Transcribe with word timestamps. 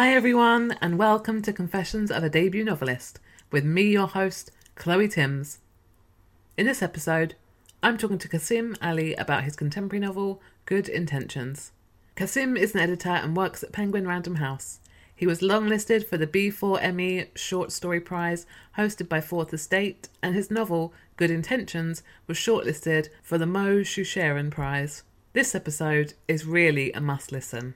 Hi, 0.00 0.14
everyone, 0.14 0.76
and 0.80 0.96
welcome 0.96 1.42
to 1.42 1.52
Confessions 1.52 2.12
of 2.12 2.22
a 2.22 2.30
Debut 2.30 2.62
Novelist 2.62 3.18
with 3.50 3.64
me, 3.64 3.82
your 3.82 4.06
host, 4.06 4.52
Chloe 4.76 5.08
Timms. 5.08 5.58
In 6.56 6.66
this 6.66 6.82
episode, 6.82 7.34
I'm 7.82 7.98
talking 7.98 8.18
to 8.18 8.28
Kasim 8.28 8.76
Ali 8.80 9.16
about 9.16 9.42
his 9.42 9.56
contemporary 9.56 9.98
novel, 9.98 10.40
Good 10.66 10.88
Intentions. 10.88 11.72
Kasim 12.14 12.56
is 12.56 12.76
an 12.76 12.80
editor 12.80 13.08
and 13.08 13.36
works 13.36 13.64
at 13.64 13.72
Penguin 13.72 14.06
Random 14.06 14.36
House. 14.36 14.78
He 15.16 15.26
was 15.26 15.40
longlisted 15.40 16.06
for 16.06 16.16
the 16.16 16.28
BAME 16.28 17.26
Short 17.34 17.72
Story 17.72 18.00
Prize 18.00 18.46
hosted 18.76 19.08
by 19.08 19.20
Fourth 19.20 19.52
Estate, 19.52 20.08
and 20.22 20.32
his 20.32 20.48
novel, 20.48 20.94
Good 21.16 21.32
Intentions, 21.32 22.04
was 22.28 22.36
shortlisted 22.38 23.08
for 23.20 23.36
the 23.36 23.46
Mo 23.46 23.80
Siewcharran 23.80 24.52
Prize. 24.52 25.02
This 25.32 25.56
episode 25.56 26.14
is 26.28 26.46
really 26.46 26.92
a 26.92 27.00
must 27.00 27.32
listen. 27.32 27.74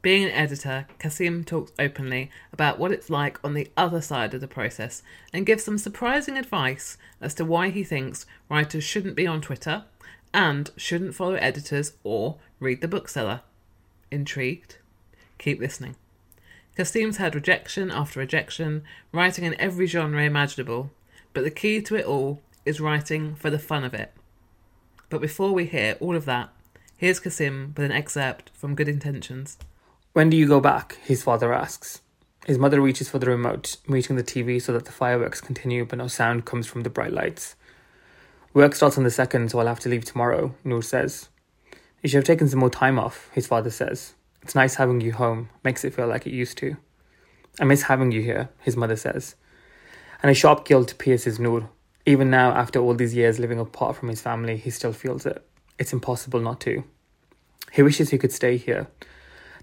Being 0.00 0.24
an 0.24 0.30
editor, 0.30 0.86
Kasim 1.00 1.42
talks 1.42 1.72
openly 1.78 2.30
about 2.52 2.78
what 2.78 2.92
it's 2.92 3.10
like 3.10 3.42
on 3.44 3.54
the 3.54 3.68
other 3.76 4.00
side 4.00 4.32
of 4.32 4.40
the 4.40 4.46
process 4.46 5.02
and 5.32 5.44
gives 5.44 5.64
some 5.64 5.76
surprising 5.76 6.38
advice 6.38 6.96
as 7.20 7.34
to 7.34 7.44
why 7.44 7.70
he 7.70 7.82
thinks 7.82 8.24
writers 8.48 8.84
shouldn't 8.84 9.16
be 9.16 9.26
on 9.26 9.40
Twitter 9.40 9.84
and 10.32 10.70
shouldn't 10.76 11.16
follow 11.16 11.34
editors 11.34 11.94
or 12.04 12.36
read 12.60 12.80
the 12.80 12.86
bookseller. 12.86 13.40
Intrigued? 14.10 14.76
Keep 15.38 15.58
listening. 15.58 15.96
Kasim's 16.76 17.16
had 17.16 17.34
rejection 17.34 17.90
after 17.90 18.20
rejection, 18.20 18.84
writing 19.10 19.44
in 19.44 19.60
every 19.60 19.86
genre 19.86 20.22
imaginable, 20.22 20.92
but 21.32 21.42
the 21.42 21.50
key 21.50 21.82
to 21.82 21.96
it 21.96 22.06
all 22.06 22.40
is 22.64 22.80
writing 22.80 23.34
for 23.34 23.50
the 23.50 23.58
fun 23.58 23.82
of 23.82 23.94
it. 23.94 24.12
But 25.10 25.20
before 25.20 25.52
we 25.52 25.66
hear 25.66 25.96
all 25.98 26.14
of 26.14 26.24
that, 26.26 26.50
here's 26.96 27.18
Kasim 27.18 27.74
with 27.76 27.84
an 27.84 27.92
excerpt 27.92 28.52
from 28.54 28.76
Good 28.76 28.88
Intentions. 28.88 29.58
When 30.18 30.30
do 30.30 30.36
you 30.36 30.48
go 30.48 30.58
back? 30.58 30.98
His 31.04 31.22
father 31.22 31.52
asks. 31.52 32.00
His 32.44 32.58
mother 32.58 32.80
reaches 32.80 33.08
for 33.08 33.20
the 33.20 33.30
remote, 33.30 33.76
muting 33.86 34.16
the 34.16 34.24
TV 34.24 34.60
so 34.60 34.72
that 34.72 34.84
the 34.84 34.90
fireworks 34.90 35.40
continue 35.40 35.84
but 35.84 35.98
no 35.98 36.08
sound 36.08 36.44
comes 36.44 36.66
from 36.66 36.82
the 36.82 36.90
bright 36.90 37.12
lights. 37.12 37.54
Work 38.52 38.74
starts 38.74 38.98
on 38.98 39.04
the 39.04 39.12
second, 39.12 39.52
so 39.52 39.60
I'll 39.60 39.68
have 39.68 39.78
to 39.78 39.88
leave 39.88 40.04
tomorrow, 40.04 40.56
Noor 40.64 40.82
says. 40.82 41.28
You 42.02 42.08
should 42.08 42.16
have 42.16 42.24
taken 42.24 42.48
some 42.48 42.58
more 42.58 42.68
time 42.68 42.98
off, 42.98 43.30
his 43.32 43.46
father 43.46 43.70
says. 43.70 44.14
It's 44.42 44.56
nice 44.56 44.74
having 44.74 45.00
you 45.00 45.12
home, 45.12 45.50
makes 45.62 45.84
it 45.84 45.94
feel 45.94 46.08
like 46.08 46.26
it 46.26 46.32
used 46.32 46.58
to. 46.58 46.76
I 47.60 47.64
miss 47.64 47.82
having 47.82 48.10
you 48.10 48.20
here, 48.20 48.48
his 48.58 48.76
mother 48.76 48.96
says. 48.96 49.36
And 50.20 50.32
a 50.32 50.34
sharp 50.34 50.64
guilt 50.64 50.98
pierces 50.98 51.38
Noor. 51.38 51.70
Even 52.06 52.28
now, 52.28 52.50
after 52.50 52.80
all 52.80 52.94
these 52.94 53.14
years 53.14 53.38
living 53.38 53.60
apart 53.60 53.94
from 53.94 54.08
his 54.08 54.20
family, 54.20 54.56
he 54.56 54.70
still 54.70 54.92
feels 54.92 55.26
it. 55.26 55.46
It's 55.78 55.92
impossible 55.92 56.40
not 56.40 56.60
to. 56.62 56.82
He 57.70 57.82
wishes 57.82 58.10
he 58.10 58.18
could 58.18 58.32
stay 58.32 58.56
here, 58.56 58.88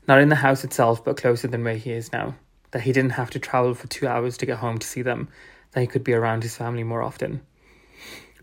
not 0.07 0.21
in 0.21 0.29
the 0.29 0.35
house 0.35 0.63
itself, 0.63 1.03
but 1.03 1.17
closer 1.17 1.47
than 1.47 1.63
where 1.63 1.77
he 1.77 1.91
is 1.91 2.11
now. 2.11 2.35
That 2.71 2.81
he 2.81 2.91
didn't 2.91 3.11
have 3.11 3.29
to 3.31 3.39
travel 3.39 3.73
for 3.73 3.87
two 3.87 4.07
hours 4.07 4.37
to 4.37 4.45
get 4.45 4.57
home 4.57 4.77
to 4.77 4.87
see 4.87 5.01
them, 5.01 5.29
that 5.71 5.81
he 5.81 5.87
could 5.87 6.03
be 6.03 6.13
around 6.13 6.43
his 6.43 6.57
family 6.57 6.83
more 6.83 7.01
often. 7.01 7.41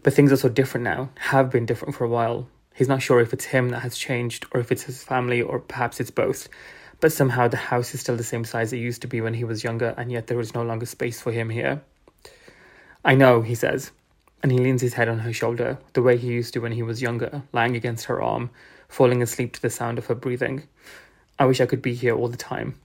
But 0.03 0.15
things 0.15 0.33
are 0.33 0.37
so 0.37 0.49
different 0.49 0.84
now, 0.84 1.11
have 1.17 1.51
been 1.51 1.67
different 1.67 1.95
for 1.95 2.05
a 2.05 2.09
while. 2.09 2.49
He's 2.75 2.89
not 2.89 3.03
sure 3.03 3.21
if 3.21 3.33
it's 3.33 3.45
him 3.47 3.69
that 3.69 3.81
has 3.81 3.97
changed, 3.97 4.47
or 4.53 4.61
if 4.61 4.72
it's 4.72 4.83
his 4.83 5.05
family, 5.05 5.43
or 5.43 5.61
perhaps 5.61 6.01
it's 6.01 6.11
both. 6.11 6.49
But 7.01 7.12
somehow 7.12 7.49
the 7.49 7.56
house 7.56 7.95
is 7.95 8.01
still 8.01 8.17
the 8.17 8.25
same 8.25 8.45
size 8.45 8.72
it 8.72 8.78
used 8.78 9.03
to 9.03 9.09
be 9.09 9.21
when 9.21 9.34
he 9.34 9.45
was 9.45 9.62
younger, 9.65 9.95
and 9.97 10.11
yet 10.11 10.27
there 10.27 10.41
is 10.41 10.55
no 10.55 10.62
longer 10.62 10.87
space 10.87 11.21
for 11.21 11.33
him 11.33 11.51
here. 11.51 11.83
I 13.05 13.15
know, 13.15 13.43
he 13.43 13.55
says, 13.55 13.91
and 14.43 14.51
he 14.51 14.59
leans 14.59 14.83
his 14.83 14.95
head 14.95 15.09
on 15.09 15.21
her 15.21 15.33
shoulder, 15.33 15.78
the 15.93 16.03
way 16.03 16.17
he 16.17 16.28
used 16.28 16.55
to 16.55 16.61
when 16.61 16.72
he 16.72 16.83
was 16.83 17.03
younger, 17.03 17.43
lying 17.53 17.77
against 17.77 18.06
her 18.06 18.21
arm, 18.22 18.51
falling 18.89 19.22
asleep 19.22 19.53
to 19.55 19.62
the 19.62 19.71
sound 19.71 19.99
of 19.99 20.06
her 20.06 20.15
breathing. 20.15 20.65
I 21.42 21.44
wish 21.44 21.60
I 21.60 21.66
could 21.66 21.82
be 21.82 21.92
here 21.92 22.14
all 22.14 22.28
the 22.28 22.36
time. 22.36 22.76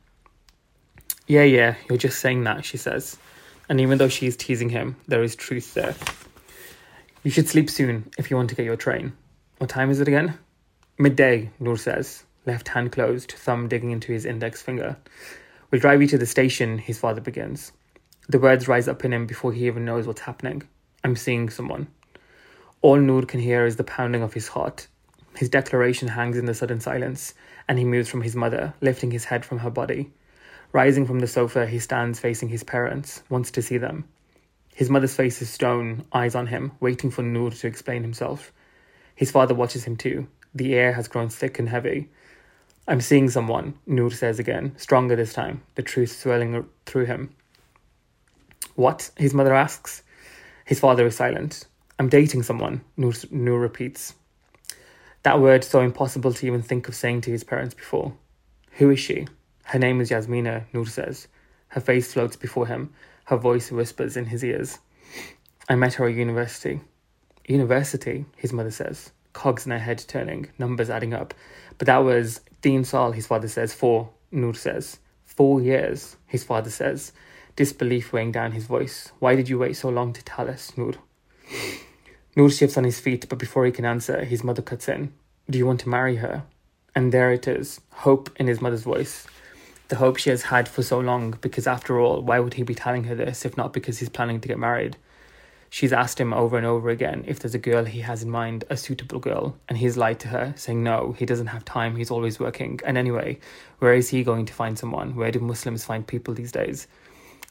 Yeah, 1.28 1.44
yeah, 1.44 1.75
you're 1.88 2.00
just 2.00 2.18
saying 2.18 2.45
that, 2.45 2.66
she 2.66 2.78
says. 2.78 3.16
And 3.69 3.79
even 3.79 4.00
though 4.00 4.07
she's 4.07 4.35
teasing 4.35 4.69
him, 4.69 4.95
there 5.07 5.22
is 5.22 5.35
truth 5.35 5.75
there. 5.75 5.94
You 7.23 7.29
should 7.29 7.47
sleep 7.47 7.69
soon 7.69 8.09
if 8.18 8.31
you 8.31 8.35
want 8.35 8.50
to 8.50 8.56
get 8.56 8.66
your 8.66 8.75
train. 8.75 9.13
What 9.59 9.69
time 9.69 9.91
is 9.91 10.00
it 10.00 10.07
again? 10.07 10.40
Midday, 10.97 11.51
Noor 11.59 11.78
says, 11.78 12.23
left 12.47 12.69
hand 12.69 12.91
closed, 12.91 13.34
thumb 13.34 13.68
digging 13.68 13.91
into 13.91 14.12
his 14.12 14.25
index 14.25 14.59
finger. 14.59 14.97
We'll 15.69 15.79
drive 15.79 16.01
you 16.01 16.07
to 16.07 16.18
the 16.18 16.25
station, 16.25 16.79
his 16.79 16.97
father 16.97 17.22
begins. 17.22 17.74
The 18.28 18.39
words 18.39 18.68
rise 18.68 18.88
up 18.88 19.06
in 19.06 19.13
him 19.13 19.28
before 19.28 19.53
he 19.53 19.68
even 19.68 19.85
knows 19.85 20.07
what's 20.07 20.22
happening. 20.22 20.63
I'm 21.03 21.16
seeing 21.16 21.51
someone. 21.51 21.89
All 22.81 22.97
Noor 22.97 23.22
can 23.22 23.39
hear 23.39 23.68
is 23.68 23.75
the 23.75 23.84
pounding 23.84 24.24
of 24.24 24.34
his 24.34 24.47
heart. 24.47 24.88
His 25.35 25.47
declaration 25.47 26.07
hangs 26.07 26.39
in 26.39 26.45
the 26.45 26.56
sudden 26.56 26.79
silence, 26.79 27.35
and 27.68 27.78
he 27.78 27.86
moves 27.86 28.10
from 28.10 28.22
his 28.22 28.36
mother, 28.36 28.74
lifting 28.82 29.12
his 29.12 29.26
head 29.26 29.46
from 29.46 29.60
her 29.60 29.70
body. 29.70 30.12
Rising 30.72 31.06
from 31.06 31.20
the 31.20 31.28
sofa, 31.28 31.66
he 31.66 31.80
stands 31.80 32.20
facing 32.20 32.50
his 32.50 32.64
parents, 32.64 33.24
wants 33.30 33.52
to 33.52 33.62
see 33.62 33.78
them. 33.78 34.06
His 34.76 34.90
mother's 34.90 35.16
face 35.16 35.42
is 35.42 35.50
stone, 35.50 36.06
eyes 36.14 36.36
on 36.36 36.48
him, 36.48 36.72
waiting 36.80 37.10
for 37.10 37.24
Noor 37.24 37.52
to 37.52 37.68
explain 37.68 38.04
himself. 38.04 38.52
His 39.16 39.32
father 39.32 39.56
watches 39.56 39.86
him 39.86 39.96
too. 39.96 40.28
The 40.54 40.76
air 40.76 40.94
has 40.94 41.08
grown 41.08 41.30
thick 41.30 41.58
and 41.58 41.70
heavy. 41.70 42.10
I'm 42.88 43.02
seeing 43.02 43.30
someone, 43.30 43.74
Noor 43.86 44.12
says 44.12 44.40
again, 44.40 44.74
stronger 44.78 45.16
this 45.16 45.34
time, 45.34 45.64
the 45.76 45.82
truth 45.82 46.16
swelling 46.16 46.66
through 46.86 47.06
him. 47.06 47.34
What? 48.76 49.10
His 49.18 49.34
mother 49.34 49.56
asks. 49.56 50.04
His 50.64 50.80
father 50.80 51.08
is 51.08 51.16
silent. 51.16 51.66
I'm 51.98 52.10
dating 52.10 52.44
someone, 52.44 52.82
Noor, 52.96 53.14
Noor 53.32 53.60
repeats. 53.60 54.14
That 55.28 55.42
word 55.42 55.66
so 55.66 55.82
impossible 55.82 56.32
to 56.32 56.48
even 56.48 56.62
think 56.62 56.88
of 56.88 56.96
saying 56.96 57.20
to 57.24 57.32
his 57.32 57.44
parents 57.44 57.76
before. 57.76 58.14
Who 58.78 58.92
is 58.92 59.02
she? 59.02 59.28
Her 59.66 59.78
name 59.78 60.00
is 60.00 60.10
Yasmina, 60.10 60.68
Noor 60.72 60.86
says. 60.86 61.28
Her 61.68 61.82
face 61.82 62.14
floats 62.14 62.38
before 62.38 62.66
him. 62.66 62.94
Her 63.26 63.36
voice 63.36 63.70
whispers 63.70 64.16
in 64.16 64.28
his 64.28 64.42
ears. 64.42 64.80
I 65.68 65.75
met 65.75 65.96
her 65.96 66.07
at 66.07 66.16
university. 66.16 66.80
University, 67.46 68.24
his 68.38 68.54
mother 68.54 68.72
says. 68.72 69.12
Cogs 69.34 69.66
in 69.66 69.74
her 69.74 69.80
head 69.80 70.01
turning, 70.07 70.48
numbers 70.57 70.90
adding 70.90 71.13
up. 71.13 71.34
But 71.78 71.88
that 71.88 72.06
was 72.06 72.40
Dean 72.62 72.86
Saul, 72.86 73.12
his 73.12 73.28
father 73.28 73.50
says. 73.50 73.74
Four, 73.74 74.10
Noor 74.31 74.54
says. 74.54 75.00
Four 75.25 75.60
years, 75.60 76.16
his 76.25 76.46
father 76.46 76.69
says. 76.69 77.12
Disbelief 77.57 78.13
weighing 78.13 78.31
down 78.31 78.54
his 78.54 78.66
voice. 78.66 79.12
Why 79.19 79.36
did 79.36 79.50
you 79.50 79.60
wait 79.60 79.75
so 79.75 79.90
long 79.90 80.13
to 80.13 80.24
tell 80.24 80.50
us, 80.50 80.72
Noor? 80.78 80.94
Noor 82.38 82.51
shifts 82.51 82.78
on 82.78 82.84
his 82.84 83.00
feet, 83.00 83.28
but 83.28 83.40
before 83.40 83.66
he 83.66 83.72
can 83.72 83.84
answer, 83.84 84.24
his 84.24 84.44
mother 84.44 84.62
cuts 84.62 84.88
in. 84.88 85.12
Do 85.50 85.58
you 85.58 85.66
want 85.66 85.80
to 85.82 85.90
marry 85.90 86.18
her? 86.18 86.44
And 86.94 87.14
there 87.14 87.32
it 87.32 87.48
is, 87.48 87.80
hope 87.92 88.30
in 88.36 88.48
his 88.48 88.60
mother's 88.60 88.84
voice. 88.84 89.26
The 89.88 89.96
hope 89.96 90.18
she 90.18 90.30
has 90.30 90.44
had 90.44 90.68
for 90.68 90.84
so 90.84 91.00
long, 91.00 91.38
because 91.40 91.68
after 91.68 92.00
all, 92.00 92.22
why 92.22 92.40
would 92.40 92.56
he 92.56 92.64
be 92.64 92.76
telling 92.76 93.06
her 93.06 93.16
this 93.16 93.46
if 93.46 93.56
not 93.56 93.72
because 93.72 94.00
he's 94.00 94.10
planning 94.10 94.42
to 94.42 94.48
get 94.48 94.60
married? 94.60 94.98
She's 95.70 95.94
asked 95.94 96.20
him 96.20 96.34
over 96.34 96.58
and 96.58 96.66
over 96.66 96.90
again 96.90 97.24
if 97.28 97.40
there's 97.40 97.56
a 97.56 97.60
girl 97.60 97.86
he 97.86 98.02
has 98.02 98.24
in 98.24 98.30
mind, 98.30 98.66
a 98.70 98.76
suitable 98.76 99.20
girl, 99.20 99.58
and 99.70 99.78
he's 99.78 99.96
lied 99.96 100.20
to 100.22 100.28
her, 100.28 100.54
saying 100.58 100.84
no, 100.84 101.16
he 101.18 101.26
doesn't 101.26 101.48
have 101.48 101.64
time, 101.64 101.96
he's 101.96 102.12
always 102.12 102.40
working. 102.40 102.80
And 102.86 102.98
anyway, 102.98 103.40
where 103.80 103.94
is 103.94 104.10
he 104.10 104.24
going 104.24 104.46
to 104.48 104.54
find 104.54 104.78
someone? 104.78 105.16
Where 105.16 105.32
do 105.32 105.40
Muslims 105.40 105.86
find 105.86 106.06
people 106.06 106.34
these 106.34 106.52
days? 106.52 106.88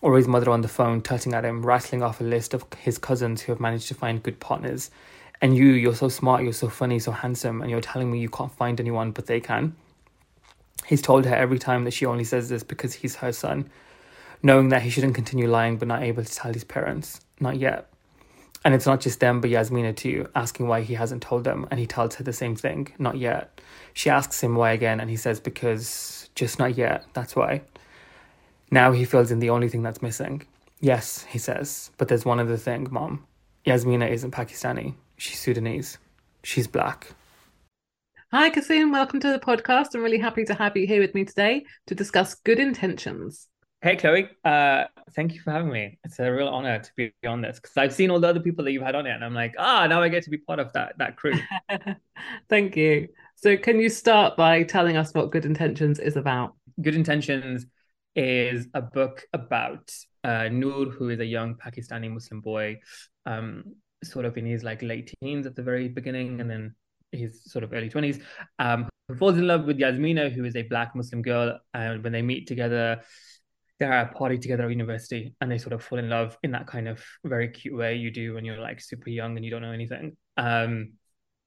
or 0.03 0.17
his 0.17 0.29
mother 0.29 0.51
on 0.51 0.61
the 0.61 0.69
phone 0.69 1.01
tutting 1.01 1.35
at 1.35 1.45
him, 1.45 1.65
rattling 1.65 2.03
off 2.03 2.21
a 2.21 2.25
list 2.25 2.55
of 2.55 2.65
his 2.79 2.99
cousins 2.99 3.43
who 3.43 3.53
have 3.53 3.61
managed 3.61 3.89
to 3.89 3.95
find 3.95 4.23
good 4.23 4.39
partners. 4.41 4.91
And 5.41 5.57
you, 5.57 5.67
you're 5.67 5.95
so 5.95 6.09
smart, 6.09 6.43
you're 6.43 6.53
so 6.53 6.69
funny, 6.69 6.99
so 6.99 7.13
handsome, 7.13 7.61
and 7.61 7.71
you're 7.71 7.81
telling 7.81 8.11
me 8.11 8.21
you 8.21 8.29
can't 8.29 8.53
find 8.53 8.81
anyone, 8.81 9.11
but 9.11 9.27
they 9.27 9.41
can. 9.41 9.77
He's 10.87 11.03
told 11.03 11.25
her 11.27 11.35
every 11.35 11.59
time 11.59 11.85
that 11.85 11.93
she 11.93 12.07
only 12.07 12.25
says 12.25 12.49
this 12.49 12.63
because 12.63 12.95
he's 12.95 13.17
her 13.17 13.33
son, 13.33 13.69
knowing 14.43 14.71
that 14.71 14.83
he 14.83 14.91
shouldn't 14.91 15.15
continue 15.15 15.49
lying 15.49 15.77
but 15.77 15.89
not 15.89 16.03
able 16.03 16.25
to 16.25 16.35
tell 16.35 16.53
his 16.53 16.65
parents. 16.65 17.21
Not 17.41 17.57
yet. 17.57 17.89
And 18.65 18.75
it's 18.75 18.87
not 18.87 19.01
just 19.01 19.21
them, 19.21 19.41
but 19.41 19.51
Yasmina 19.51 19.93
too, 19.93 20.29
asking 20.35 20.69
why 20.69 20.81
he 20.81 20.95
hasn't 20.95 21.23
told 21.23 21.45
them, 21.45 21.69
and 21.71 21.79
he 21.79 21.87
tells 21.87 22.15
her 22.17 22.25
the 22.25 22.33
same 22.33 22.57
thing, 22.57 22.89
not 22.99 23.19
yet. 23.19 23.61
She 23.93 24.11
asks 24.11 24.43
him 24.43 24.57
why 24.57 24.73
again, 24.73 25.01
and 25.01 25.11
he 25.11 25.17
says, 25.17 25.39
because 25.39 26.31
just 26.35 26.59
not 26.59 26.77
yet, 26.77 27.05
that's 27.13 27.37
why. 27.37 27.63
Now 28.71 28.93
he 28.93 29.05
fills 29.05 29.31
in 29.31 29.39
the 29.39 29.51
only 29.51 29.69
thing 29.69 29.83
that's 29.83 30.03
missing. 30.03 30.47
Yes, 30.81 31.25
he 31.25 31.39
says, 31.39 31.91
but 31.97 32.09
there's 32.09 32.25
one 32.25 32.41
other 32.41 32.57
thing, 32.57 32.89
Mom. 32.91 33.25
Yasmina 33.65 34.07
isn't 34.07 34.33
Pakistani, 34.33 34.95
she's 35.17 35.39
Sudanese. 35.39 35.99
She's 36.43 36.67
black. 36.67 37.15
Hi, 38.33 38.51
Kasim. 38.51 38.93
Welcome 38.93 39.21
to 39.21 39.33
the 39.33 39.39
podcast. 39.39 39.95
I'm 39.95 40.03
really 40.03 40.19
happy 40.19 40.45
to 40.45 40.55
have 40.55 40.77
you 40.77 40.87
here 40.87 41.01
with 41.01 41.15
me 41.15 41.25
today 41.25 41.65
to 41.87 41.95
discuss 41.95 42.35
good 42.35 42.59
intentions. 42.59 43.49
Hey, 43.83 43.97
Chloe. 43.97 44.29
Uh, 44.45 44.85
thank 45.15 45.35
you 45.35 45.41
for 45.41 45.53
having 45.53 45.71
me. 45.71 45.99
It's 46.05 46.19
a 46.19 46.31
real 46.31 46.49
honor 46.49 46.81
to 46.81 46.91
be 46.97 47.13
on 47.27 47.41
this 47.41 47.61
because 47.61 47.77
I've 47.77 47.95
seen 47.95 48.11
all 48.11 48.19
the 48.19 48.29
other 48.29 48.41
people 48.41 48.65
that 48.65 48.73
you've 48.73 48.83
had 48.83 48.95
on 48.95 49.07
it, 49.07 49.11
and 49.11 49.25
I'm 49.25 49.35
like, 49.35 49.55
ah, 49.59 49.87
now 49.87 50.03
I 50.03 50.09
get 50.09 50.25
to 50.25 50.31
be 50.31 50.39
part 50.39 50.59
of 50.59 50.73
that 50.73 50.99
that 50.99 51.17
crew. 51.17 51.35
thank 52.49 52.77
you. 52.77 53.09
So, 53.37 53.57
can 53.57 53.79
you 53.79 53.89
start 53.89 54.37
by 54.37 54.63
telling 54.65 54.97
us 54.97 55.13
what 55.15 55.31
Good 55.31 55.45
Intentions 55.45 55.99
is 55.99 56.17
about? 56.17 56.55
Good 56.81 56.95
Intentions 56.95 57.67
is 58.15 58.67
a 58.75 58.83
book 58.83 59.23
about 59.33 59.93
uh, 60.25 60.49
Noor, 60.51 60.87
who 60.87 61.11
is 61.11 61.21
a 61.21 61.25
young 61.25 61.55
Pakistani 61.55 62.11
Muslim 62.11 62.41
boy, 62.41 62.81
um, 63.27 63.77
sort 64.11 64.25
of 64.25 64.37
in 64.37 64.47
his 64.47 64.65
like 64.65 64.83
late 64.83 65.13
teens 65.23 65.47
at 65.47 65.55
the 65.55 65.63
very 65.63 65.89
beginning, 65.89 66.41
and 66.41 66.51
then 66.51 66.75
his 67.13 67.45
sort 67.45 67.65
of 67.65 67.73
early 67.73 67.89
twenties. 67.89 68.21
Um, 68.59 68.89
falls 69.19 69.39
in 69.39 69.47
love 69.47 69.65
with 69.65 69.79
Yasmina, 69.79 70.31
who 70.31 70.45
is 70.45 70.57
a 70.57 70.63
black 70.63 70.95
Muslim 70.95 71.23
girl, 71.23 71.59
and 71.75 72.03
when 72.03 72.13
they 72.13 72.23
meet 72.23 72.47
together, 72.47 73.01
they're 73.79 73.93
at 73.93 74.11
a 74.11 74.15
party 74.15 74.39
together 74.39 74.65
at 74.65 74.71
university, 74.71 75.35
and 75.41 75.51
they 75.51 75.59
sort 75.59 75.73
of 75.73 75.83
fall 75.83 75.99
in 75.99 76.09
love 76.09 76.37
in 76.43 76.53
that 76.53 76.67
kind 76.67 76.89
of 76.89 77.03
very 77.25 77.49
cute 77.49 77.77
way 77.77 77.97
you 77.97 78.11
do 78.11 78.35
when 78.35 78.45
you're 78.45 78.59
like 78.59 78.81
super 78.81 79.11
young 79.11 79.37
and 79.37 79.45
you 79.45 79.51
don't 79.51 79.63
know 79.63 79.73
anything. 79.73 80.17
Um, 80.37 80.95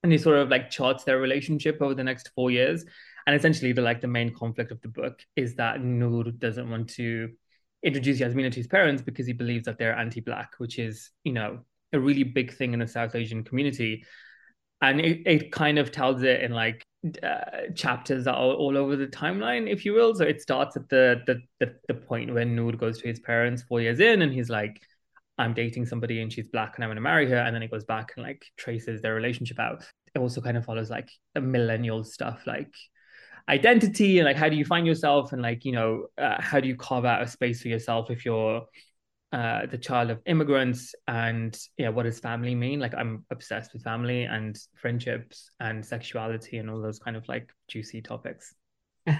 and 0.01 0.12
he 0.12 0.17
sort 0.17 0.38
of 0.38 0.50
like 0.50 0.69
charts 0.69 1.03
their 1.03 1.19
relationship 1.19 1.81
over 1.81 1.94
the 1.94 2.03
next 2.05 2.31
four 2.33 2.51
years 2.51 2.85
and 3.29 3.38
essentially 3.38 3.73
the 3.73 3.81
like 3.83 4.01
the 4.01 4.07
main 4.07 4.33
conflict 4.33 4.71
of 4.71 4.81
the 4.81 4.88
book 4.88 5.19
is 5.35 5.53
that 5.53 5.83
Noor 5.83 6.23
doesn't 6.23 6.67
want 6.67 6.89
to 6.95 7.29
introduce 7.83 8.19
Yasmina 8.19 8.50
to 8.50 8.59
his 8.59 8.65
parents 8.65 9.03
because 9.03 9.27
he 9.27 9.33
believes 9.33 9.65
that 9.65 9.77
they're 9.77 9.95
anti-black, 9.95 10.53
which 10.57 10.79
is 10.79 11.12
you 11.23 11.33
know 11.33 11.59
a 11.94 12.00
really 12.00 12.24
big 12.24 12.53
thing 12.53 12.74
in 12.74 12.80
the 12.80 12.88
South 12.88 13.15
Asian 13.15 13.44
community, 13.44 14.06
and 14.81 15.00
it, 15.00 15.21
it 15.25 15.51
kind 15.51 15.80
of 15.80 15.91
tells 15.91 16.24
it 16.24 16.41
in 16.41 16.51
like 16.51 16.86
uh, 17.24 17.71
chapters 17.75 18.25
that 18.25 18.36
are 18.36 18.53
all 18.53 18.77
over 18.77 18.95
the 18.95 19.07
timeline, 19.07 19.69
if 19.69 19.86
you 19.86 19.94
will. 19.94 20.15
So 20.15 20.24
it 20.24 20.41
starts 20.41 20.75
at 20.77 20.89
the 20.89 21.21
the 21.27 21.41
the, 21.59 21.75
the 21.88 21.94
point 21.94 22.33
when 22.33 22.56
Noor 22.56 22.74
goes 22.74 23.00
to 23.01 23.07
his 23.07 23.19
parents 23.19 23.63
four 23.63 23.81
years 23.81 24.00
in, 24.00 24.21
and 24.21 24.33
he's 24.33 24.50
like. 24.50 24.81
I'm 25.38 25.53
dating 25.53 25.86
somebody 25.86 26.21
and 26.21 26.33
she's 26.33 26.50
black 26.50 26.74
and 26.75 26.83
I'm 26.83 26.89
gonna 26.89 27.00
marry 27.00 27.30
her. 27.30 27.38
And 27.38 27.56
then 27.56 27.63
it 27.63 27.71
goes 27.71 27.86
back 27.86 28.12
and 28.18 28.25
like 28.25 28.44
traces 28.57 29.01
their 29.01 29.15
relationship 29.15 29.57
out. 29.57 29.86
It 30.13 30.19
also 30.19 30.41
kind 30.41 30.57
of 30.57 30.65
follows 30.65 30.89
like 30.89 31.09
a 31.33 31.39
millennial 31.39 32.03
stuff, 32.03 32.41
like 32.45 32.74
identity 33.50 34.19
and 34.19 34.27
like 34.27 34.38
how 34.38 34.47
do 34.47 34.56
you 34.56 34.63
find 34.63 34.86
yourself 34.86 35.33
and 35.33 35.41
like 35.41 35.65
you 35.65 35.71
know 35.71 36.06
uh, 36.18 36.39
how 36.39 36.59
do 36.59 36.68
you 36.68 36.75
carve 36.75 37.03
out 37.03 37.24
a 37.24 37.27
space 37.27 37.62
for 37.62 37.68
yourself 37.68 38.12
if 38.12 38.24
you're 38.24 38.62
uh, 39.31 39.65
the 39.67 39.77
child 39.77 40.09
of 40.09 40.19
immigrants 40.25 40.93
and 41.07 41.57
yeah 41.77 41.89
what 41.89 42.03
does 42.03 42.19
family 42.19 42.55
mean 42.55 42.79
like 42.79 42.93
i'm 42.95 43.23
obsessed 43.29 43.73
with 43.73 43.83
family 43.83 44.23
and 44.23 44.57
friendships 44.75 45.51
and 45.59 45.85
sexuality 45.85 46.57
and 46.57 46.69
all 46.69 46.81
those 46.81 46.99
kind 46.99 47.15
of 47.15 47.27
like 47.27 47.49
juicy 47.67 48.01
topics 48.01 48.55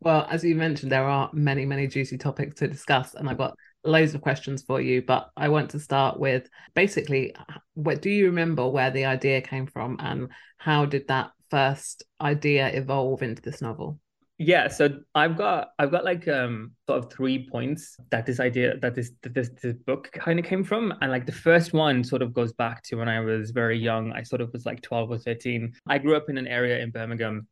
well 0.00 0.26
as 0.30 0.44
you 0.44 0.54
mentioned 0.54 0.92
there 0.92 1.04
are 1.04 1.30
many 1.32 1.64
many 1.64 1.86
juicy 1.86 2.18
topics 2.18 2.56
to 2.56 2.68
discuss 2.68 3.14
and 3.14 3.28
i've 3.28 3.38
got 3.38 3.54
loads 3.84 4.14
of 4.14 4.20
questions 4.20 4.62
for 4.62 4.80
you 4.80 5.02
but 5.02 5.30
i 5.36 5.48
want 5.48 5.70
to 5.70 5.78
start 5.78 6.18
with 6.18 6.48
basically 6.74 7.34
what 7.74 8.02
do 8.02 8.10
you 8.10 8.26
remember 8.26 8.68
where 8.68 8.90
the 8.90 9.04
idea 9.04 9.40
came 9.40 9.66
from 9.66 9.96
and 10.00 10.28
how 10.58 10.84
did 10.84 11.06
that 11.08 11.30
first 11.50 12.04
idea 12.20 12.68
evolve 12.68 13.22
into 13.22 13.42
this 13.42 13.60
novel? 13.60 13.98
Yeah, 14.38 14.68
so 14.68 15.00
I've 15.14 15.36
got 15.38 15.70
I've 15.78 15.90
got 15.90 16.04
like 16.04 16.28
um 16.28 16.72
sort 16.86 17.02
of 17.02 17.10
three 17.10 17.48
points 17.48 17.96
that 18.10 18.26
this 18.26 18.38
idea 18.38 18.76
that 18.80 18.94
this 18.94 19.12
this 19.22 19.48
this 19.62 19.74
book 19.86 20.10
kind 20.12 20.38
of 20.38 20.44
came 20.44 20.62
from, 20.62 20.92
and 21.00 21.10
like 21.10 21.24
the 21.24 21.32
first 21.32 21.72
one 21.72 22.04
sort 22.04 22.20
of 22.20 22.34
goes 22.34 22.52
back 22.52 22.82
to 22.84 22.96
when 22.96 23.08
I 23.08 23.20
was 23.20 23.50
very 23.50 23.78
young. 23.78 24.12
I 24.12 24.22
sort 24.22 24.42
of 24.42 24.52
was 24.52 24.66
like 24.66 24.82
twelve 24.82 25.10
or 25.10 25.16
thirteen. 25.16 25.72
I 25.86 25.96
grew 25.96 26.16
up 26.16 26.28
in 26.28 26.36
an 26.36 26.46
area 26.46 26.80
in 26.80 26.90
Birmingham, 26.90 27.46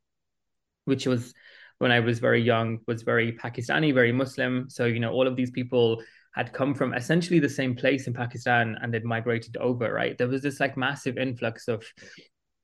which 0.85 1.07
was 1.07 1.33
when 1.79 1.91
I 1.91 2.01
was 2.01 2.19
very 2.19 2.43
young 2.43 2.81
was 2.87 3.03
very 3.03 3.33
Pakistani, 3.33 3.95
very 3.95 4.13
Muslim. 4.13 4.67
So 4.69 4.85
you 4.85 5.01
know 5.01 5.11
all 5.11 5.27
of 5.27 5.37
these 5.37 5.51
people 5.53 6.03
had 6.35 6.53
come 6.53 6.75
from 6.75 6.93
essentially 6.93 7.39
the 7.39 7.49
same 7.49 7.75
place 7.75 8.07
in 8.07 8.13
Pakistan 8.13 8.77
and 8.83 8.93
they'd 8.93 9.05
migrated 9.05 9.57
over. 9.57 9.91
Right, 9.91 10.19
there 10.19 10.29
was 10.29 10.43
this 10.43 10.61
like 10.61 10.77
massive 10.77 11.17
influx 11.17 11.67
of 11.67 11.83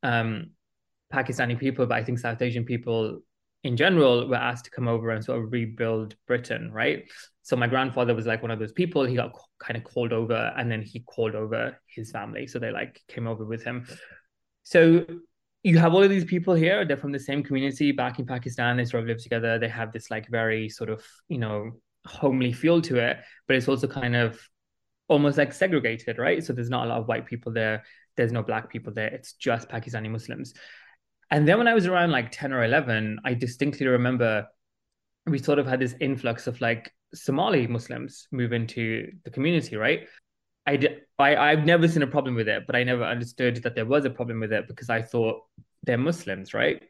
um 0.03 0.51
Pakistani 1.11 1.59
people, 1.59 1.87
but 1.87 1.97
I 1.97 2.05
think 2.05 2.19
South 2.19 2.43
Asian 2.43 2.67
people 2.67 3.23
in 3.63 3.77
general 3.77 4.21
we 4.21 4.31
were 4.31 4.37
asked 4.37 4.65
to 4.65 4.71
come 4.71 4.89
over 4.89 5.11
and 5.11 5.25
sort 5.25 5.43
of 5.43 5.53
rebuild 5.53 6.17
Britain, 6.27 6.71
right? 6.73 7.05
So 7.43 7.57
my 7.57 7.67
grandfather 7.67 8.15
was 8.15 8.27
like 8.27 8.43
one 8.43 8.51
of 8.51 8.59
those 8.59 8.73
people. 8.73 9.05
He 9.05 9.17
got 9.17 9.33
kind 9.59 9.77
of 9.77 9.85
called 9.85 10.13
over, 10.13 10.53
and 10.57 10.71
then 10.71 10.83
he 10.83 11.01
called 11.01 11.35
over 11.35 11.81
his 11.87 12.11
family, 12.11 12.47
so 12.47 12.59
they 12.59 12.71
like 12.71 13.01
came 13.09 13.27
over 13.27 13.45
with 13.45 13.65
him. 13.65 13.87
So 14.63 15.05
you 15.63 15.79
have 15.79 15.93
all 15.93 16.03
of 16.03 16.11
these 16.11 16.25
people 16.25 16.55
here. 16.55 16.85
They're 16.85 16.97
from 16.97 17.13
the 17.13 17.19
same 17.19 17.43
community 17.43 17.93
back 17.93 18.19
in 18.19 18.27
Pakistan. 18.27 18.77
They 18.77 18.85
sort 18.85 19.03
of 19.03 19.09
live 19.09 19.23
together. 19.23 19.59
They 19.59 19.69
have 19.69 19.93
this 19.93 20.11
like 20.11 20.29
very 20.29 20.69
sort 20.69 20.91
of 20.91 21.05
you 21.29 21.39
know 21.39 21.73
homely 22.07 22.53
feel 22.53 22.81
to 22.83 22.97
it, 22.97 23.19
but 23.47 23.57
it's 23.57 23.69
also 23.69 23.87
kind 23.87 24.17
of 24.17 24.41
almost 25.09 25.37
like 25.37 25.53
segregated, 25.53 26.19
right? 26.19 26.43
So 26.43 26.53
there's 26.53 26.71
not 26.71 26.87
a 26.87 26.89
lot 26.89 27.01
of 27.01 27.09
white 27.09 27.27
people 27.27 27.53
there. 27.53 27.83
There's 28.17 28.33
no 28.33 28.43
black 28.43 28.71
people 28.71 28.93
there. 28.93 29.09
It's 29.09 29.33
just 29.33 29.69
Pakistani 29.69 30.09
Muslims. 30.09 30.55
And 31.31 31.47
then 31.47 31.59
when 31.59 31.69
I 31.69 31.75
was 31.75 31.87
around 31.87 32.11
like 32.11 32.31
10 32.33 32.53
or 32.53 32.65
11, 32.65 33.21
I 33.25 33.35
distinctly 33.35 33.87
remember 33.87 34.49
we 35.27 35.39
sort 35.39 35.59
of 35.59 35.67
had 35.67 35.81
this 35.81 35.95
influx 36.01 36.47
of 36.47 36.61
like 36.61 36.93
Somali 37.15 37.67
Muslims 37.67 38.27
move 38.33 38.53
into 38.53 39.13
the 39.25 39.31
community, 39.31 39.77
right? 39.77 40.07
I, 40.67 40.77
did, 40.77 41.03
I 41.19 41.37
I've 41.37 41.65
never 41.65 41.89
seen 41.89 42.03
a 42.03 42.07
problem 42.07 42.35
with 42.35 42.49
it, 42.49 42.65
but 42.67 42.77
I 42.77 42.85
never 42.85 43.05
understood 43.05 43.63
that 43.63 43.75
there 43.75 43.87
was 43.87 44.05
a 44.05 44.11
problem 44.11 44.41
with 44.41 44.53
it 44.53 44.67
because 44.69 44.91
I 44.91 45.03
thought 45.03 45.43
they're 45.83 45.99
Muslims, 45.99 46.53
right? 46.53 46.83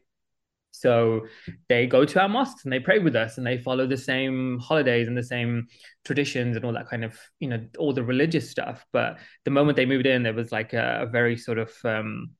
So 0.71 1.27
they 1.67 1.85
go 1.85 2.05
to 2.05 2.21
our 2.21 2.29
mosques 2.29 2.63
and 2.63 2.71
they 2.71 2.79
pray 2.79 2.99
with 2.99 3.15
us 3.15 3.37
and 3.37 3.45
they 3.45 3.57
follow 3.57 3.85
the 3.85 3.97
same 3.97 4.57
holidays 4.59 5.07
and 5.07 5.17
the 5.17 5.23
same 5.23 5.67
traditions 6.05 6.55
and 6.55 6.65
all 6.65 6.73
that 6.73 6.89
kind 6.89 7.03
of, 7.03 7.17
you 7.39 7.49
know, 7.49 7.59
all 7.77 7.93
the 7.93 8.03
religious 8.03 8.49
stuff. 8.49 8.85
But 8.93 9.19
the 9.43 9.51
moment 9.51 9.75
they 9.75 9.85
moved 9.85 10.05
in, 10.05 10.23
there 10.23 10.33
was 10.33 10.51
like 10.51 10.73
a, 10.73 11.01
a 11.03 11.05
very 11.05 11.37
sort 11.37 11.57
of 11.57 11.73
um, 11.83 12.31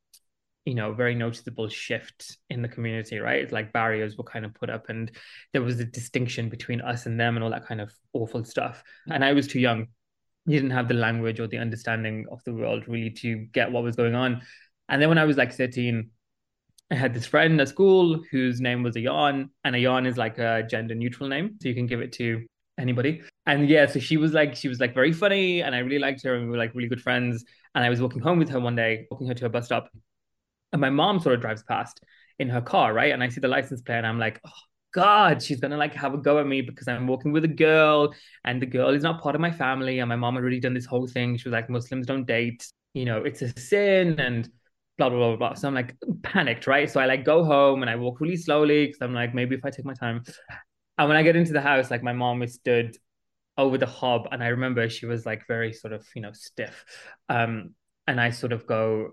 you 0.65 0.75
know 0.75 0.93
very 0.93 1.15
noticeable 1.15 1.67
shift 1.67 2.37
in 2.49 2.61
the 2.61 2.67
community 2.67 3.19
right? 3.19 3.51
Like 3.51 3.73
barriers 3.73 4.17
were 4.17 4.23
kind 4.23 4.45
of 4.45 4.53
put 4.53 4.69
up 4.69 4.89
and 4.89 5.11
there 5.53 5.61
was 5.61 5.79
a 5.79 5.85
distinction 5.85 6.49
between 6.49 6.81
us 6.81 7.05
and 7.05 7.19
them 7.19 7.35
and 7.35 7.43
all 7.43 7.49
that 7.49 7.65
kind 7.65 7.81
of 7.81 7.91
awful 8.13 8.43
stuff. 8.43 8.83
Mm. 9.09 9.15
And 9.15 9.25
i 9.25 9.33
was 9.33 9.47
too 9.47 9.59
young. 9.59 9.87
You 10.45 10.59
didn't 10.59 10.71
have 10.71 10.87
the 10.87 10.93
language 10.93 11.39
or 11.39 11.47
the 11.47 11.57
understanding 11.57 12.25
of 12.31 12.43
the 12.43 12.53
world 12.53 12.87
really 12.87 13.11
to 13.11 13.37
get 13.53 13.71
what 13.71 13.83
was 13.83 13.95
going 13.95 14.15
on. 14.15 14.41
And 14.89 15.01
then 15.01 15.09
when 15.09 15.17
i 15.17 15.25
was 15.25 15.37
like 15.37 15.53
13 15.53 16.09
i 16.91 16.95
had 16.95 17.13
this 17.13 17.25
friend 17.25 17.59
at 17.61 17.69
school 17.69 18.21
whose 18.31 18.61
name 18.61 18.83
was 18.83 18.95
ayan 18.95 19.49
and 19.63 19.75
ayan 19.75 20.05
is 20.05 20.17
like 20.17 20.37
a 20.37 20.63
gender 20.69 20.93
neutral 20.93 21.29
name 21.29 21.57
so 21.61 21.69
you 21.69 21.75
can 21.75 21.87
give 21.87 22.01
it 22.01 22.11
to 22.13 22.45
anybody. 22.77 23.21
And 23.47 23.67
yeah 23.67 23.87
so 23.87 23.99
she 23.99 24.17
was 24.17 24.33
like 24.33 24.55
she 24.55 24.67
was 24.67 24.79
like 24.79 24.93
very 24.93 25.11
funny 25.11 25.63
and 25.63 25.73
i 25.73 25.79
really 25.79 25.99
liked 25.99 26.23
her 26.23 26.35
and 26.35 26.45
we 26.45 26.51
were 26.51 26.57
like 26.57 26.75
really 26.75 26.89
good 26.89 27.01
friends. 27.01 27.43
And 27.73 27.83
i 27.83 27.89
was 27.89 27.99
walking 27.99 28.21
home 28.21 28.37
with 28.37 28.49
her 28.49 28.59
one 28.59 28.75
day 28.75 29.07
walking 29.09 29.27
her 29.27 29.33
to 29.33 29.47
a 29.47 29.49
bus 29.49 29.65
stop 29.65 29.89
and 30.71 30.81
my 30.81 30.89
mom 30.89 31.19
sort 31.19 31.35
of 31.35 31.41
drives 31.41 31.63
past 31.63 32.01
in 32.39 32.49
her 32.49 32.61
car, 32.61 32.93
right? 32.93 33.11
And 33.11 33.23
I 33.23 33.29
see 33.29 33.41
the 33.41 33.47
license 33.47 33.81
plate 33.81 33.97
and 33.97 34.07
I'm 34.07 34.19
like, 34.19 34.39
oh 34.45 34.51
God, 34.93 35.41
she's 35.41 35.59
gonna 35.59 35.77
like 35.77 35.93
have 35.93 36.13
a 36.13 36.17
go 36.17 36.39
at 36.39 36.47
me 36.47 36.61
because 36.61 36.87
I'm 36.87 37.07
walking 37.07 37.31
with 37.31 37.45
a 37.45 37.49
girl 37.49 38.13
and 38.43 38.61
the 38.61 38.65
girl 38.65 38.89
is 38.89 39.03
not 39.03 39.21
part 39.21 39.35
of 39.35 39.41
my 39.41 39.51
family. 39.51 39.99
And 39.99 40.09
my 40.09 40.15
mom 40.15 40.35
had 40.35 40.41
already 40.41 40.59
done 40.59 40.73
this 40.73 40.85
whole 40.85 41.07
thing. 41.07 41.37
She 41.37 41.47
was 41.47 41.53
like, 41.53 41.69
Muslims 41.69 42.07
don't 42.07 42.25
date, 42.25 42.67
you 42.93 43.05
know, 43.05 43.23
it's 43.23 43.41
a 43.41 43.57
sin 43.59 44.19
and 44.19 44.49
blah 44.97 45.09
blah 45.09 45.17
blah 45.17 45.35
blah. 45.37 45.53
So 45.53 45.67
I'm 45.67 45.73
like 45.73 45.95
panicked, 46.23 46.67
right? 46.67 46.89
So 46.89 46.99
I 46.99 47.05
like 47.05 47.23
go 47.23 47.43
home 47.43 47.81
and 47.81 47.89
I 47.89 47.95
walk 47.95 48.19
really 48.21 48.37
slowly 48.37 48.87
because 48.87 49.01
I'm 49.01 49.13
like, 49.13 49.33
maybe 49.33 49.55
if 49.55 49.65
I 49.65 49.69
take 49.69 49.85
my 49.85 49.93
time. 49.93 50.23
And 50.97 51.07
when 51.07 51.17
I 51.17 51.23
get 51.23 51.35
into 51.35 51.53
the 51.53 51.61
house, 51.61 51.89
like 51.89 52.03
my 52.03 52.13
mom 52.13 52.43
is 52.43 52.55
stood 52.55 52.97
over 53.57 53.77
the 53.77 53.85
hob, 53.85 54.27
and 54.31 54.43
I 54.43 54.47
remember 54.47 54.89
she 54.89 55.05
was 55.05 55.25
like 55.25 55.47
very 55.47 55.73
sort 55.73 55.93
of, 55.93 56.05
you 56.15 56.21
know, 56.21 56.31
stiff. 56.31 56.85
Um, 57.29 57.75
and 58.07 58.19
I 58.19 58.31
sort 58.31 58.53
of 58.53 58.65
go, 58.65 59.11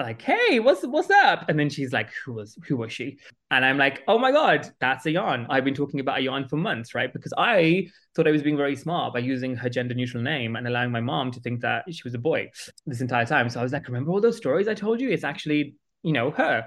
like, 0.00 0.22
hey, 0.22 0.60
what's 0.60 0.84
what's 0.86 1.10
up? 1.10 1.48
And 1.48 1.58
then 1.58 1.70
she's 1.70 1.92
like, 1.92 2.10
who 2.24 2.32
was 2.32 2.58
who 2.66 2.76
was 2.76 2.92
she? 2.92 3.18
And 3.50 3.64
I'm 3.64 3.78
like, 3.78 4.02
oh 4.08 4.18
my 4.18 4.32
god, 4.32 4.68
that's 4.80 5.04
Ayan. 5.04 5.46
I've 5.48 5.64
been 5.64 5.74
talking 5.74 6.00
about 6.00 6.18
Ayan 6.18 6.48
for 6.48 6.56
months, 6.56 6.94
right? 6.94 7.12
Because 7.12 7.32
I 7.36 7.88
thought 8.14 8.26
I 8.26 8.30
was 8.30 8.42
being 8.42 8.56
very 8.56 8.76
smart 8.76 9.14
by 9.14 9.20
using 9.20 9.54
her 9.56 9.68
gender 9.68 9.94
neutral 9.94 10.22
name 10.22 10.56
and 10.56 10.66
allowing 10.66 10.90
my 10.90 11.00
mom 11.00 11.30
to 11.32 11.40
think 11.40 11.60
that 11.60 11.84
she 11.92 12.02
was 12.04 12.14
a 12.14 12.18
boy 12.18 12.50
this 12.86 13.00
entire 13.00 13.26
time. 13.26 13.48
So 13.48 13.60
I 13.60 13.62
was 13.62 13.72
like, 13.72 13.86
remember 13.86 14.10
all 14.10 14.20
those 14.20 14.36
stories 14.36 14.68
I 14.68 14.74
told 14.74 15.00
you? 15.00 15.10
It's 15.10 15.24
actually, 15.24 15.76
you 16.02 16.12
know, 16.12 16.30
her. 16.30 16.66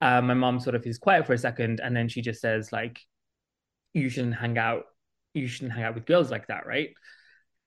Uh, 0.00 0.20
my 0.20 0.34
mom 0.34 0.58
sort 0.58 0.74
of 0.74 0.84
is 0.86 0.98
quiet 0.98 1.26
for 1.26 1.32
a 1.32 1.38
second, 1.38 1.80
and 1.80 1.94
then 1.94 2.08
she 2.08 2.22
just 2.22 2.40
says 2.40 2.72
like, 2.72 3.00
you 3.94 4.08
shouldn't 4.08 4.34
hang 4.34 4.58
out. 4.58 4.84
You 5.34 5.46
shouldn't 5.46 5.72
hang 5.72 5.84
out 5.84 5.94
with 5.94 6.06
girls 6.06 6.30
like 6.30 6.48
that, 6.48 6.66
right? 6.66 6.90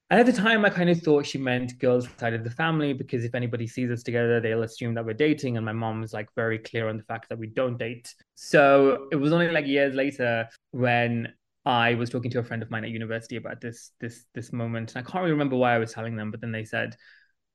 And 0.08 0.20
at 0.20 0.26
the 0.26 0.32
time, 0.32 0.64
I 0.64 0.70
kind 0.70 0.88
of 0.88 1.00
thought 1.02 1.26
she 1.26 1.38
meant 1.38 1.80
girls 1.80 2.06
outside 2.06 2.34
of 2.34 2.44
the 2.44 2.50
family 2.50 2.92
because 2.92 3.24
if 3.24 3.34
anybody 3.34 3.66
sees 3.66 3.90
us 3.90 4.04
together, 4.04 4.40
they'll 4.40 4.62
assume 4.62 4.94
that 4.94 5.04
we're 5.04 5.14
dating. 5.14 5.56
And 5.56 5.66
my 5.66 5.72
mom 5.72 6.00
was 6.00 6.12
like 6.12 6.28
very 6.36 6.58
clear 6.58 6.88
on 6.88 6.96
the 6.96 7.02
fact 7.02 7.28
that 7.28 7.38
we 7.38 7.48
don't 7.48 7.76
date. 7.76 8.14
So 8.36 9.08
it 9.10 9.16
was 9.16 9.32
only 9.32 9.50
like 9.50 9.66
years 9.66 9.94
later 9.94 10.48
when 10.70 11.32
I 11.64 11.94
was 11.94 12.08
talking 12.08 12.30
to 12.30 12.38
a 12.38 12.44
friend 12.44 12.62
of 12.62 12.70
mine 12.70 12.84
at 12.84 12.90
university 12.90 13.34
about 13.34 13.60
this 13.60 13.90
this 13.98 14.24
this 14.32 14.52
moment. 14.52 14.94
And 14.94 15.04
I 15.04 15.10
can't 15.10 15.22
really 15.22 15.32
remember 15.32 15.56
why 15.56 15.74
I 15.74 15.78
was 15.78 15.92
telling 15.92 16.14
them, 16.14 16.30
but 16.30 16.40
then 16.40 16.52
they 16.52 16.64
said, 16.64 16.94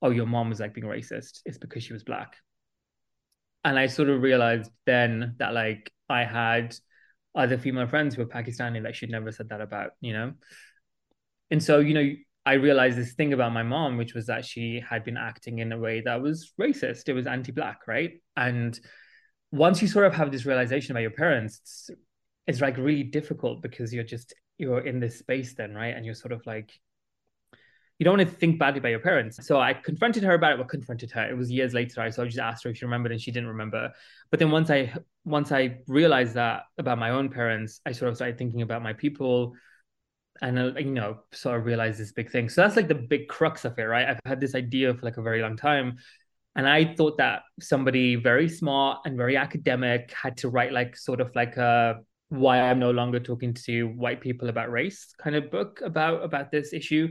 "Oh, 0.02 0.10
your 0.10 0.26
mom 0.26 0.50
was 0.50 0.60
like 0.60 0.74
being 0.74 0.88
racist. 0.88 1.40
It's 1.46 1.58
because 1.58 1.84
she 1.84 1.94
was 1.94 2.04
black." 2.04 2.36
And 3.64 3.80
I 3.80 3.88
sort 3.88 4.10
of 4.10 4.22
realized 4.22 4.70
then 4.86 5.36
that 5.40 5.54
like 5.54 5.90
I 6.10 6.26
had 6.26 6.76
other 7.34 7.58
female 7.58 7.88
friends 7.88 8.16
who 8.16 8.24
were 8.24 8.28
Pakistani 8.28 8.84
that 8.84 8.96
she'd 8.96 9.10
never 9.10 9.32
said 9.32 9.50
that 9.50 9.62
about, 9.62 9.92
you 10.02 10.12
know. 10.12 10.34
And 11.50 11.64
so, 11.64 11.80
you 11.80 11.94
know, 11.94 12.14
I 12.46 12.54
realized 12.54 12.98
this 12.98 13.14
thing 13.14 13.34
about 13.34 13.54
my 13.54 13.64
mom, 13.64 13.98
which 13.98 14.14
was 14.14 14.26
that 14.28 14.46
she 14.46 14.84
had 14.88 15.04
been 15.04 15.18
acting 15.18 15.60
in 15.60 15.72
a 15.72 15.78
way 15.78 16.02
that 16.02 16.22
was 16.22 16.54
racist. 16.60 17.08
It 17.08 17.14
was 17.14 17.28
anti-black, 17.28 17.88
right? 17.88 18.14
And 18.36 18.80
once 19.52 19.82
you 19.82 19.88
sort 19.88 20.08
of 20.08 20.14
have 20.14 20.32
this 20.32 20.46
realization 20.46 20.92
about 20.92 21.02
your 21.02 21.12
parents, 21.12 21.60
it's, 21.62 21.90
it's 22.48 22.62
like 22.62 22.78
really 22.78 23.04
difficult 23.04 23.62
because 23.62 23.94
you're 23.94 24.04
just 24.04 24.34
you're 24.58 24.80
in 24.80 25.00
this 25.00 25.20
space 25.20 25.54
then, 25.56 25.74
right? 25.74 25.96
And 25.96 26.06
you're 26.06 26.16
sort 26.16 26.32
of 26.32 26.46
like 26.46 26.72
you 28.00 28.06
don't 28.06 28.18
want 28.18 28.28
to 28.28 28.36
think 28.36 28.58
badly 28.58 28.80
about 28.80 28.90
your 28.90 29.00
parents. 29.00 29.46
So 29.46 29.60
I 29.60 29.74
confronted 29.74 30.24
her 30.24 30.34
about 30.34 30.54
it. 30.54 30.58
Well, 30.58 30.68
confronted 30.68 31.12
her. 31.12 31.30
It 31.30 31.38
was 31.38 31.52
years 31.52 31.76
later. 31.76 32.10
So 32.12 32.24
I 32.24 32.26
just 32.26 32.40
asked 32.40 32.64
her 32.64 32.72
if 32.72 32.78
she 32.78 32.86
remembered, 32.86 33.12
and 33.12 33.22
she 33.22 33.32
didn't 33.32 33.50
remember. 33.50 33.92
But 34.32 34.40
then 34.40 34.50
once 34.50 34.72
I 34.72 34.92
once 35.24 35.52
I 35.52 35.78
realized 35.88 36.34
that 36.34 36.64
about 36.80 36.98
my 36.98 37.12
own 37.12 37.30
parents, 37.30 37.80
I 37.86 37.92
sort 37.92 38.10
of 38.10 38.16
started 38.16 38.40
thinking 38.40 38.64
about 38.64 38.82
my 38.82 38.94
people 38.94 39.54
and 40.42 40.58
uh, 40.58 40.74
you 40.78 40.92
know 40.92 41.20
sort 41.32 41.60
of 41.60 41.66
realize 41.66 41.98
this 41.98 42.12
big 42.12 42.32
thing. 42.32 42.50
So 42.50 42.62
that's 42.62 42.76
like 42.76 42.88
the 42.88 42.96
big 42.96 43.28
crux 43.28 43.66
of 43.66 43.78
it 43.78 43.84
right? 43.84 44.08
I've 44.08 44.20
had 44.26 44.40
this 44.40 44.56
idea 44.56 44.94
for 44.94 45.06
like 45.06 45.18
a 45.18 45.22
very 45.22 45.42
long 45.42 45.56
time. 45.56 45.98
And 46.56 46.68
i 46.68 46.94
thought 46.96 47.18
that 47.18 47.44
somebody 47.62 48.16
very 48.18 48.50
smart 48.50 49.00
and 49.06 49.16
very 49.16 49.38
academic 49.38 50.12
had 50.12 50.36
to 50.38 50.50
write 50.50 50.74
like 50.74 50.98
sort 50.98 51.22
of 51.22 51.34
like 51.34 51.56
a 51.56 51.96
why 52.28 52.60
i'm 52.60 52.78
no 52.78 52.92
longer 52.92 53.22
talking 53.22 53.54
to 53.54 53.86
white 53.86 54.20
people 54.20 54.50
about 54.50 54.70
race 54.70 55.14
kind 55.18 55.36
of 55.36 55.50
book 55.50 55.82
about 55.82 56.24
about 56.24 56.52
this 56.52 56.74
issue. 56.74 57.08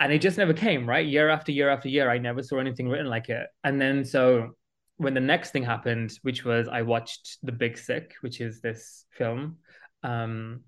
And 0.00 0.12
it 0.12 0.20
just 0.20 0.36
never 0.36 0.52
came 0.52 0.88
right? 0.88 1.06
Year 1.06 1.30
after 1.30 1.52
year 1.52 1.70
after 1.70 1.88
year 1.88 2.10
i 2.10 2.18
never 2.18 2.42
saw 2.42 2.58
anything 2.58 2.88
written 2.88 3.06
like 3.06 3.28
it. 3.28 3.46
And 3.62 3.80
then 3.80 4.04
so 4.04 4.56
when 4.96 5.14
the 5.14 5.20
next 5.20 5.50
thing 5.50 5.62
happened 5.62 6.12
which 6.22 6.44
was 6.44 6.68
i 6.68 6.82
watched 6.82 7.38
the 7.42 7.52
big 7.52 7.78
sick 7.78 8.14
which 8.22 8.40
is 8.40 8.60
this 8.60 9.04
film 9.10 9.58
um 10.02 10.62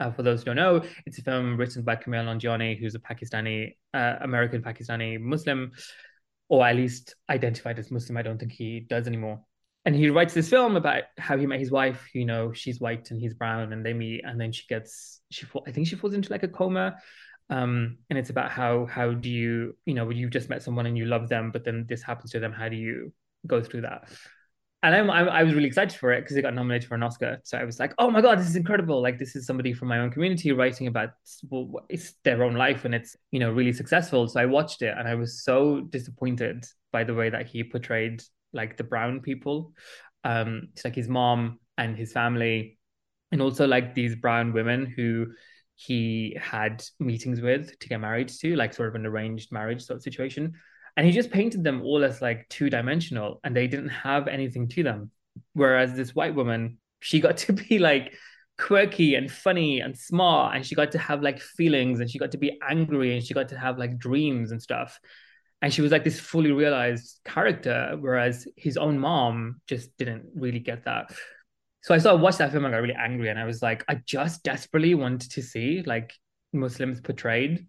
uh, 0.00 0.10
for 0.10 0.22
those 0.22 0.40
who 0.40 0.46
don't 0.46 0.56
know, 0.56 0.82
it's 1.06 1.18
a 1.18 1.22
film 1.22 1.56
written 1.56 1.82
by 1.82 1.96
Kumail 1.96 2.24
Nanjiani, 2.24 2.78
who's 2.78 2.94
a 2.94 2.98
Pakistani, 2.98 3.76
uh, 3.94 4.16
American 4.20 4.62
Pakistani 4.62 5.20
Muslim, 5.20 5.72
or 6.48 6.66
at 6.66 6.76
least 6.76 7.14
identified 7.30 7.78
as 7.78 7.90
Muslim. 7.90 8.16
I 8.16 8.22
don't 8.22 8.38
think 8.38 8.52
he 8.52 8.80
does 8.80 9.06
anymore. 9.06 9.40
And 9.84 9.94
he 9.94 10.10
writes 10.10 10.34
this 10.34 10.50
film 10.50 10.76
about 10.76 11.04
how 11.16 11.38
he 11.38 11.46
met 11.46 11.60
his 11.60 11.70
wife. 11.70 12.10
You 12.12 12.24
know, 12.24 12.52
she's 12.52 12.80
white 12.80 13.10
and 13.10 13.20
he's 13.20 13.34
brown, 13.34 13.72
and 13.72 13.86
they 13.86 13.92
meet, 13.92 14.22
and 14.24 14.40
then 14.40 14.52
she 14.52 14.64
gets 14.68 15.20
she. 15.30 15.46
I 15.66 15.70
think 15.70 15.86
she 15.86 15.96
falls 15.96 16.14
into 16.14 16.32
like 16.32 16.42
a 16.42 16.48
coma. 16.48 16.96
Um, 17.48 17.98
and 18.10 18.18
it's 18.18 18.30
about 18.30 18.50
how 18.50 18.86
how 18.86 19.12
do 19.12 19.30
you 19.30 19.76
you 19.86 19.94
know 19.94 20.10
you 20.10 20.28
just 20.28 20.50
met 20.50 20.62
someone 20.62 20.86
and 20.86 20.98
you 20.98 21.06
love 21.06 21.28
them, 21.28 21.52
but 21.52 21.64
then 21.64 21.86
this 21.88 22.02
happens 22.02 22.32
to 22.32 22.40
them. 22.40 22.52
How 22.52 22.68
do 22.68 22.76
you 22.76 23.12
go 23.46 23.62
through 23.62 23.82
that? 23.82 24.08
And 24.82 24.94
I'm, 24.94 25.10
I'm, 25.10 25.28
i 25.28 25.42
was 25.42 25.54
really 25.54 25.66
excited 25.66 25.98
for 25.98 26.12
it 26.12 26.20
because 26.22 26.36
it 26.36 26.42
got 26.42 26.54
nominated 26.54 26.88
for 26.88 26.94
an 26.94 27.02
Oscar. 27.02 27.40
So 27.44 27.58
I 27.58 27.64
was 27.64 27.80
like, 27.80 27.94
oh 27.98 28.10
my 28.10 28.20
god, 28.20 28.38
this 28.38 28.48
is 28.48 28.56
incredible! 28.56 29.00
Like 29.02 29.18
this 29.18 29.34
is 29.34 29.46
somebody 29.46 29.72
from 29.72 29.88
my 29.88 29.98
own 29.98 30.10
community 30.10 30.52
writing 30.52 30.86
about 30.86 31.10
well, 31.48 31.84
it's 31.88 32.14
their 32.24 32.42
own 32.44 32.54
life 32.54 32.84
and 32.84 32.94
it's 32.94 33.16
you 33.30 33.40
know 33.40 33.50
really 33.50 33.72
successful. 33.72 34.28
So 34.28 34.40
I 34.40 34.46
watched 34.46 34.82
it 34.82 34.94
and 34.96 35.08
I 35.08 35.14
was 35.14 35.42
so 35.42 35.80
disappointed 35.80 36.64
by 36.92 37.04
the 37.04 37.14
way 37.14 37.30
that 37.30 37.46
he 37.46 37.64
portrayed 37.64 38.22
like 38.52 38.76
the 38.76 38.84
brown 38.84 39.20
people. 39.20 39.72
Um, 40.24 40.68
it's 40.72 40.84
like 40.84 40.94
his 40.94 41.08
mom 41.08 41.58
and 41.78 41.96
his 41.96 42.12
family, 42.12 42.78
and 43.32 43.40
also 43.40 43.66
like 43.66 43.94
these 43.94 44.14
brown 44.14 44.52
women 44.52 44.86
who 44.86 45.26
he 45.74 46.36
had 46.40 46.82
meetings 46.98 47.40
with 47.40 47.78
to 47.78 47.88
get 47.88 48.00
married 48.00 48.28
to, 48.28 48.56
like 48.56 48.72
sort 48.72 48.88
of 48.88 48.94
an 48.94 49.04
arranged 49.04 49.52
marriage 49.52 49.82
sort 49.82 49.98
of 49.98 50.02
situation 50.02 50.54
and 50.96 51.06
he 51.06 51.12
just 51.12 51.30
painted 51.30 51.62
them 51.62 51.82
all 51.82 52.04
as 52.04 52.22
like 52.22 52.48
two 52.48 52.70
dimensional 52.70 53.40
and 53.44 53.54
they 53.54 53.66
didn't 53.66 53.90
have 53.90 54.28
anything 54.28 54.68
to 54.68 54.82
them. 54.82 55.10
Whereas 55.52 55.94
this 55.94 56.14
white 56.14 56.34
woman 56.34 56.78
she 57.00 57.20
got 57.20 57.36
to 57.46 57.52
be 57.52 57.78
like 57.78 58.14
quirky 58.58 59.14
and 59.14 59.30
funny 59.30 59.80
and 59.80 59.96
smart 59.96 60.56
and 60.56 60.64
she 60.64 60.74
got 60.74 60.92
to 60.92 60.98
have 60.98 61.22
like 61.22 61.40
feelings 61.40 62.00
and 62.00 62.10
she 62.10 62.18
got 62.18 62.30
to 62.30 62.38
be 62.38 62.58
angry 62.66 63.14
and 63.14 63.22
she 63.22 63.34
got 63.34 63.50
to 63.50 63.58
have 63.58 63.78
like 63.78 63.98
dreams 63.98 64.50
and 64.50 64.62
stuff. 64.62 64.98
And 65.60 65.72
she 65.72 65.82
was 65.82 65.92
like 65.92 66.04
this 66.04 66.20
fully 66.20 66.52
realized 66.52 67.20
character 67.24 67.96
whereas 68.00 68.46
his 68.56 68.76
own 68.76 68.98
mom 68.98 69.60
just 69.66 69.96
didn't 69.98 70.24
really 70.34 70.60
get 70.60 70.84
that. 70.84 71.12
So 71.82 71.94
i 71.94 71.98
started 71.98 72.22
watched 72.22 72.38
that 72.38 72.50
film 72.50 72.64
and 72.64 72.74
I 72.74 72.78
got 72.78 72.82
really 72.82 72.96
angry 72.98 73.28
and 73.28 73.38
i 73.38 73.44
was 73.44 73.62
like 73.62 73.84
i 73.88 73.94
just 74.06 74.42
desperately 74.42 74.96
wanted 74.96 75.30
to 75.30 75.40
see 75.40 75.84
like 75.86 76.12
muslims 76.52 77.00
portrayed 77.00 77.68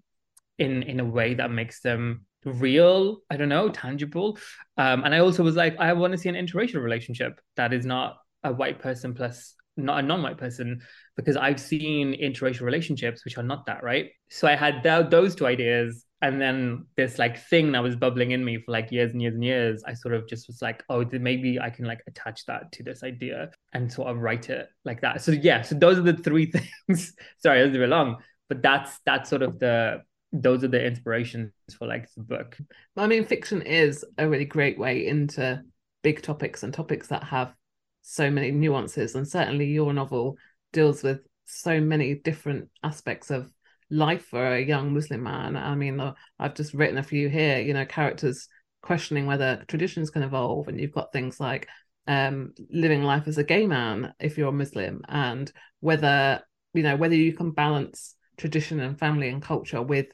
in 0.57 0.81
in 0.81 1.00
a 1.00 1.05
way 1.05 1.36
that 1.36 1.51
makes 1.51 1.81
them 1.81 2.25
real 2.46 3.20
i 3.29 3.38
don't 3.38 3.50
know 3.50 3.70
tangible. 3.70 4.38
Um 4.77 5.03
and 5.03 5.13
i 5.13 5.20
also 5.20 5.44
was 5.44 5.56
like 5.56 5.77
i 5.79 5.94
want 5.94 6.13
to 6.13 6.17
see 6.17 6.29
an 6.29 6.36
interracial 6.36 6.82
relationship 6.82 7.39
that 7.56 7.74
is 7.74 7.86
not 7.86 8.17
a 8.44 8.53
white 8.53 8.79
person 8.79 9.13
plus 9.13 9.56
not 9.75 10.00
a 10.00 10.01
non-white 10.01 10.38
person 10.38 10.82
because 11.15 11.38
i've 11.38 11.60
seen 11.60 12.13
interracial 12.13 12.62
relationships 12.62 13.24
which 13.25 13.38
are 13.38 13.44
not 13.44 13.65
that 13.67 13.84
right? 13.84 14.10
So 14.29 14.48
i 14.48 14.56
had 14.56 14.84
th- 14.84 15.10
those 15.10 15.36
two 15.36 15.46
ideas 15.46 16.06
and 16.22 16.41
then 16.41 16.86
this 16.96 17.20
like 17.20 17.38
thing 17.48 17.72
that 17.74 17.84
was 17.84 17.96
bubbling 17.96 18.32
in 18.32 18.44
me 18.44 18.58
for 18.58 18.72
like 18.72 18.91
years 18.91 19.12
and 19.12 19.22
years 19.22 19.36
and 19.36 19.44
years 19.44 19.84
i 19.86 19.94
sort 19.94 20.15
of 20.15 20.27
just 20.27 20.48
was 20.48 20.62
like 20.62 20.84
oh 20.89 21.06
maybe 21.12 21.60
i 21.60 21.70
can 21.70 21.86
like 21.86 22.01
attach 22.08 22.46
that 22.46 22.72
to 22.72 22.82
this 22.82 23.03
idea 23.03 23.51
and 23.74 23.91
sort 23.91 24.08
of 24.08 24.17
write 24.17 24.50
it 24.50 24.67
like 24.84 25.01
that. 25.01 25.22
So 25.22 25.32
yeah 25.32 25.62
so 25.62 25.75
those 25.75 26.00
are 26.00 26.01
the 26.01 26.13
three 26.13 26.51
things. 26.88 27.13
Sorry 27.38 27.62
a 27.63 27.67
bit 27.67 27.89
long 27.89 28.17
but 28.50 28.62
that's 28.62 29.00
that's 29.06 29.29
sort 29.29 29.41
of 29.41 29.60
the 29.60 30.01
those 30.31 30.63
are 30.63 30.69
the 30.69 30.86
inspirations 30.86 31.51
for 31.77 31.88
like 31.88 32.07
the 32.15 32.24
book. 32.24 32.57
I 32.96 33.07
mean, 33.07 33.25
fiction 33.25 33.62
is 33.62 34.03
a 34.17 34.27
really 34.27 34.46
great 34.46 34.77
way 34.77 35.07
into 35.07 35.62
big 36.03 36.22
topics 36.22 36.63
and 36.63 36.74
topics 36.74 37.07
that 37.07 37.24
have 37.24 37.53
so 38.01 38.29
many 38.29 38.51
nuances, 38.51 39.15
and 39.15 39.27
certainly 39.27 39.65
your 39.65 39.93
novel 39.93 40.38
deals 40.74 41.03
with 41.03 41.22
so 41.46 41.79
many 41.79 42.15
different 42.15 42.69
aspects 42.84 43.31
of 43.31 43.51
life 43.89 44.25
for 44.25 44.46
a 44.46 44.63
young 44.63 44.93
Muslim 44.93 45.24
man. 45.24 45.55
I 45.55 45.75
mean, 45.75 46.00
uh, 46.00 46.13
I've 46.39 46.55
just 46.55 46.74
written 46.74 46.98
a 46.98 47.03
few 47.03 47.29
here. 47.29 47.60
You 47.60 47.74
know, 47.74 47.86
characters 47.86 48.48
questioning 48.81 49.25
whether 49.25 49.63
traditions 49.67 50.10
can 50.10 50.24
evolve, 50.24 50.67
and 50.67 50.79
you've 50.79 50.93
got 50.93 51.12
things 51.12 51.39
like 51.39 51.67
um, 52.07 52.53
living 52.69 53.03
life 53.03 53.27
as 53.27 53.38
a 53.38 53.43
gay 53.43 53.65
man 53.65 54.13
if 54.19 54.38
you're 54.38 54.50
a 54.50 54.53
Muslim, 54.53 55.01
and 55.07 55.51
whether 55.79 56.41
you 56.74 56.84
know 56.84 56.96
whether 56.96 57.15
you 57.15 57.34
can 57.34 57.51
balance 57.51 58.15
tradition 58.38 58.79
and 58.79 59.00
family 59.00 59.29
and 59.29 59.41
culture 59.41 59.81
with 59.81 60.07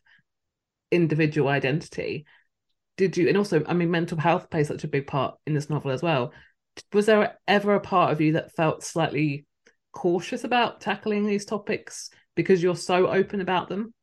individual 0.93 1.49
identity 1.49 2.25
did 2.97 3.17
you 3.17 3.27
and 3.27 3.37
also 3.37 3.63
i 3.67 3.73
mean 3.73 3.89
mental 3.89 4.17
health 4.17 4.49
plays 4.49 4.67
such 4.67 4.83
a 4.83 4.87
big 4.87 5.07
part 5.07 5.35
in 5.47 5.53
this 5.53 5.69
novel 5.69 5.91
as 5.91 6.01
well. 6.01 6.31
Was 6.91 7.05
there 7.05 7.37
ever 7.47 7.75
a 7.75 7.79
part 7.79 8.11
of 8.11 8.21
you 8.21 8.33
that 8.33 8.55
felt 8.55 8.83
slightly 8.83 9.45
cautious 9.91 10.43
about 10.43 10.81
tackling 10.81 11.25
these 11.25 11.45
topics 11.45 12.09
because 12.35 12.63
you're 12.63 12.75
so 12.75 13.07
open 13.07 13.41
about 13.41 13.69
them? 13.69 13.93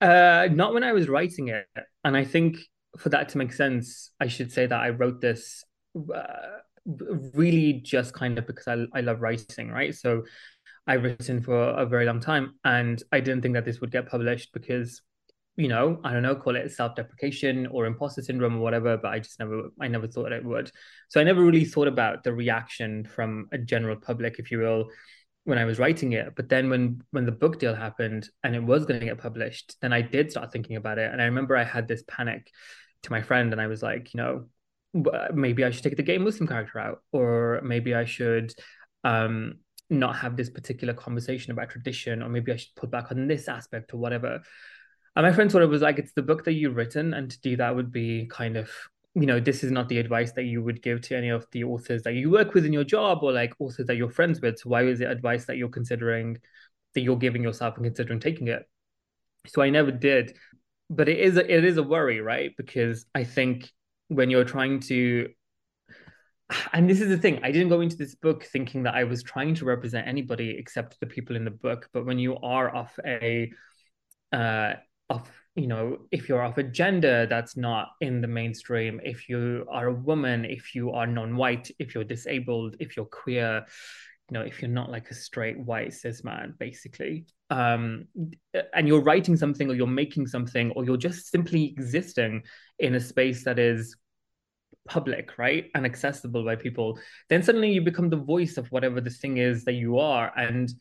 Uh 0.00 0.48
not 0.50 0.72
when 0.74 0.84
i 0.84 0.92
was 0.92 1.08
writing 1.08 1.48
it. 1.48 1.66
And 2.04 2.16
i 2.16 2.24
think 2.24 2.58
for 2.98 3.10
that 3.10 3.28
to 3.30 3.38
make 3.38 3.52
sense 3.52 4.10
i 4.20 4.26
should 4.26 4.50
say 4.50 4.66
that 4.66 4.80
i 4.80 4.88
wrote 4.90 5.20
this 5.20 5.62
uh, 6.14 6.58
really 7.34 7.74
just 7.74 8.14
kind 8.14 8.38
of 8.38 8.46
because 8.46 8.66
I, 8.66 8.98
I 8.98 9.00
love 9.02 9.20
writing 9.20 9.70
right? 9.70 9.94
So 9.94 10.24
I've 10.86 11.02
written 11.04 11.42
for 11.42 11.56
a 11.56 11.86
very 11.86 12.06
long 12.06 12.20
time, 12.20 12.54
and 12.64 13.00
I 13.12 13.20
didn't 13.20 13.42
think 13.42 13.54
that 13.54 13.64
this 13.64 13.80
would 13.80 13.92
get 13.92 14.08
published 14.08 14.52
because, 14.52 15.02
you 15.56 15.68
know, 15.68 16.00
I 16.04 16.12
don't 16.12 16.22
know, 16.22 16.36
call 16.36 16.56
it 16.56 16.70
self-deprecation 16.72 17.66
or 17.66 17.86
imposter 17.86 18.22
syndrome 18.22 18.56
or 18.56 18.60
whatever. 18.60 18.96
But 18.96 19.12
I 19.12 19.18
just 19.18 19.38
never, 19.38 19.68
I 19.80 19.88
never 19.88 20.06
thought 20.06 20.32
it 20.32 20.44
would. 20.44 20.70
So 21.08 21.20
I 21.20 21.24
never 21.24 21.42
really 21.42 21.64
thought 21.64 21.88
about 21.88 22.24
the 22.24 22.32
reaction 22.32 23.04
from 23.04 23.48
a 23.52 23.58
general 23.58 23.96
public, 23.96 24.38
if 24.38 24.50
you 24.50 24.58
will, 24.58 24.90
when 25.44 25.58
I 25.58 25.64
was 25.64 25.78
writing 25.78 26.12
it. 26.12 26.34
But 26.36 26.48
then 26.48 26.70
when 26.70 27.02
when 27.10 27.26
the 27.26 27.32
book 27.32 27.58
deal 27.58 27.74
happened 27.74 28.28
and 28.42 28.54
it 28.54 28.62
was 28.62 28.84
going 28.86 29.00
to 29.00 29.06
get 29.06 29.18
published, 29.18 29.76
then 29.80 29.92
I 29.92 30.02
did 30.02 30.30
start 30.30 30.52
thinking 30.52 30.76
about 30.76 30.98
it. 30.98 31.10
And 31.12 31.20
I 31.20 31.26
remember 31.26 31.56
I 31.56 31.64
had 31.64 31.88
this 31.88 32.04
panic 32.06 32.50
to 33.02 33.10
my 33.10 33.22
friend, 33.22 33.52
and 33.52 33.60
I 33.60 33.66
was 33.66 33.82
like, 33.82 34.12
you 34.14 34.18
know, 34.18 34.44
maybe 35.32 35.64
I 35.64 35.70
should 35.70 35.82
take 35.82 35.96
the 35.96 36.02
gay 36.02 36.18
Muslim 36.18 36.46
character 36.46 36.78
out, 36.78 37.02
or 37.12 37.60
maybe 37.64 37.94
I 37.94 38.04
should 38.04 38.52
um, 39.04 39.54
not 39.88 40.16
have 40.16 40.36
this 40.36 40.50
particular 40.50 40.94
conversation 40.94 41.52
about 41.52 41.70
tradition, 41.70 42.22
or 42.22 42.28
maybe 42.28 42.52
I 42.52 42.56
should 42.56 42.74
put 42.76 42.90
back 42.90 43.10
on 43.10 43.26
this 43.26 43.48
aspect 43.48 43.94
or 43.94 43.96
whatever. 43.96 44.42
And 45.16 45.26
my 45.26 45.32
friend 45.32 45.50
sort 45.50 45.64
of 45.64 45.70
was 45.70 45.82
like, 45.82 45.98
it's 45.98 46.12
the 46.12 46.22
book 46.22 46.44
that 46.44 46.52
you've 46.52 46.76
written, 46.76 47.14
and 47.14 47.30
to 47.30 47.40
do 47.40 47.56
that 47.56 47.74
would 47.74 47.90
be 47.90 48.26
kind 48.30 48.56
of, 48.56 48.70
you 49.14 49.26
know, 49.26 49.40
this 49.40 49.64
is 49.64 49.70
not 49.70 49.88
the 49.88 49.98
advice 49.98 50.32
that 50.32 50.44
you 50.44 50.62
would 50.62 50.82
give 50.82 51.00
to 51.02 51.16
any 51.16 51.28
of 51.30 51.46
the 51.52 51.64
authors 51.64 52.02
that 52.02 52.14
you 52.14 52.30
work 52.30 52.54
with 52.54 52.64
in 52.64 52.72
your 52.72 52.84
job 52.84 53.18
or 53.22 53.32
like 53.32 53.52
authors 53.58 53.86
that 53.86 53.96
you're 53.96 54.10
friends 54.10 54.40
with. 54.40 54.58
So 54.58 54.70
why 54.70 54.84
is 54.84 55.00
it 55.00 55.10
advice 55.10 55.46
that 55.46 55.56
you're 55.56 55.68
considering 55.68 56.38
that 56.94 57.00
you're 57.00 57.16
giving 57.16 57.42
yourself 57.42 57.76
and 57.76 57.84
considering 57.84 58.20
taking 58.20 58.48
it? 58.48 58.68
So 59.46 59.62
I 59.62 59.70
never 59.70 59.90
did. 59.90 60.36
But 60.88 61.08
it 61.08 61.18
is 61.18 61.36
a, 61.36 61.52
it 61.52 61.64
is 61.64 61.76
a 61.76 61.82
worry, 61.82 62.20
right? 62.20 62.52
Because 62.56 63.06
I 63.14 63.24
think 63.24 63.70
when 64.08 64.28
you're 64.28 64.44
trying 64.44 64.80
to 64.80 65.28
and 66.72 66.90
this 66.90 67.00
is 67.00 67.08
the 67.08 67.16
thing 67.16 67.38
i 67.44 67.52
didn't 67.52 67.68
go 67.68 67.80
into 67.80 67.96
this 67.96 68.14
book 68.16 68.44
thinking 68.44 68.82
that 68.82 68.94
i 68.94 69.04
was 69.04 69.22
trying 69.22 69.54
to 69.54 69.64
represent 69.64 70.06
anybody 70.06 70.56
except 70.58 70.98
the 71.00 71.06
people 71.06 71.36
in 71.36 71.44
the 71.44 71.50
book 71.50 71.88
but 71.92 72.04
when 72.04 72.18
you 72.18 72.36
are 72.38 72.68
of 72.74 72.90
a 73.06 73.50
uh 74.32 74.74
of 75.10 75.30
you 75.56 75.66
know 75.66 75.98
if 76.10 76.28
you're 76.28 76.42
of 76.42 76.56
a 76.58 76.62
gender 76.62 77.26
that's 77.26 77.56
not 77.56 77.90
in 78.00 78.20
the 78.20 78.28
mainstream 78.28 79.00
if 79.04 79.28
you 79.28 79.66
are 79.70 79.88
a 79.88 79.92
woman 79.92 80.44
if 80.44 80.74
you 80.74 80.92
are 80.92 81.06
non-white 81.06 81.70
if 81.78 81.94
you're 81.94 82.04
disabled 82.04 82.76
if 82.80 82.96
you're 82.96 83.06
queer 83.06 83.66
you 84.30 84.34
know 84.34 84.42
if 84.42 84.62
you're 84.62 84.70
not 84.70 84.90
like 84.90 85.10
a 85.10 85.14
straight 85.14 85.58
white 85.58 85.92
cis 85.92 86.22
man 86.22 86.54
basically 86.58 87.26
um 87.50 88.06
and 88.74 88.86
you're 88.86 89.02
writing 89.02 89.36
something 89.36 89.68
or 89.68 89.74
you're 89.74 89.86
making 89.86 90.26
something 90.26 90.70
or 90.72 90.84
you're 90.84 90.96
just 90.96 91.30
simply 91.30 91.64
existing 91.64 92.42
in 92.78 92.94
a 92.94 93.00
space 93.00 93.44
that 93.44 93.58
is 93.58 93.96
public, 94.88 95.38
right, 95.38 95.70
and 95.74 95.86
accessible 95.86 96.44
by 96.44 96.56
people, 96.56 96.98
then 97.28 97.42
suddenly 97.42 97.70
you 97.70 97.80
become 97.80 98.10
the 98.10 98.16
voice 98.16 98.56
of 98.56 98.66
whatever 98.72 99.00
the 99.00 99.10
thing 99.10 99.36
is 99.36 99.64
that 99.64 99.74
you 99.74 99.98
are, 99.98 100.32
and 100.36 100.72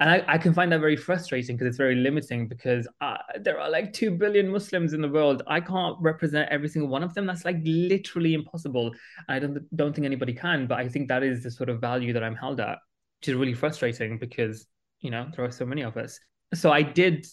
and 0.00 0.08
I, 0.10 0.24
I 0.28 0.38
can 0.38 0.54
find 0.54 0.70
that 0.72 0.80
very 0.80 0.96
frustrating 0.96 1.56
because 1.56 1.68
it's 1.68 1.76
very 1.76 1.96
limiting 1.96 2.46
because 2.46 2.86
uh, 3.00 3.16
there 3.40 3.58
are 3.58 3.68
like 3.68 3.92
2 3.92 4.12
billion 4.12 4.48
muslims 4.48 4.92
in 4.92 5.00
the 5.00 5.08
world. 5.08 5.42
I 5.46 5.60
can't 5.60 5.96
represent 6.00 6.48
every 6.50 6.68
single 6.68 6.88
one 6.88 7.02
of 7.02 7.14
them. 7.14 7.26
That's 7.26 7.44
like 7.44 7.58
literally 7.64 8.34
impossible. 8.34 8.94
I 9.28 9.38
don't 9.38 9.58
don't 9.76 9.94
think 9.94 10.04
anybody 10.04 10.32
can 10.32 10.66
but 10.66 10.78
i 10.78 10.88
think 10.88 11.08
that 11.08 11.22
is 11.22 11.42
the 11.42 11.50
sort 11.50 11.68
of 11.68 11.80
value 11.80 12.12
that 12.12 12.22
i'm 12.22 12.34
held 12.34 12.60
at 12.60 12.78
which 13.20 13.28
is 13.28 13.34
really 13.34 13.54
frustrating 13.54 14.18
because 14.18 14.66
you 15.00 15.10
know 15.10 15.26
there 15.34 15.44
are 15.44 15.50
so 15.50 15.64
many 15.64 15.82
of 15.82 15.96
us. 15.96 16.18
So 16.54 16.70
i 16.70 16.82
did 16.82 17.26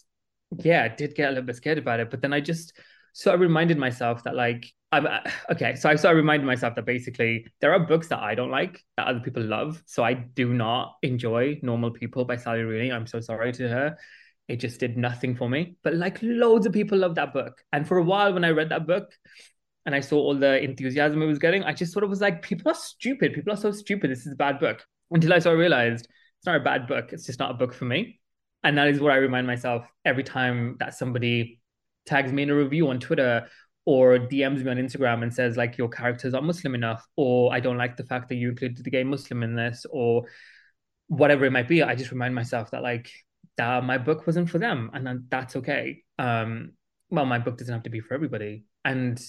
yeah 0.59 0.87
did 0.87 1.15
get 1.15 1.27
a 1.27 1.29
little 1.29 1.43
bit 1.43 1.55
scared 1.55 1.77
about 1.77 1.99
it 1.99 2.09
but 2.11 2.21
then 2.21 2.33
i 2.33 2.39
just 2.39 2.73
so 3.17 3.31
I 3.31 3.35
reminded 3.35 3.77
myself 3.77 4.23
that 4.23 4.35
like 4.35 4.71
I'm 4.95 5.07
uh, 5.07 5.19
okay. 5.51 5.75
So 5.75 5.89
I 5.89 5.95
so 5.95 6.07
I 6.07 6.13
reminded 6.13 6.45
myself 6.45 6.75
that 6.75 6.85
basically 6.85 7.45
there 7.59 7.73
are 7.73 7.79
books 7.79 8.07
that 8.07 8.19
I 8.19 8.33
don't 8.33 8.49
like 8.49 8.81
that 8.95 9.07
other 9.07 9.19
people 9.19 9.43
love. 9.43 9.83
So 9.85 10.03
I 10.03 10.13
do 10.13 10.53
not 10.53 10.95
enjoy 11.03 11.59
Normal 11.61 11.91
People 11.91 12.23
by 12.23 12.37
Sally 12.37 12.61
Rooney. 12.61 12.91
I'm 12.91 13.05
so 13.05 13.19
sorry 13.19 13.51
to 13.53 13.67
her. 13.67 13.97
It 14.47 14.57
just 14.57 14.79
did 14.79 14.97
nothing 14.97 15.35
for 15.35 15.49
me. 15.49 15.75
But 15.83 15.95
like 15.95 16.19
loads 16.21 16.65
of 16.65 16.71
people 16.71 16.97
love 16.97 17.15
that 17.15 17.33
book. 17.33 17.61
And 17.73 17.85
for 17.85 17.97
a 17.97 18.03
while 18.03 18.33
when 18.33 18.45
I 18.45 18.49
read 18.49 18.69
that 18.69 18.87
book 18.87 19.11
and 19.85 19.93
I 19.93 19.99
saw 19.99 20.17
all 20.17 20.35
the 20.35 20.63
enthusiasm 20.63 21.21
it 21.21 21.25
was 21.25 21.39
getting, 21.39 21.63
I 21.63 21.73
just 21.73 21.91
sort 21.91 22.03
of 22.03 22.09
was 22.09 22.21
like, 22.21 22.41
people 22.41 22.71
are 22.71 22.75
stupid. 22.75 23.33
People 23.33 23.51
are 23.51 23.57
so 23.57 23.71
stupid. 23.71 24.11
This 24.11 24.25
is 24.25 24.33
a 24.33 24.37
bad 24.37 24.59
book. 24.59 24.85
Until 25.11 25.33
I 25.33 25.39
sort 25.39 25.55
of 25.55 25.59
realized 25.59 26.05
it's 26.05 26.45
not 26.45 26.55
a 26.55 26.63
bad 26.63 26.87
book. 26.87 27.11
It's 27.11 27.25
just 27.25 27.39
not 27.39 27.51
a 27.51 27.55
book 27.55 27.73
for 27.73 27.85
me. 27.85 28.19
And 28.63 28.77
that 28.77 28.87
is 28.87 28.99
what 28.99 29.11
I 29.11 29.17
remind 29.17 29.45
myself 29.45 29.85
every 30.05 30.23
time 30.23 30.77
that 30.79 30.95
somebody 30.95 31.59
tags 32.05 32.31
me 32.31 32.43
in 32.43 32.49
a 32.49 32.55
review 32.55 32.87
on 32.89 32.99
Twitter 32.99 33.47
or 33.85 34.17
DMs 34.17 34.63
me 34.63 34.71
on 34.71 34.77
Instagram 34.77 35.21
and 35.21 35.33
says 35.33 35.57
like 35.57 35.77
your 35.77 35.89
characters 35.89 36.33
are 36.33 36.41
Muslim 36.41 36.75
enough, 36.75 37.05
or 37.15 37.53
I 37.53 37.59
don't 37.59 37.77
like 37.77 37.95
the 37.95 38.03
fact 38.03 38.29
that 38.29 38.35
you 38.35 38.49
included 38.49 38.83
the 38.83 38.89
gay 38.89 39.03
Muslim 39.03 39.43
in 39.43 39.55
this, 39.55 39.85
or 39.89 40.25
whatever 41.07 41.45
it 41.45 41.51
might 41.51 41.67
be. 41.67 41.83
I 41.83 41.95
just 41.95 42.11
remind 42.11 42.33
myself 42.33 42.71
that 42.71 42.81
like 42.81 43.11
that 43.57 43.83
my 43.83 43.97
book 43.97 44.25
wasn't 44.25 44.49
for 44.49 44.57
them, 44.57 44.89
and 44.93 45.25
that's 45.29 45.55
okay. 45.57 46.03
Um, 46.17 46.73
well, 47.11 47.25
my 47.25 47.37
book 47.37 47.57
doesn't 47.57 47.73
have 47.73 47.83
to 47.83 47.91
be 47.91 47.99
for 47.99 48.15
everybody, 48.15 48.65
and 48.83 49.21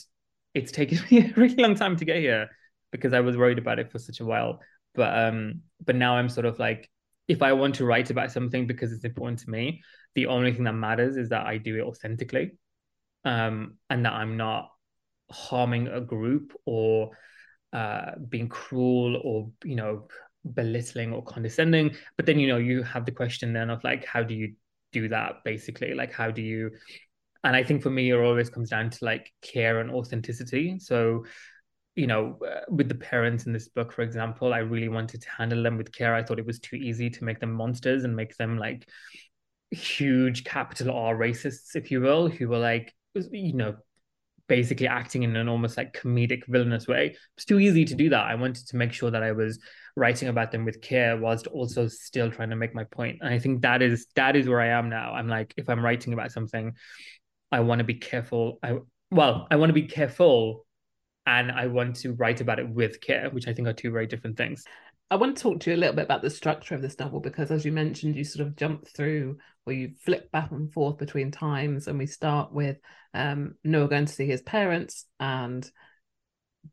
it's 0.55 0.73
taken 0.73 0.99
me 1.11 1.27
a 1.27 1.33
really 1.37 1.57
long 1.57 1.75
time 1.75 1.97
to 1.97 2.05
get 2.05 2.17
here 2.17 2.49
because 2.92 3.12
I 3.12 3.21
was 3.21 3.37
worried 3.37 3.59
about 3.59 3.79
it 3.79 3.92
for 3.92 3.99
such 3.99 4.21
a 4.21 4.25
while. 4.25 4.61
But 4.95 5.16
um, 5.19 5.61
but 5.85 5.97
now 5.97 6.16
I'm 6.16 6.31
sort 6.31 6.47
of 6.47 6.59
like, 6.59 6.90
if 7.29 7.42
I 7.42 7.53
want 7.53 7.75
to 7.75 7.85
write 7.85 8.09
about 8.09 8.33
something 8.33 8.66
because 8.66 8.92
it's 8.92 9.05
important 9.05 9.40
to 9.40 9.51
me, 9.51 9.83
the 10.14 10.27
only 10.27 10.55
thing 10.55 10.64
that 10.64 10.73
matters 10.73 11.19
is 11.19 11.29
that 11.29 11.47
I 11.47 11.59
do 11.59 11.77
it 11.77 11.83
authentically 11.83 12.53
um, 13.27 13.75
and 13.91 14.07
that 14.07 14.15
I'm 14.15 14.39
not 14.39 14.71
harming 15.31 15.89
a 15.89 16.01
group 16.01 16.53
or 16.65 17.11
uh, 17.73 18.12
being 18.29 18.49
cruel 18.49 19.21
or 19.23 19.51
you 19.65 19.75
know 19.75 20.07
belittling 20.55 21.12
or 21.12 21.23
condescending. 21.25 21.95
But 22.17 22.25
then 22.25 22.39
you 22.39 22.47
know 22.47 22.57
you 22.57 22.83
have 22.85 23.05
the 23.05 23.12
question 23.12 23.53
then 23.53 23.69
of 23.69 23.83
like 23.85 24.07
how 24.07 24.23
do 24.23 24.35
you 24.35 24.55
do 24.93 25.09
that 25.09 25.45
basically? 25.45 25.93
Like 25.93 26.12
how 26.12 26.31
do 26.31 26.41
you? 26.41 26.71
And 27.43 27.55
I 27.55 27.65
think 27.65 27.83
for 27.83 27.91
me, 27.91 28.11
it 28.11 28.17
always 28.17 28.49
comes 28.49 28.71
down 28.71 28.91
to 28.91 29.05
like 29.05 29.33
care 29.43 29.81
and 29.81 29.91
authenticity. 29.91 30.79
So 30.79 31.25
you 31.97 32.07
know, 32.07 32.39
uh, 32.47 32.61
with 32.69 32.89
the 32.89 32.95
parents 32.95 33.47
in 33.47 33.53
this 33.53 33.69
book, 33.69 33.91
for 33.93 34.03
example, 34.03 34.53
I 34.53 34.59
really 34.59 34.89
wanted 34.89 35.23
to 35.23 35.31
handle 35.31 35.62
them 35.62 35.79
with 35.79 35.93
care. 35.93 36.15
I 36.15 36.23
thought 36.23 36.39
it 36.39 36.47
was 36.47 36.61
too 36.61 36.77
easy 36.77 37.11
to 37.11 37.25
make 37.25 37.41
them 37.41 37.53
monsters 37.53 38.05
and 38.05 38.15
make 38.15 38.37
them 38.37 38.59
like 38.59 38.87
huge 39.73 40.45
capital 40.45 40.95
R 40.95 41.17
racists, 41.17 41.75
if 41.75 41.91
you 41.91 42.01
will, 42.01 42.29
who 42.29 42.49
were 42.49 42.59
like 42.59 42.95
you 43.31 43.52
know, 43.52 43.76
basically 44.48 44.87
acting 44.87 45.22
in 45.22 45.37
an 45.37 45.48
almost 45.48 45.76
like 45.76 45.92
comedic 45.92 46.46
villainous 46.46 46.87
way. 46.87 47.16
It's 47.37 47.44
too 47.44 47.59
easy 47.59 47.85
to 47.85 47.94
do 47.94 48.11
that. 48.11 48.24
I 48.24 48.35
wanted 48.35 48.66
to 48.68 48.76
make 48.76 48.92
sure 48.92 49.11
that 49.11 49.22
I 49.22 49.33
was 49.33 49.59
writing 49.96 50.29
about 50.29 50.52
them 50.52 50.64
with 50.64 50.81
care 50.81 51.16
whilst 51.16 51.46
also 51.46 51.88
still 51.88 52.31
trying 52.31 52.50
to 52.50 52.57
make 52.57 52.74
my 52.74 52.85
point. 52.85 53.18
And 53.20 53.33
I 53.33 53.38
think 53.38 53.62
that 53.62 53.83
is 53.83 54.07
that 54.14 54.37
is 54.37 54.48
where 54.48 54.61
I 54.61 54.68
am 54.68 54.88
now. 54.88 55.12
I'm 55.12 55.29
like, 55.29 55.55
if 55.57 55.68
I'm 55.68 55.85
writing 55.85 56.12
about 56.12 56.33
something, 56.33 56.74
I 57.50 57.61
want 57.61 57.81
to 57.81 57.85
be 57.85 57.94
careful. 57.94 58.59
I 58.62 58.79
well, 59.11 59.46
I 59.50 59.57
want 59.57 59.70
to 59.70 59.74
be 59.74 59.85
careful 59.85 60.66
and 61.26 61.50
I 61.50 61.66
want 61.66 61.96
to 61.96 62.12
write 62.12 62.40
about 62.40 62.61
it 62.61 62.68
with 62.68 63.00
care, 63.00 63.31
which 63.31 63.48
I 63.48 63.52
think 63.52 63.66
are 63.66 63.72
two 63.72 63.90
very 63.90 64.07
different 64.07 64.37
things. 64.37 64.64
I 65.11 65.16
want 65.16 65.37
to 65.37 65.42
talk 65.42 65.61
to 65.61 65.71
you 65.71 65.77
a 65.77 65.79
little 65.79 65.95
bit 65.95 66.05
about 66.05 66.23
the 66.23 66.31
structure 66.31 66.75
of 66.75 66.83
this 66.83 66.99
novel 66.99 67.21
because, 67.21 67.53
as 67.53 67.64
you 67.64 67.71
mentioned, 67.71 68.16
you 68.16 68.25
sort 68.25 68.47
of 68.47 68.57
jump 68.57 68.88
through 68.88 69.38
or 69.64 69.73
you 69.73 69.92
flip 70.05 70.33
back 70.33 70.51
and 70.51 70.73
forth 70.73 70.99
between 70.99 71.31
times. 71.31 71.87
And 71.87 71.99
we 71.99 72.07
start 72.07 72.53
with 72.53 72.79
um, 73.14 73.55
Noor 73.62 73.87
going 73.87 74.07
to 74.07 74.12
see 74.12 74.27
his 74.27 74.42
parents 74.42 75.07
and 75.21 75.69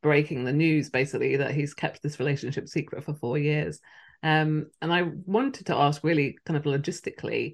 breaking 0.02 0.46
the 0.46 0.54
news 0.54 0.90
basically 0.90 1.38
that 1.38 1.54
he's 1.54 1.76
kept 1.76 2.02
this 2.02 2.20
relationship 2.20 2.68
secret 2.68 3.04
for 3.04 3.14
four 3.14 3.38
years. 3.38 3.80
Um, 4.24 4.68
and 4.82 4.92
I 4.92 5.04
wanted 5.26 5.68
to 5.68 5.76
ask, 5.76 6.04
really, 6.04 6.38
kind 6.46 6.58
of 6.58 6.64
logistically, 6.64 7.54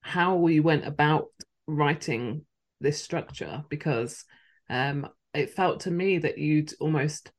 how 0.00 0.46
you 0.46 0.62
went 0.62 0.86
about 0.86 1.26
writing 1.66 2.44
this 2.80 3.02
structure 3.02 3.64
because 3.68 4.24
um, 4.70 5.08
it 5.32 5.50
felt 5.50 5.80
to 5.80 5.90
me 5.90 6.18
that 6.18 6.38
you'd 6.38 6.72
almost 6.78 7.32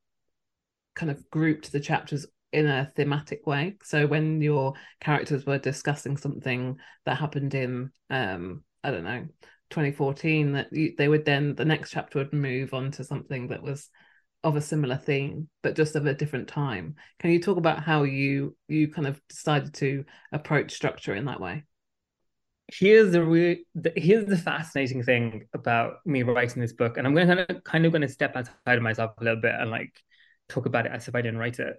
kind 0.96 1.12
of 1.12 1.30
grouped 1.30 1.72
the 1.72 1.80
chapters 1.80 2.26
in 2.56 2.68
a 2.68 2.90
thematic 2.96 3.46
way. 3.46 3.76
So 3.84 4.08
when 4.08 4.42
your 4.42 4.76
characters 5.02 5.46
were 5.46 5.58
discussing 5.58 6.16
something 6.16 6.78
that 7.06 7.18
happened 7.18 7.54
in, 7.54 7.92
um, 8.10 8.64
I 8.82 8.92
don't 8.92 9.04
know, 9.04 9.28
2014, 9.70 10.54
that 10.54 10.72
you, 10.72 10.94
they 10.98 11.10
would 11.10 11.26
then 11.26 11.56
the 11.56 11.66
next 11.66 11.92
chapter 11.92 12.20
would 12.20 12.32
move 12.32 12.74
on 12.74 12.92
to 12.92 13.04
something 13.04 13.50
that 13.50 13.62
was 13.62 13.90
of 14.42 14.56
a 14.56 14.62
similar 14.62 14.96
theme, 14.96 15.50
but 15.64 15.76
just 15.76 15.98
of 15.98 16.06
a 16.06 16.14
different 16.14 16.48
time. 16.48 16.96
Can 17.20 17.32
you 17.32 17.42
talk 17.42 17.58
about 17.58 17.84
how 17.84 18.04
you 18.04 18.56
you 18.70 18.88
kind 18.88 19.08
of 19.08 19.20
decided 19.28 19.74
to 19.76 20.06
approach 20.32 20.72
structure 20.72 21.14
in 21.14 21.26
that 21.26 21.42
way? 21.42 21.66
Here's 22.72 23.12
the, 23.12 23.24
re- 23.24 23.66
the 23.76 23.92
here's 23.98 24.28
the 24.28 24.38
fascinating 24.38 25.04
thing 25.04 25.48
about 25.54 25.96
me 26.06 26.24
writing 26.24 26.62
this 26.62 26.74
book, 26.74 26.98
and 26.98 27.06
I'm 27.06 27.14
going 27.14 27.28
to 27.28 27.36
kind 27.36 27.50
of, 27.50 27.64
kind 27.66 27.86
of 27.86 27.92
going 27.92 28.02
to 28.04 28.08
step 28.08 28.38
outside 28.38 28.78
of 28.78 28.82
myself 28.82 29.12
a 29.20 29.24
little 29.26 29.42
bit 29.42 29.56
and 29.60 29.70
like 29.70 29.92
talk 30.48 30.68
about 30.68 30.86
it 30.86 30.94
as 30.94 31.10
if 31.10 31.16
I 31.16 31.22
didn't 31.22 31.40
write 31.40 31.60
it 31.60 31.76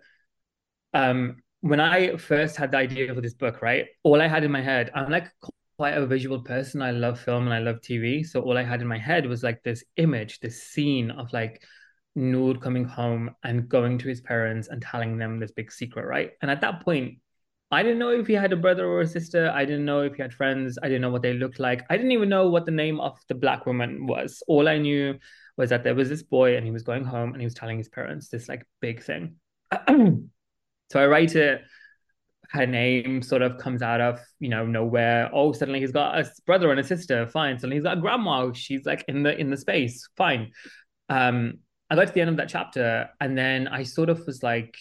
um, 0.94 1.37
when 1.61 1.81
I 1.81 2.16
first 2.16 2.57
had 2.57 2.70
the 2.70 2.79
idea 2.79 3.14
for 3.14 3.20
this 3.20 3.35
book, 3.35 3.62
right, 3.62 3.87
all 4.03 4.20
I 4.20 4.29
had 4.29 4.44
in 4.44 4.51
my 4.51 4.62
head, 4.62 4.90
I'm 4.94 5.11
like 5.11 5.29
quite 5.77 5.94
a 5.94 6.07
visual 6.07 6.40
person. 6.40 6.81
I 6.83 6.90
love 6.90 7.20
film 7.20 7.44
and 7.44 7.55
I 7.55 7.59
love 7.59 7.81
TV. 7.81 8.25
So 8.25 8.40
all 8.40 8.57
I 8.57 8.62
had 8.62 8.81
in 8.81 8.87
my 8.87 8.99
head 8.99 9.27
was 9.27 9.42
like 9.42 9.62
this 9.62 9.85
image, 9.96 10.40
this 10.40 10.62
scene 10.62 11.11
of 11.11 11.33
like 11.33 11.62
Noor 12.14 12.55
coming 12.55 12.85
home 12.85 13.31
and 13.44 13.68
going 13.68 13.99
to 13.99 14.09
his 14.09 14.20
parents 14.20 14.68
and 14.68 14.81
telling 14.81 15.18
them 15.18 15.38
this 15.38 15.53
big 15.53 15.70
secret, 15.70 16.07
right? 16.07 16.31
And 16.40 16.51
at 16.51 16.62
that 16.62 16.83
point, 16.83 17.18
I 17.70 17.83
didn't 17.83 17.99
know 17.99 18.11
if 18.11 18.27
he 18.27 18.33
had 18.35 18.53
a 18.53 18.57
brother 18.57 18.87
or 18.87 19.01
a 19.01 19.07
sister. 19.07 19.51
I 19.51 19.64
didn't 19.64 19.85
know 19.85 20.01
if 20.01 20.14
he 20.14 20.22
had 20.22 20.33
friends. 20.33 20.79
I 20.83 20.87
didn't 20.87 21.03
know 21.03 21.11
what 21.11 21.22
they 21.22 21.35
looked 21.35 21.59
like. 21.59 21.85
I 21.90 21.96
didn't 21.96 22.12
even 22.12 22.29
know 22.29 22.49
what 22.49 22.64
the 22.64 22.70
name 22.70 23.01
of 23.01 23.18
the 23.29 23.35
black 23.35 23.66
woman 23.66 24.07
was. 24.07 24.42
All 24.46 24.68
I 24.68 24.79
knew 24.79 25.18
was 25.57 25.70
that 25.70 25.83
there 25.83 25.94
was 25.94 26.09
this 26.09 26.22
boy 26.22 26.57
and 26.57 26.64
he 26.64 26.70
was 26.70 26.85
going 26.85 27.05
home 27.05 27.33
and 27.33 27.40
he 27.40 27.46
was 27.46 27.55
telling 27.55 27.79
his 27.79 27.88
parents 27.88 28.29
this 28.29 28.49
like 28.49 28.64
big 28.81 29.03
thing. 29.03 29.37
So 30.90 31.01
I 31.01 31.07
write 31.07 31.35
it. 31.35 31.62
Her 32.51 32.66
name 32.66 33.22
sort 33.22 33.42
of 33.42 33.59
comes 33.59 33.83
out 33.83 34.01
of 34.01 34.20
you 34.38 34.49
know 34.49 34.66
nowhere. 34.66 35.31
Oh, 35.33 35.53
suddenly 35.53 35.81
he's 35.81 35.92
got 35.92 36.18
a 36.18 36.31
brother 36.46 36.70
and 36.70 36.79
a 36.79 36.85
sister. 36.85 37.27
Fine. 37.27 37.59
Suddenly 37.59 37.77
he's 37.77 37.85
got 37.85 37.99
a 37.99 38.01
grandma. 38.01 38.53
She's 38.53 38.85
like 38.87 39.05
in 39.09 39.22
the 39.22 39.38
in 39.38 39.51
the 39.51 39.57
space. 39.57 40.09
Fine. 40.16 40.53
Um, 41.09 41.59
I 41.90 41.94
got 41.94 42.09
to 42.09 42.12
the 42.12 42.20
end 42.20 42.31
of 42.31 42.37
that 42.37 42.49
chapter 42.49 43.09
and 43.20 43.37
then 43.38 43.68
I 43.68 43.85
sort 43.85 44.09
of 44.09 44.27
was 44.27 44.42
like, 44.42 44.77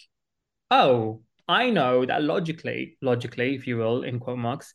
oh, 0.72 1.22
I 1.48 1.70
know 1.70 2.06
that 2.06 2.24
logically, 2.24 2.98
logically, 3.02 3.56
if 3.56 3.68
you 3.68 3.78
will, 3.78 4.04
in 4.04 4.20
quote 4.20 4.40
marks, 4.40 4.74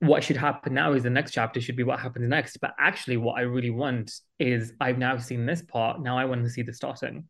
what 0.00 0.22
should 0.22 0.36
happen 0.36 0.74
now 0.74 0.92
is 0.92 1.02
the 1.02 1.10
next 1.10 1.32
chapter 1.32 1.60
should 1.60 1.76
be 1.76 1.82
what 1.82 2.00
happens 2.00 2.28
next. 2.28 2.58
But 2.58 2.74
actually, 2.78 3.16
what 3.16 3.38
I 3.38 3.42
really 3.42 3.70
want 3.70 4.12
is 4.38 4.72
I've 4.80 4.98
now 4.98 5.16
seen 5.16 5.46
this 5.46 5.62
part. 5.62 6.02
Now 6.02 6.18
I 6.18 6.26
want 6.26 6.44
to 6.44 6.50
see 6.50 6.62
the 6.62 6.74
starting. 6.74 7.26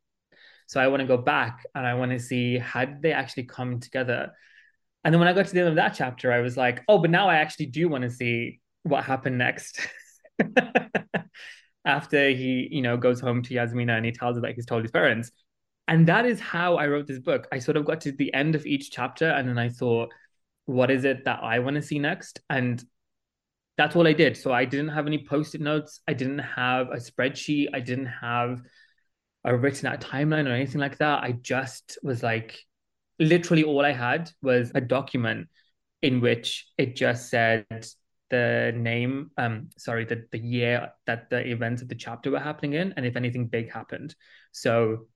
So 0.66 0.80
I 0.80 0.88
want 0.88 1.00
to 1.00 1.06
go 1.06 1.16
back 1.16 1.66
and 1.74 1.86
I 1.86 1.94
want 1.94 2.12
to 2.12 2.18
see 2.18 2.58
how 2.58 2.84
did 2.84 3.02
they 3.02 3.12
actually 3.12 3.44
come 3.44 3.80
together. 3.80 4.32
And 5.04 5.12
then 5.12 5.18
when 5.20 5.28
I 5.28 5.32
got 5.32 5.46
to 5.46 5.52
the 5.52 5.60
end 5.60 5.68
of 5.68 5.74
that 5.76 5.94
chapter, 5.94 6.32
I 6.32 6.40
was 6.40 6.56
like, 6.56 6.82
oh, 6.88 6.98
but 6.98 7.10
now 7.10 7.28
I 7.28 7.36
actually 7.36 7.66
do 7.66 7.88
want 7.88 8.02
to 8.02 8.10
see 8.10 8.60
what 8.82 9.04
happened 9.04 9.38
next. 9.38 9.80
After 11.84 12.30
he, 12.30 12.68
you 12.70 12.80
know, 12.80 12.96
goes 12.96 13.20
home 13.20 13.42
to 13.42 13.54
Yasmina 13.54 13.94
and 13.94 14.06
he 14.06 14.12
tells 14.12 14.36
her 14.36 14.40
that 14.42 14.54
he's 14.54 14.64
told 14.64 14.82
his 14.82 14.90
parents. 14.90 15.30
And 15.86 16.06
that 16.06 16.24
is 16.24 16.40
how 16.40 16.76
I 16.76 16.86
wrote 16.86 17.06
this 17.06 17.18
book. 17.18 17.46
I 17.52 17.58
sort 17.58 17.76
of 17.76 17.84
got 17.84 18.00
to 18.02 18.12
the 18.12 18.32
end 18.32 18.54
of 18.54 18.64
each 18.64 18.90
chapter 18.90 19.28
and 19.28 19.46
then 19.46 19.58
I 19.58 19.68
thought, 19.68 20.10
what 20.64 20.90
is 20.90 21.04
it 21.04 21.26
that 21.26 21.42
I 21.42 21.58
want 21.58 21.76
to 21.76 21.82
see 21.82 21.98
next? 21.98 22.40
And 22.48 22.82
that's 23.76 23.96
all 23.96 24.06
I 24.06 24.12
did. 24.12 24.36
So 24.36 24.52
I 24.52 24.64
didn't 24.64 24.88
have 24.88 25.06
any 25.06 25.26
post-it 25.26 25.60
notes. 25.60 26.00
I 26.08 26.14
didn't 26.14 26.38
have 26.38 26.88
a 26.88 26.96
spreadsheet. 26.96 27.68
I 27.74 27.80
didn't 27.80 28.06
have 28.06 28.62
a 29.44 29.56
written 29.56 29.86
out 29.86 30.00
timeline 30.00 30.48
or 30.48 30.52
anything 30.52 30.80
like 30.80 30.98
that. 30.98 31.22
I 31.22 31.32
just 31.32 31.98
was 32.02 32.22
like, 32.22 32.58
literally 33.18 33.64
all 33.64 33.84
I 33.84 33.92
had 33.92 34.30
was 34.42 34.72
a 34.74 34.80
document 34.80 35.48
in 36.02 36.20
which 36.20 36.66
it 36.78 36.96
just 36.96 37.30
said 37.30 37.66
the 38.30 38.72
name, 38.74 39.30
um, 39.36 39.70
sorry, 39.78 40.04
the, 40.04 40.24
the 40.32 40.38
year 40.38 40.90
that 41.06 41.30
the 41.30 41.46
events 41.46 41.82
of 41.82 41.88
the 41.88 41.94
chapter 41.94 42.30
were 42.30 42.40
happening 42.40 42.74
in, 42.74 42.94
and 42.96 43.06
if 43.06 43.16
anything 43.16 43.46
big 43.46 43.70
happened. 43.70 44.14
So 44.52 45.06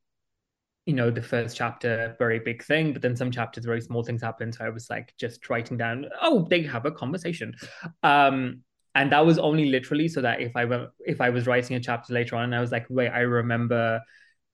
you 0.88 0.95
know, 0.95 1.11
the 1.11 1.21
first 1.21 1.55
chapter, 1.55 2.17
very 2.19 2.38
big 2.38 2.64
thing, 2.64 2.95
but 2.95 3.03
then 3.03 3.14
some 3.14 3.31
chapters, 3.31 3.67
very 3.67 3.83
small 3.83 4.03
things 4.03 4.23
happen. 4.23 4.51
So 4.51 4.64
I 4.64 4.71
was 4.71 4.88
like 4.88 5.12
just 5.21 5.51
writing 5.51 5.77
down, 5.77 6.07
oh, 6.23 6.47
they 6.49 6.62
have 6.62 6.87
a 6.87 6.91
conversation. 6.91 7.53
Um, 8.03 8.62
and 8.99 9.13
that 9.13 9.25
was 9.25 9.39
only 9.39 9.67
literally 9.67 10.09
so 10.09 10.21
that 10.23 10.41
if 10.41 10.57
I 10.57 10.65
went, 10.65 10.91
if 11.07 11.21
I 11.21 11.31
was 11.31 11.47
writing 11.47 11.77
a 11.77 11.81
chapter 11.81 12.13
later 12.13 12.35
on, 12.35 12.43
and 12.43 12.55
I 12.55 12.61
was 12.61 12.73
like, 12.73 12.85
wait, 12.91 13.11
I 13.11 13.21
remember 13.21 14.03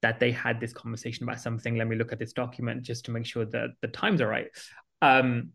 that 0.03 0.21
they 0.21 0.33
had 0.33 0.61
this 0.61 0.75
conversation 0.75 1.25
about 1.25 1.41
something. 1.41 1.77
Let 1.77 1.89
me 1.89 1.97
look 1.97 2.13
at 2.13 2.19
this 2.19 2.35
document 2.35 2.83
just 2.83 3.07
to 3.07 3.11
make 3.11 3.25
sure 3.25 3.47
that 3.47 3.71
the 3.81 3.89
times 3.89 4.21
are 4.21 4.29
right. 4.29 4.49
Um, 5.01 5.53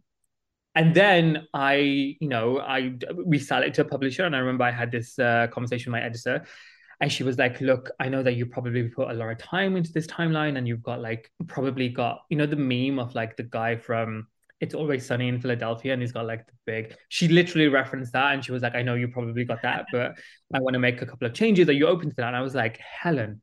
and 0.73 0.95
then 0.95 1.47
I, 1.53 1.75
you 2.19 2.29
know, 2.29 2.59
I 2.59 2.95
we 3.15 3.37
sell 3.37 3.61
it 3.61 3.75
to 3.75 3.81
a 3.81 3.85
publisher, 3.85 4.25
and 4.25 4.35
I 4.35 4.39
remember 4.39 4.63
I 4.63 4.71
had 4.71 4.89
this 4.89 5.19
uh, 5.19 5.45
conversation 5.51 5.91
with 5.91 6.01
my 6.01 6.05
editor, 6.05 6.45
and 6.99 7.11
she 7.11 7.21
was 7.21 7.37
like, 7.37 7.61
Look, 7.61 7.91
I 7.99 8.09
know 8.09 8.23
that 8.23 8.37
you 8.37 8.47
probably 8.47 8.87
put 8.87 9.11
a 9.11 9.13
lot 9.13 9.29
of 9.29 9.37
time 9.37 9.77
into 9.77 9.93
this 9.93 10.07
timeline 10.07 10.57
and 10.57 10.67
you've 10.67 10.81
got 10.81 10.99
like 10.99 11.31
probably 11.45 11.89
got, 11.89 12.21
you 12.29 12.37
know, 12.37 12.47
the 12.47 12.55
meme 12.55 12.97
of 12.97 13.13
like 13.13 13.37
the 13.37 13.43
guy 13.43 13.75
from 13.75 14.25
It's 14.59 14.73
Always 14.73 15.05
Sunny 15.05 15.27
in 15.27 15.39
Philadelphia 15.39 15.93
and 15.93 16.01
he's 16.01 16.11
got 16.11 16.25
like 16.25 16.45
the 16.45 16.53
big 16.65 16.95
she 17.07 17.27
literally 17.27 17.67
referenced 17.67 18.13
that 18.13 18.33
and 18.33 18.43
she 18.43 18.51
was 18.51 18.61
like, 18.61 18.75
I 18.75 18.81
know 18.81 18.95
you 18.95 19.07
probably 19.07 19.45
got 19.45 19.61
that, 19.61 19.85
but 19.91 20.17
I 20.53 20.59
want 20.59 20.73
to 20.73 20.79
make 20.79 21.01
a 21.01 21.05
couple 21.05 21.27
of 21.27 21.33
changes. 21.33 21.69
Are 21.69 21.73
you 21.73 21.87
open 21.87 22.09
to 22.09 22.15
that? 22.17 22.27
And 22.27 22.35
I 22.35 22.41
was 22.41 22.55
like, 22.55 22.77
Helen, 22.77 23.41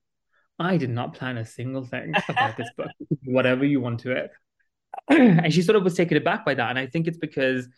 I 0.58 0.76
did 0.76 0.90
not 0.90 1.14
plan 1.14 1.38
a 1.38 1.44
single 1.44 1.84
thing 1.84 2.12
about 2.28 2.56
this 2.56 2.68
book. 2.76 2.90
Whatever 3.24 3.64
you 3.64 3.80
want 3.80 4.00
to 4.00 4.12
it. 4.12 4.30
and 5.08 5.52
she 5.52 5.62
sort 5.62 5.76
of 5.76 5.84
was 5.84 5.94
taken 5.94 6.16
aback 6.16 6.44
by 6.44 6.54
that. 6.54 6.70
And 6.70 6.78
I 6.78 6.86
think 6.86 7.06
it's 7.06 7.18
because 7.18 7.68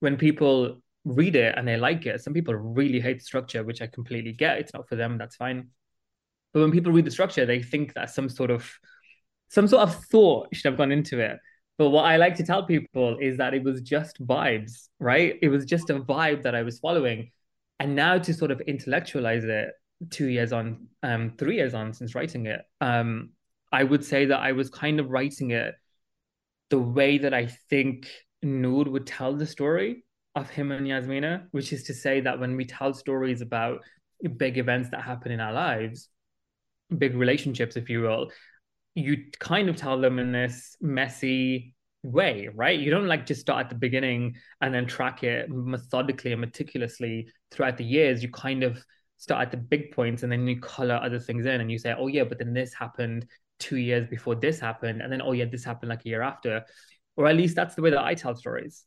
when 0.00 0.16
people 0.16 0.82
read 1.04 1.36
it 1.36 1.54
and 1.56 1.68
they 1.68 1.76
like 1.76 2.06
it. 2.06 2.22
Some 2.22 2.32
people 2.32 2.54
really 2.54 3.00
hate 3.00 3.18
the 3.18 3.24
structure, 3.24 3.62
which 3.62 3.82
I 3.82 3.86
completely 3.86 4.32
get. 4.32 4.58
It's 4.58 4.74
not 4.74 4.88
for 4.88 4.96
them, 4.96 5.18
that's 5.18 5.36
fine. 5.36 5.68
But 6.52 6.60
when 6.60 6.72
people 6.72 6.92
read 6.92 7.04
the 7.04 7.10
structure, 7.10 7.46
they 7.46 7.62
think 7.62 7.94
that 7.94 8.10
some 8.10 8.28
sort 8.28 8.50
of 8.50 8.70
some 9.48 9.68
sort 9.68 9.82
of 9.82 10.04
thought 10.06 10.48
should 10.52 10.70
have 10.70 10.78
gone 10.78 10.92
into 10.92 11.20
it. 11.20 11.38
But 11.76 11.90
what 11.90 12.04
I 12.04 12.16
like 12.16 12.36
to 12.36 12.44
tell 12.44 12.64
people 12.64 13.18
is 13.18 13.36
that 13.38 13.54
it 13.54 13.64
was 13.64 13.80
just 13.80 14.24
vibes, 14.24 14.88
right? 15.00 15.38
It 15.42 15.48
was 15.48 15.64
just 15.64 15.90
a 15.90 15.98
vibe 15.98 16.44
that 16.44 16.54
I 16.54 16.62
was 16.62 16.78
following. 16.78 17.30
And 17.80 17.96
now 17.96 18.18
to 18.18 18.32
sort 18.32 18.52
of 18.52 18.60
intellectualize 18.60 19.44
it 19.44 19.70
two 20.10 20.26
years 20.26 20.52
on, 20.52 20.86
um, 21.02 21.32
three 21.36 21.56
years 21.56 21.74
on 21.74 21.92
since 21.92 22.14
writing 22.14 22.46
it, 22.46 22.60
um, 22.80 23.30
I 23.72 23.82
would 23.82 24.04
say 24.04 24.26
that 24.26 24.38
I 24.38 24.52
was 24.52 24.70
kind 24.70 25.00
of 25.00 25.10
writing 25.10 25.50
it 25.50 25.74
the 26.70 26.78
way 26.78 27.18
that 27.18 27.34
I 27.34 27.46
think 27.70 28.08
Noor 28.42 28.84
would 28.84 29.06
tell 29.06 29.34
the 29.34 29.46
story 29.46 30.04
of 30.36 30.50
him 30.50 30.70
and 30.70 30.86
Yasmina, 30.86 31.48
which 31.50 31.72
is 31.72 31.84
to 31.84 31.94
say 31.94 32.20
that 32.20 32.38
when 32.38 32.56
we 32.56 32.64
tell 32.64 32.94
stories 32.94 33.40
about 33.40 33.80
big 34.36 34.58
events 34.58 34.90
that 34.90 35.02
happen 35.02 35.32
in 35.32 35.40
our 35.40 35.52
lives, 35.52 36.08
big 36.96 37.14
relationships, 37.14 37.76
if 37.76 37.88
you 37.88 38.00
will, 38.00 38.30
you 38.94 39.24
kind 39.38 39.68
of 39.68 39.76
tell 39.76 40.00
them 40.00 40.18
in 40.18 40.32
this 40.32 40.76
messy 40.80 41.74
way, 42.02 42.48
right? 42.54 42.78
You 42.78 42.90
don't 42.90 43.08
like 43.08 43.26
just 43.26 43.40
start 43.40 43.64
at 43.64 43.68
the 43.70 43.76
beginning 43.76 44.36
and 44.60 44.74
then 44.74 44.86
track 44.86 45.24
it 45.24 45.50
methodically 45.50 46.32
and 46.32 46.40
meticulously 46.40 47.28
throughout 47.50 47.76
the 47.76 47.84
years. 47.84 48.22
You 48.22 48.30
kind 48.30 48.62
of 48.62 48.82
start 49.18 49.42
at 49.42 49.50
the 49.50 49.56
big 49.56 49.92
points 49.92 50.22
and 50.22 50.30
then 50.30 50.46
you 50.46 50.60
color 50.60 51.00
other 51.02 51.18
things 51.18 51.46
in 51.46 51.60
and 51.60 51.70
you 51.70 51.78
say, 51.78 51.94
oh, 51.98 52.06
yeah, 52.06 52.24
but 52.24 52.38
then 52.38 52.52
this 52.52 52.74
happened 52.74 53.26
two 53.58 53.78
years 53.78 54.06
before 54.08 54.34
this 54.34 54.60
happened. 54.60 55.00
And 55.00 55.12
then, 55.12 55.22
oh, 55.22 55.32
yeah, 55.32 55.46
this 55.46 55.64
happened 55.64 55.90
like 55.90 56.04
a 56.04 56.08
year 56.08 56.22
after. 56.22 56.64
Or 57.16 57.26
at 57.26 57.36
least 57.36 57.56
that's 57.56 57.74
the 57.74 57.82
way 57.82 57.90
that 57.90 58.04
I 58.04 58.14
tell 58.14 58.34
stories 58.34 58.84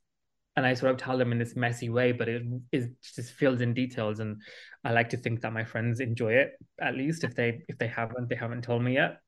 and 0.58 0.65
I 0.65 0.74
sort 0.74 0.91
of 0.91 0.98
tell 0.98 1.17
them 1.17 1.32
in 1.32 1.38
this 1.38 1.56
messy 1.56 1.89
way, 1.89 2.12
but 2.12 2.28
it 2.28 2.41
is 2.72 2.89
just 3.15 3.32
filled 3.32 3.62
in 3.62 3.76
details. 3.76 4.20
And 4.20 4.41
I 4.84 4.91
like 4.91 5.10
to 5.10 5.17
think 5.17 5.41
that 5.41 5.54
my 5.54 5.63
friends 5.63 6.00
enjoy 6.00 6.34
it, 6.34 6.54
at 6.82 6.96
least 6.96 7.24
if 7.24 7.36
they 7.36 7.62
if 7.67 7.78
they 7.78 7.88
haven't, 7.88 8.28
they 8.28 8.36
haven't 8.36 8.63
told 8.63 8.84
me 8.84 8.96
yet. 8.96 9.20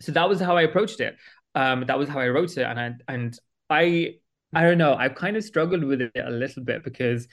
So 0.00 0.12
that 0.12 0.28
was 0.28 0.40
how 0.40 0.56
I 0.56 0.62
approached 0.62 1.00
it. 1.00 1.16
Um, 1.54 1.84
that 1.86 1.98
was 1.98 2.08
how 2.08 2.20
I 2.20 2.28
wrote 2.28 2.56
it, 2.56 2.62
and 2.62 2.80
I 2.80 2.94
and 3.08 3.38
I 3.68 4.14
I 4.54 4.62
don't 4.62 4.78
know. 4.78 4.94
I've 4.94 5.14
kind 5.14 5.36
of 5.36 5.44
struggled 5.44 5.84
with 5.84 6.00
it 6.00 6.12
a 6.16 6.30
little 6.30 6.62
bit 6.64 6.84
because 6.84 7.28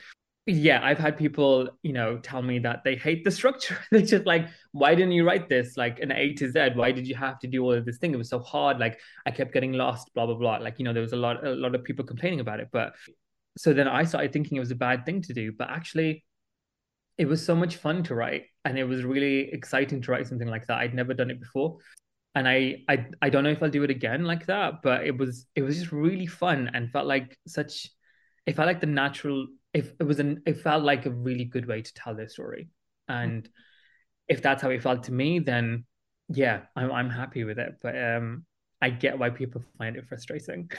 yeah, 0.49 0.79
I've 0.81 0.97
had 0.97 1.17
people, 1.17 1.69
you 1.83 1.91
know, 1.91 2.19
tell 2.19 2.41
me 2.41 2.59
that 2.59 2.83
they 2.85 2.95
hate 2.95 3.25
the 3.25 3.31
structure. 3.39 3.77
They're 3.91 4.01
just 4.01 4.25
like, 4.25 4.47
why 4.71 4.95
didn't 4.95 5.11
you 5.11 5.25
write 5.25 5.49
this 5.49 5.75
like 5.75 5.99
an 5.99 6.11
A 6.11 6.33
to 6.35 6.49
Z? 6.49 6.69
Why 6.75 6.91
did 6.91 7.05
you 7.05 7.15
have 7.15 7.37
to 7.39 7.47
do 7.47 7.63
all 7.63 7.73
of 7.73 7.85
this 7.85 7.97
thing? 7.97 8.13
It 8.13 8.17
was 8.17 8.29
so 8.29 8.39
hard. 8.39 8.79
Like 8.79 8.99
I 9.25 9.31
kept 9.31 9.53
getting 9.53 9.73
lost, 9.73 10.09
blah, 10.13 10.25
blah, 10.25 10.35
blah. 10.35 10.57
Like, 10.57 10.79
you 10.79 10.85
know, 10.85 10.93
there 10.93 11.01
was 11.01 11.11
a 11.13 11.17
lot, 11.17 11.45
a 11.45 11.51
lot 11.51 11.75
of 11.75 11.83
people 11.83 12.05
complaining 12.05 12.39
about 12.39 12.61
it. 12.61 12.69
But 12.71 12.93
so 13.57 13.73
then 13.73 13.89
I 13.89 14.05
started 14.05 14.31
thinking 14.31 14.55
it 14.55 14.61
was 14.61 14.71
a 14.71 14.75
bad 14.75 15.05
thing 15.05 15.21
to 15.23 15.33
do. 15.33 15.51
But 15.51 15.69
actually, 15.69 16.23
it 17.17 17.25
was 17.25 17.45
so 17.45 17.53
much 17.55 17.75
fun 17.75 18.03
to 18.03 18.15
write. 18.15 18.45
And 18.63 18.77
it 18.77 18.85
was 18.85 19.03
really 19.03 19.51
exciting 19.51 20.01
to 20.03 20.11
write 20.11 20.27
something 20.27 20.47
like 20.47 20.67
that. 20.67 20.77
I'd 20.77 20.93
never 20.93 21.13
done 21.13 21.29
it 21.29 21.41
before. 21.41 21.77
And 22.37 22.47
I, 22.47 22.83
I 22.87 23.07
I 23.19 23.29
don't 23.31 23.43
know 23.43 23.49
if 23.49 23.63
I'll 23.63 23.69
do 23.71 23.81
it 23.81 23.89
again 23.89 24.23
like 24.23 24.45
that, 24.45 24.83
but 24.83 25.07
it 25.07 25.17
was 25.17 25.47
it 25.55 25.63
was 25.63 25.79
just 25.79 25.91
really 25.91 26.27
fun 26.27 26.69
and 26.71 26.91
felt 26.91 27.07
like 27.07 27.35
such 27.47 27.89
it 28.45 28.55
felt 28.55 28.67
like 28.67 28.79
the 28.79 28.85
natural 28.85 29.47
if 29.73 29.91
it 29.99 30.03
was 30.03 30.19
an 30.19 30.43
it 30.45 30.61
felt 30.61 30.83
like 30.83 31.07
a 31.07 31.09
really 31.09 31.45
good 31.45 31.65
way 31.65 31.81
to 31.81 31.93
tell 31.95 32.13
their 32.13 32.29
story. 32.29 32.69
And 33.07 33.41
mm-hmm. 33.41 33.51
if 34.27 34.43
that's 34.43 34.61
how 34.61 34.69
it 34.69 34.83
felt 34.83 35.05
to 35.05 35.11
me 35.11 35.39
then 35.39 35.85
yeah 36.29 36.61
I'm, 36.75 36.91
I'm 36.91 37.09
happy 37.09 37.43
with 37.43 37.57
it. 37.57 37.77
But 37.81 37.99
um 37.99 38.45
i 38.83 38.91
get 38.91 39.17
why 39.17 39.31
people 39.31 39.63
find 39.79 39.95
it 39.95 40.05
frustrating. 40.07 40.69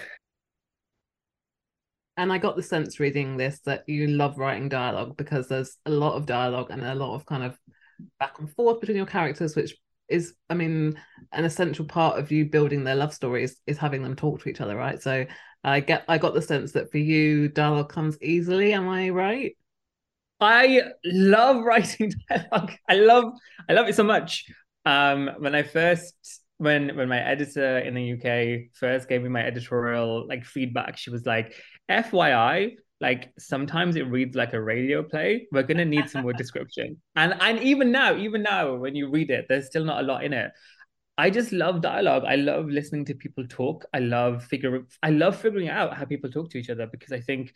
And 2.16 2.32
i 2.32 2.38
got 2.38 2.54
the 2.54 2.62
sense 2.62 3.00
reading 3.00 3.36
this 3.36 3.58
that 3.64 3.82
you 3.88 4.06
love 4.06 4.38
writing 4.38 4.68
dialogue 4.68 5.16
because 5.16 5.48
there's 5.48 5.76
a 5.86 5.90
lot 5.90 6.14
of 6.14 6.24
dialogue 6.24 6.70
and 6.70 6.84
a 6.84 6.94
lot 6.94 7.16
of 7.16 7.26
kind 7.26 7.42
of 7.42 7.58
back 8.20 8.38
and 8.38 8.48
forth 8.54 8.78
between 8.78 8.96
your 8.96 9.06
characters 9.06 9.56
which 9.56 9.74
is 10.08 10.34
i 10.48 10.54
mean 10.54 10.98
an 11.32 11.44
essential 11.44 11.84
part 11.84 12.18
of 12.18 12.32
you 12.32 12.44
building 12.44 12.84
their 12.84 12.94
love 12.94 13.12
stories 13.12 13.60
is 13.66 13.78
having 13.78 14.02
them 14.02 14.16
talk 14.16 14.40
to 14.40 14.48
each 14.48 14.60
other 14.60 14.76
right 14.76 15.02
so 15.02 15.26
I 15.64 15.80
get 15.80 16.04
I 16.08 16.18
got 16.18 16.34
the 16.34 16.42
sense 16.42 16.72
that 16.72 16.90
for 16.90 16.98
you 16.98 17.48
dialogue 17.48 17.90
comes 17.90 18.16
easily. 18.22 18.72
Am 18.72 18.88
I 18.88 19.10
right? 19.10 19.56
I 20.40 20.82
love 21.04 21.64
writing 21.64 22.12
dialogue. 22.28 22.72
I 22.88 22.94
love 22.94 23.32
I 23.68 23.72
love 23.72 23.88
it 23.88 23.94
so 23.94 24.04
much. 24.04 24.44
Um, 24.84 25.30
when 25.38 25.54
I 25.54 25.62
first 25.64 26.14
when 26.58 26.96
when 26.96 27.08
my 27.08 27.18
editor 27.18 27.78
in 27.78 27.94
the 27.94 28.02
UK 28.02 28.70
first 28.74 29.08
gave 29.08 29.22
me 29.22 29.28
my 29.28 29.44
editorial 29.44 30.26
like 30.26 30.44
feedback, 30.44 30.96
she 30.96 31.10
was 31.10 31.26
like, 31.26 31.54
"FYI, 31.88 32.76
like 33.00 33.32
sometimes 33.38 33.96
it 33.96 34.08
reads 34.08 34.36
like 34.36 34.52
a 34.52 34.60
radio 34.60 35.02
play. 35.02 35.46
We're 35.52 35.62
gonna 35.62 35.84
need 35.84 36.10
some 36.10 36.22
more 36.22 36.32
description." 36.32 37.00
And 37.16 37.34
and 37.40 37.58
even 37.60 37.92
now, 37.92 38.16
even 38.16 38.42
now, 38.42 38.74
when 38.74 38.94
you 38.94 39.10
read 39.10 39.30
it, 39.30 39.46
there's 39.48 39.66
still 39.66 39.84
not 39.84 40.02
a 40.02 40.06
lot 40.06 40.24
in 40.24 40.32
it. 40.32 40.52
I 41.18 41.30
just 41.30 41.50
love 41.50 41.80
dialogue. 41.80 42.22
I 42.24 42.36
love 42.36 42.68
listening 42.68 43.04
to 43.06 43.14
people 43.14 43.44
talk. 43.48 43.84
I 43.92 43.98
love 43.98 44.44
figure 44.44 44.86
I 45.02 45.10
love 45.10 45.36
figuring 45.36 45.68
out 45.68 45.96
how 45.96 46.04
people 46.04 46.30
talk 46.30 46.50
to 46.50 46.58
each 46.58 46.70
other 46.70 46.86
because 46.86 47.12
I 47.12 47.20
think 47.20 47.54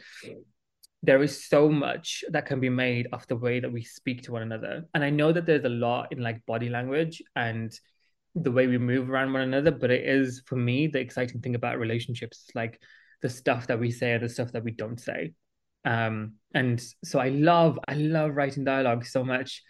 there 1.02 1.22
is 1.22 1.44
so 1.46 1.68
much 1.68 2.24
that 2.30 2.46
can 2.46 2.60
be 2.60 2.68
made 2.68 3.08
of 3.12 3.26
the 3.26 3.36
way 3.36 3.60
that 3.60 3.72
we 3.72 3.82
speak 3.82 4.22
to 4.22 4.32
one 4.32 4.42
another. 4.42 4.84
And 4.94 5.02
I 5.02 5.10
know 5.10 5.32
that 5.32 5.46
there's 5.46 5.64
a 5.64 5.68
lot 5.68 6.12
in 6.12 6.20
like 6.20 6.44
body 6.46 6.68
language 6.68 7.22
and 7.34 7.72
the 8.34 8.52
way 8.52 8.66
we 8.66 8.78
move 8.78 9.10
around 9.10 9.32
one 9.32 9.42
another, 9.42 9.72
but 9.72 9.90
it 9.90 10.08
is 10.08 10.42
for 10.46 10.56
me 10.56 10.86
the 10.86 11.00
exciting 11.00 11.40
thing 11.40 11.54
about 11.54 11.78
relationships, 11.78 12.48
like 12.54 12.80
the 13.22 13.28
stuff 13.28 13.68
that 13.68 13.80
we 13.80 13.90
say 13.90 14.12
and 14.12 14.22
the 14.22 14.28
stuff 14.28 14.52
that 14.52 14.64
we 14.64 14.72
don't 14.72 15.00
say. 15.00 15.32
Um, 15.84 16.34
and 16.54 16.82
so 17.04 17.18
I 17.18 17.30
love, 17.30 17.78
I 17.88 17.94
love 17.94 18.36
writing 18.36 18.64
dialogue 18.64 19.06
so 19.06 19.24
much. 19.24 19.62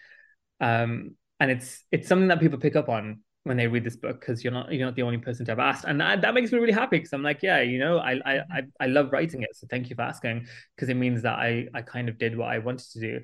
Um, 0.59 1.15
and 1.39 1.51
it's 1.51 1.83
it's 1.91 2.07
something 2.07 2.29
that 2.29 2.39
people 2.39 2.57
pick 2.57 2.75
up 2.75 2.89
on 2.89 3.19
when 3.43 3.57
they 3.57 3.67
read 3.67 3.83
this 3.83 3.97
book 3.97 4.19
because 4.19 4.43
you're 4.43 4.53
not 4.53 4.71
you're 4.71 4.85
not 4.85 4.95
the 4.95 5.01
only 5.01 5.17
person 5.17 5.45
to 5.45 5.51
have 5.51 5.59
asked, 5.59 5.83
and 5.85 5.99
that, 5.99 6.21
that 6.21 6.33
makes 6.33 6.51
me 6.51 6.59
really 6.59 6.73
happy 6.73 6.97
because 6.97 7.11
I'm 7.11 7.23
like, 7.23 7.43
yeah, 7.43 7.61
you 7.61 7.79
know, 7.79 7.97
I 7.97 8.13
I 8.25 8.37
I, 8.37 8.61
I 8.79 8.85
love 8.87 9.11
writing 9.11 9.43
it, 9.43 9.49
so 9.53 9.67
thank 9.69 9.89
you 9.89 9.95
for 9.95 10.03
asking 10.03 10.47
because 10.75 10.89
it 10.89 10.95
means 10.95 11.21
that 11.23 11.37
I 11.37 11.67
I 11.73 11.81
kind 11.81 12.07
of 12.07 12.17
did 12.17 12.37
what 12.37 12.49
I 12.49 12.59
wanted 12.59 12.89
to 12.91 12.99
do. 12.99 13.19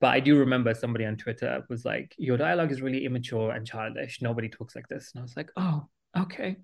But 0.00 0.14
I 0.14 0.20
do 0.20 0.38
remember 0.38 0.72
somebody 0.72 1.04
on 1.04 1.16
Twitter 1.16 1.62
was 1.68 1.84
like, 1.84 2.14
"Your 2.16 2.38
dialogue 2.38 2.72
is 2.72 2.80
really 2.80 3.04
immature 3.04 3.50
and 3.50 3.66
childish. 3.66 4.22
Nobody 4.22 4.48
talks 4.48 4.74
like 4.74 4.88
this." 4.88 5.10
And 5.12 5.20
I 5.20 5.22
was 5.22 5.36
like, 5.36 5.50
"Oh, 5.56 5.86
okay." 6.16 6.56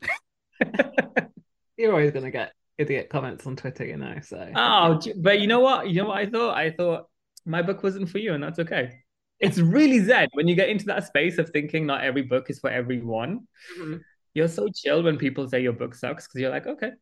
You're 1.76 1.92
always 1.92 2.12
gonna 2.12 2.30
get 2.30 2.52
idiot 2.78 3.08
comments 3.10 3.46
on 3.46 3.56
Twitter, 3.56 3.84
you 3.84 3.96
know. 3.96 4.16
So 4.22 4.50
oh, 4.54 5.00
but 5.16 5.40
you 5.40 5.46
know 5.46 5.60
what? 5.60 5.88
You 5.88 6.02
know 6.02 6.08
what 6.08 6.18
I 6.18 6.26
thought? 6.26 6.56
I 6.56 6.70
thought 6.70 7.06
my 7.44 7.62
book 7.62 7.82
wasn't 7.82 8.08
for 8.08 8.18
you, 8.18 8.34
and 8.34 8.42
that's 8.42 8.58
okay. 8.58 9.00
It's 9.38 9.58
really 9.58 10.00
zen 10.00 10.28
when 10.32 10.48
you 10.48 10.54
get 10.54 10.70
into 10.70 10.86
that 10.86 11.06
space 11.06 11.38
of 11.38 11.50
thinking 11.50 11.86
not 11.86 12.02
every 12.02 12.22
book 12.22 12.48
is 12.48 12.58
for 12.58 12.70
everyone. 12.70 13.46
Mm-hmm. 13.78 13.96
You're 14.34 14.48
so 14.48 14.68
chill 14.74 15.02
when 15.02 15.18
people 15.18 15.48
say 15.48 15.62
your 15.62 15.72
book 15.72 15.94
sucks 15.94 16.26
because 16.26 16.40
you're 16.40 16.50
like, 16.50 16.66
okay, 16.66 16.92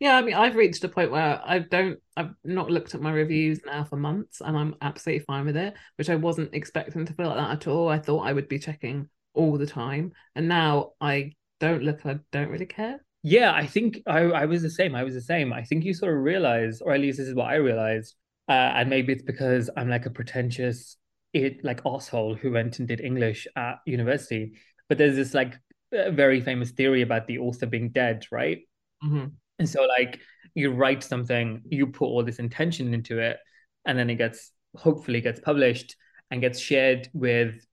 yeah, 0.00 0.16
I 0.16 0.22
mean, 0.22 0.34
I've 0.34 0.56
reached 0.56 0.82
a 0.84 0.88
point 0.88 1.10
where 1.10 1.40
I 1.44 1.58
don't, 1.58 1.98
I've 2.16 2.34
not 2.42 2.70
looked 2.70 2.94
at 2.94 3.02
my 3.02 3.12
reviews 3.12 3.60
now 3.66 3.84
for 3.84 3.96
months, 3.96 4.40
and 4.40 4.56
I'm 4.56 4.74
absolutely 4.80 5.24
fine 5.26 5.44
with 5.44 5.58
it, 5.58 5.74
which 5.96 6.08
I 6.08 6.16
wasn't 6.16 6.54
expecting 6.54 7.04
to 7.04 7.12
feel 7.12 7.26
like 7.26 7.36
that 7.36 7.50
at 7.50 7.66
all. 7.66 7.88
I 7.88 7.98
thought 7.98 8.26
I 8.26 8.32
would 8.32 8.48
be 8.48 8.58
checking 8.58 9.10
all 9.34 9.58
the 9.58 9.66
time, 9.66 10.12
and 10.34 10.48
now 10.48 10.92
I 11.02 11.32
don't 11.60 11.82
look, 11.82 12.06
I 12.06 12.18
don't 12.32 12.48
really 12.48 12.66
care. 12.66 13.04
Yeah, 13.22 13.52
I 13.52 13.66
think 13.66 14.02
I, 14.06 14.20
I 14.20 14.44
was 14.46 14.62
the 14.62 14.70
same. 14.70 14.94
I 14.94 15.04
was 15.04 15.14
the 15.14 15.20
same. 15.20 15.52
I 15.52 15.62
think 15.62 15.84
you 15.84 15.92
sort 15.92 16.14
of 16.14 16.22
realize, 16.22 16.80
or 16.80 16.92
at 16.92 17.00
least 17.00 17.18
this 17.18 17.28
is 17.28 17.34
what 17.34 17.48
I 17.48 17.56
realized, 17.56 18.14
uh, 18.48 18.52
and 18.52 18.88
maybe 18.88 19.12
it's 19.12 19.22
because 19.22 19.68
I'm 19.76 19.88
like 19.88 20.06
a 20.06 20.10
pretentious, 20.10 20.96
it 21.32 21.64
like 21.64 21.82
asshole 21.84 22.34
who 22.34 22.52
went 22.52 22.78
and 22.78 22.88
did 22.88 23.00
English 23.00 23.46
at 23.56 23.76
university. 23.84 24.54
But 24.88 24.98
there's 24.98 25.16
this 25.16 25.34
like 25.34 25.58
very 25.92 26.40
famous 26.40 26.70
theory 26.70 27.02
about 27.02 27.26
the 27.26 27.38
author 27.38 27.66
being 27.66 27.90
dead, 27.90 28.26
right? 28.30 28.60
Mm-hmm. 29.04 29.26
And 29.58 29.68
so, 29.68 29.82
like, 29.84 30.20
you 30.54 30.72
write 30.72 31.02
something, 31.02 31.62
you 31.66 31.86
put 31.86 32.06
all 32.06 32.24
this 32.24 32.38
intention 32.38 32.94
into 32.94 33.18
it, 33.18 33.36
and 33.84 33.98
then 33.98 34.08
it 34.08 34.16
gets 34.16 34.52
hopefully 34.76 35.20
gets 35.20 35.40
published 35.40 35.96
and 36.30 36.40
gets 36.40 36.58
shared 36.58 37.08
with 37.12 37.66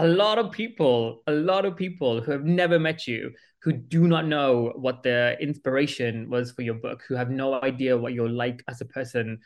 a 0.00 0.06
lot 0.06 0.38
of 0.38 0.50
people, 0.50 1.22
a 1.26 1.32
lot 1.32 1.64
of 1.64 1.76
people 1.76 2.20
who 2.20 2.32
have 2.32 2.44
never 2.44 2.78
met 2.78 3.06
you, 3.06 3.30
who 3.62 3.72
do 3.72 4.08
not 4.08 4.26
know 4.26 4.72
what 4.74 5.02
the 5.02 5.36
inspiration 5.40 6.28
was 6.30 6.50
for 6.52 6.62
your 6.62 6.74
book, 6.74 7.02
who 7.06 7.14
have 7.14 7.30
no 7.30 7.62
idea 7.62 7.96
what 7.96 8.14
you're 8.14 8.28
like 8.28 8.64
as 8.66 8.80
a 8.80 8.86
person 8.86 9.38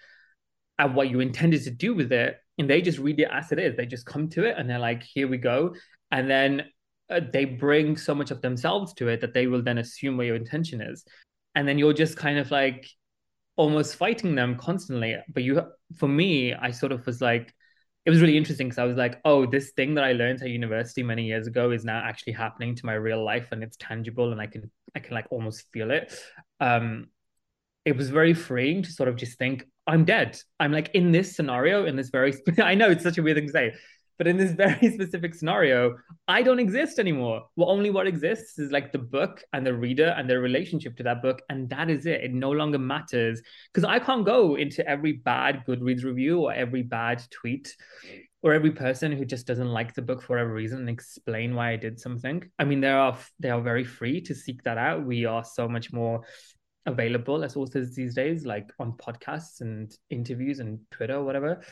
and 0.79 0.95
what 0.95 1.11
you 1.11 1.21
intended 1.21 1.63
to 1.65 1.71
do 1.71 1.95
with 1.95 2.13
it. 2.13 2.39
And 2.59 2.71
they 2.71 2.81
just 2.81 2.99
read 2.99 3.19
it 3.21 3.29
as 3.33 3.51
it 3.53 3.59
is. 3.59 3.77
They 3.77 3.87
just 3.87 4.07
come 4.07 4.29
to 4.31 4.45
it 4.45 4.55
and 4.57 4.71
they're 4.71 4.79
like, 4.79 5.03
here 5.03 5.29
we 5.29 5.39
go. 5.39 5.75
And 6.13 6.31
then 6.31 6.65
uh, 7.11 7.21
they 7.33 7.45
bring 7.45 7.97
so 7.97 8.15
much 8.15 8.31
of 8.31 8.41
themselves 8.41 8.95
to 8.95 9.09
it 9.09 9.21
that 9.21 9.35
they 9.35 9.47
will 9.49 9.63
then 9.63 9.79
assume 9.79 10.17
what 10.17 10.27
your 10.27 10.37
intention 10.37 10.81
is 10.81 11.05
and 11.55 11.69
then 11.69 11.79
you're 11.79 11.93
just 11.93 12.17
kind 12.17 12.39
of 12.39 12.51
like 12.51 12.89
almost 13.57 13.97
fighting 13.97 14.35
them 14.35 14.57
constantly 14.57 15.17
but 15.33 15.43
you 15.43 15.63
for 15.97 16.09
me 16.09 16.55
i 16.55 16.71
sort 16.71 16.93
of 16.93 17.05
was 17.07 17.21
like 17.21 17.55
it 18.05 18.11
was 18.11 18.21
really 18.21 18.37
interesting 18.37 18.69
because 18.69 18.79
i 18.79 18.85
was 18.85 18.97
like 18.97 19.21
oh 19.25 19.47
this 19.47 19.71
thing 19.71 19.95
that 19.95 20.05
i 20.05 20.13
learned 20.13 20.43
at 20.43 20.49
university 20.49 21.03
many 21.03 21.25
years 21.25 21.47
ago 21.47 21.71
is 21.71 21.85
now 21.85 22.03
actually 22.05 22.33
happening 22.33 22.75
to 22.75 22.87
my 22.87 22.95
real 22.95 23.25
life 23.25 23.49
and 23.53 23.63
it's 23.63 23.77
tangible 23.79 24.33
and 24.33 24.41
i 24.41 24.47
can 24.47 24.71
i 24.95 24.99
can 24.99 25.15
like 25.15 25.27
almost 25.31 25.65
feel 25.73 25.91
it. 25.91 26.15
Um 26.61 27.09
it 27.85 27.97
was 27.99 28.09
very 28.09 28.33
freeing 28.33 28.83
to 28.83 28.91
sort 28.91 29.09
of 29.09 29.17
just 29.17 29.39
think 29.39 29.65
i'm 29.87 30.05
dead. 30.05 30.39
I'm 30.59 30.73
like 30.73 30.91
in 30.95 31.13
this 31.13 31.37
scenario 31.37 31.85
in 31.85 31.97
this 31.97 32.11
very 32.11 32.35
i 32.63 32.75
know 32.75 32.91
it's 32.91 33.03
such 33.03 33.19
a 33.19 33.23
weird 33.23 33.37
thing 33.37 33.47
to 33.47 33.53
say 33.53 33.75
but 34.19 34.27
in 34.27 34.37
this 34.37 34.53
very 34.65 34.91
specific 34.93 35.35
scenario, 35.35 35.97
I 36.29 36.43
don't 36.43 36.59
exist 36.59 36.99
anymore. 36.99 37.43
Well, 37.57 37.71
only 37.71 37.91
what 37.91 38.07
exists 38.07 38.59
is 38.59 38.71
like 38.71 38.93
the 38.93 38.99
book 38.99 39.43
and 39.53 39.67
the 39.67 39.75
reader 39.75 40.15
and 40.17 40.29
their 40.29 40.41
relationship 40.41 40.97
to 40.99 41.03
that 41.05 41.23
book. 41.23 41.43
And 41.49 41.69
that 41.71 41.91
is 41.91 42.07
it. 42.07 42.23
It 42.23 42.33
no 42.33 42.51
longer 42.51 42.79
matters 42.79 43.43
because 43.73 43.85
I 43.85 43.99
can't 43.99 44.25
go 44.25 44.57
into 44.57 44.87
every 44.89 45.13
bad 45.13 45.65
Goodreads 45.67 46.05
review 46.05 46.41
or 46.41 46.53
every 46.53 46.83
bad 46.83 47.23
tweet 47.31 47.75
or 48.43 48.53
every 48.53 48.73
person 48.73 49.11
who 49.11 49.25
just 49.25 49.47
doesn't 49.47 49.73
like 49.73 49.95
the 49.95 50.03
book 50.03 50.23
for 50.23 50.35
whatever 50.35 50.53
reason 50.53 50.81
and 50.81 50.91
explain 50.91 51.55
why 51.55 51.71
I 51.71 51.77
did 51.77 51.99
something. 51.99 52.43
I 52.59 52.65
mean, 52.65 52.81
they 52.81 52.91
are 52.91 53.17
they 53.41 53.51
are 53.51 53.61
very 53.61 53.85
free 53.85 54.21
to 54.23 54.35
seek 54.35 54.63
that 54.65 54.79
out. 54.79 55.05
We 55.07 55.25
are 55.25 55.45
so 55.45 55.67
much 55.67 55.93
more 55.93 56.21
available 56.87 57.43
as 57.43 57.57
authors 57.57 57.95
these 57.95 58.15
days, 58.15 58.45
like 58.45 58.71
on 58.79 58.93
podcasts 58.93 59.63
and 59.63 59.91
interviews 60.11 60.61
and 60.61 60.79
Twitter 60.91 61.15
or 61.15 61.25
whatever 61.25 61.63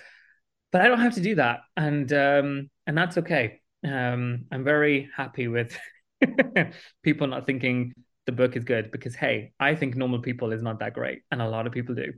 but 0.73 0.81
I 0.81 0.89
don't 0.89 1.01
have 1.01 1.15
to 1.15 1.21
do 1.21 1.35
that, 1.37 1.61
and 1.77 2.11
um, 2.13 2.71
and 2.87 2.97
that's 2.97 3.19
okay. 3.19 3.61
Um, 3.85 4.47
I'm 4.51 4.65
very 4.65 5.11
happy 5.15 5.49
with 5.49 5.79
people 7.03 7.27
not 7.27 7.47
thinking 7.47 7.93
the 8.27 8.33
book 8.33 8.57
is 8.57 8.65
good 8.65 8.91
because 8.91 9.15
hey, 9.15 9.53
I 9.61 9.75
think 9.75 9.97
normal 9.97 10.21
people 10.21 10.53
is 10.53 10.63
not 10.63 10.81
that 10.81 10.95
great, 10.95 11.23
and 11.31 11.43
a 11.43 11.49
lot 11.49 11.67
of 11.67 11.73
people 11.73 11.95
do. 11.95 12.13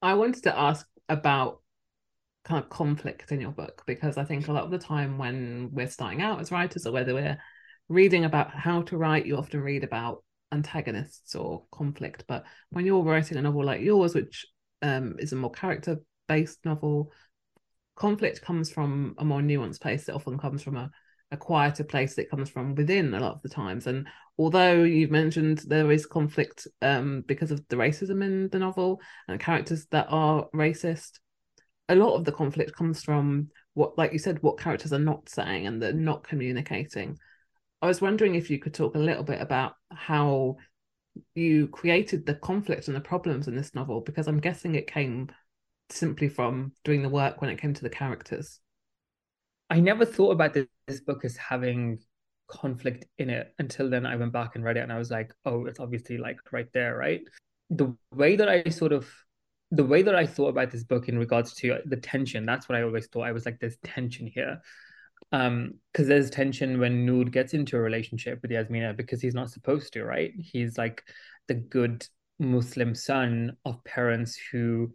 I 0.00 0.14
wanted 0.14 0.44
to 0.44 0.56
ask 0.56 0.86
about 1.08 1.60
kind 2.44 2.62
of 2.62 2.70
conflict 2.70 3.32
in 3.32 3.40
your 3.40 3.50
book 3.50 3.82
because 3.86 4.16
I 4.16 4.24
think 4.24 4.46
a 4.46 4.52
lot 4.52 4.64
of 4.64 4.70
the 4.70 4.78
time 4.78 5.18
when 5.18 5.70
we're 5.72 5.88
starting 5.88 6.22
out 6.22 6.40
as 6.40 6.52
writers 6.52 6.86
or 6.86 6.92
whether 6.92 7.12
we're 7.12 7.38
reading 7.88 8.24
about 8.24 8.52
how 8.52 8.82
to 8.82 8.96
write, 8.96 9.26
you 9.26 9.36
often 9.36 9.60
read 9.60 9.82
about 9.82 10.22
antagonists 10.52 11.34
or 11.34 11.64
conflict. 11.72 12.24
But 12.28 12.44
when 12.70 12.86
you're 12.86 13.02
writing 13.02 13.36
a 13.36 13.42
novel 13.42 13.64
like 13.64 13.80
yours, 13.80 14.14
which 14.14 14.46
um, 14.82 15.16
is 15.18 15.32
a 15.32 15.36
more 15.36 15.50
character 15.50 15.98
based 16.28 16.64
novel, 16.64 17.12
conflict 17.96 18.42
comes 18.42 18.70
from 18.70 19.14
a 19.18 19.24
more 19.24 19.40
nuanced 19.40 19.80
place. 19.80 20.08
It 20.08 20.14
often 20.14 20.38
comes 20.38 20.62
from 20.62 20.76
a, 20.76 20.90
a 21.30 21.36
quieter 21.36 21.84
place 21.84 22.14
that 22.14 22.30
comes 22.30 22.48
from 22.48 22.74
within 22.74 23.14
a 23.14 23.20
lot 23.20 23.34
of 23.34 23.42
the 23.42 23.48
times. 23.48 23.86
And 23.86 24.06
although 24.38 24.82
you've 24.82 25.10
mentioned 25.10 25.58
there 25.66 25.90
is 25.90 26.06
conflict 26.06 26.66
um, 26.82 27.24
because 27.26 27.50
of 27.50 27.66
the 27.68 27.76
racism 27.76 28.22
in 28.22 28.48
the 28.50 28.58
novel 28.58 29.00
and 29.28 29.40
characters 29.40 29.86
that 29.86 30.06
are 30.10 30.46
racist, 30.54 31.18
a 31.88 31.94
lot 31.94 32.14
of 32.14 32.24
the 32.24 32.32
conflict 32.32 32.74
comes 32.74 33.02
from 33.02 33.48
what, 33.74 33.96
like 33.96 34.12
you 34.12 34.18
said, 34.18 34.42
what 34.42 34.58
characters 34.58 34.92
are 34.92 34.98
not 34.98 35.28
saying 35.28 35.66
and 35.66 35.80
they're 35.80 35.92
not 35.92 36.26
communicating. 36.26 37.18
I 37.82 37.86
was 37.86 38.00
wondering 38.00 38.34
if 38.34 38.50
you 38.50 38.58
could 38.58 38.74
talk 38.74 38.94
a 38.94 39.00
little 39.00 39.22
bit 39.22 39.40
about 39.40 39.74
how 39.90 40.56
you 41.34 41.68
created 41.68 42.26
the 42.26 42.34
conflict 42.34 42.88
and 42.88 42.96
the 42.96 43.00
problems 43.00 43.48
in 43.48 43.56
this 43.56 43.74
novel 43.74 44.00
because 44.00 44.26
I'm 44.26 44.40
guessing 44.40 44.74
it 44.74 44.86
came 44.86 45.28
simply 45.90 46.28
from 46.28 46.72
doing 46.84 47.02
the 47.02 47.08
work 47.08 47.40
when 47.40 47.50
it 47.50 47.60
came 47.60 47.74
to 47.74 47.82
the 47.82 47.90
characters. 47.90 48.60
I 49.68 49.80
never 49.80 50.04
thought 50.04 50.32
about 50.32 50.54
this, 50.54 50.66
this 50.86 51.00
book 51.00 51.24
as 51.24 51.36
having 51.36 51.98
conflict 52.48 53.06
in 53.18 53.28
it 53.30 53.52
until 53.58 53.90
then 53.90 54.06
I 54.06 54.16
went 54.16 54.32
back 54.32 54.54
and 54.54 54.64
read 54.64 54.76
it 54.76 54.80
and 54.80 54.92
I 54.92 54.98
was 54.98 55.10
like, 55.10 55.32
oh, 55.44 55.66
it's 55.66 55.80
obviously 55.80 56.18
like 56.18 56.38
right 56.52 56.68
there, 56.72 56.96
right? 56.96 57.22
The 57.70 57.96
way 58.14 58.36
that 58.36 58.48
I 58.48 58.64
sort 58.70 58.92
of 58.92 59.08
the 59.72 59.84
way 59.84 60.02
that 60.02 60.14
I 60.14 60.26
thought 60.26 60.48
about 60.48 60.70
this 60.70 60.84
book 60.84 61.08
in 61.08 61.18
regards 61.18 61.52
to 61.54 61.80
the 61.86 61.96
tension, 61.96 62.46
that's 62.46 62.68
what 62.68 62.78
I 62.78 62.82
always 62.82 63.08
thought. 63.08 63.22
I 63.22 63.32
was 63.32 63.44
like, 63.44 63.58
there's 63.58 63.76
tension 63.82 64.26
here. 64.26 64.60
Um, 65.32 65.74
because 65.92 66.06
there's 66.06 66.30
tension 66.30 66.78
when 66.78 67.04
Noor 67.04 67.24
gets 67.24 67.52
into 67.52 67.76
a 67.76 67.80
relationship 67.80 68.38
with 68.42 68.52
Yasmina 68.52 68.94
because 68.94 69.20
he's 69.20 69.34
not 69.34 69.50
supposed 69.50 69.92
to, 69.94 70.04
right? 70.04 70.32
He's 70.38 70.78
like 70.78 71.02
the 71.48 71.54
good 71.54 72.06
Muslim 72.38 72.94
son 72.94 73.56
of 73.64 73.82
parents 73.82 74.38
who 74.52 74.92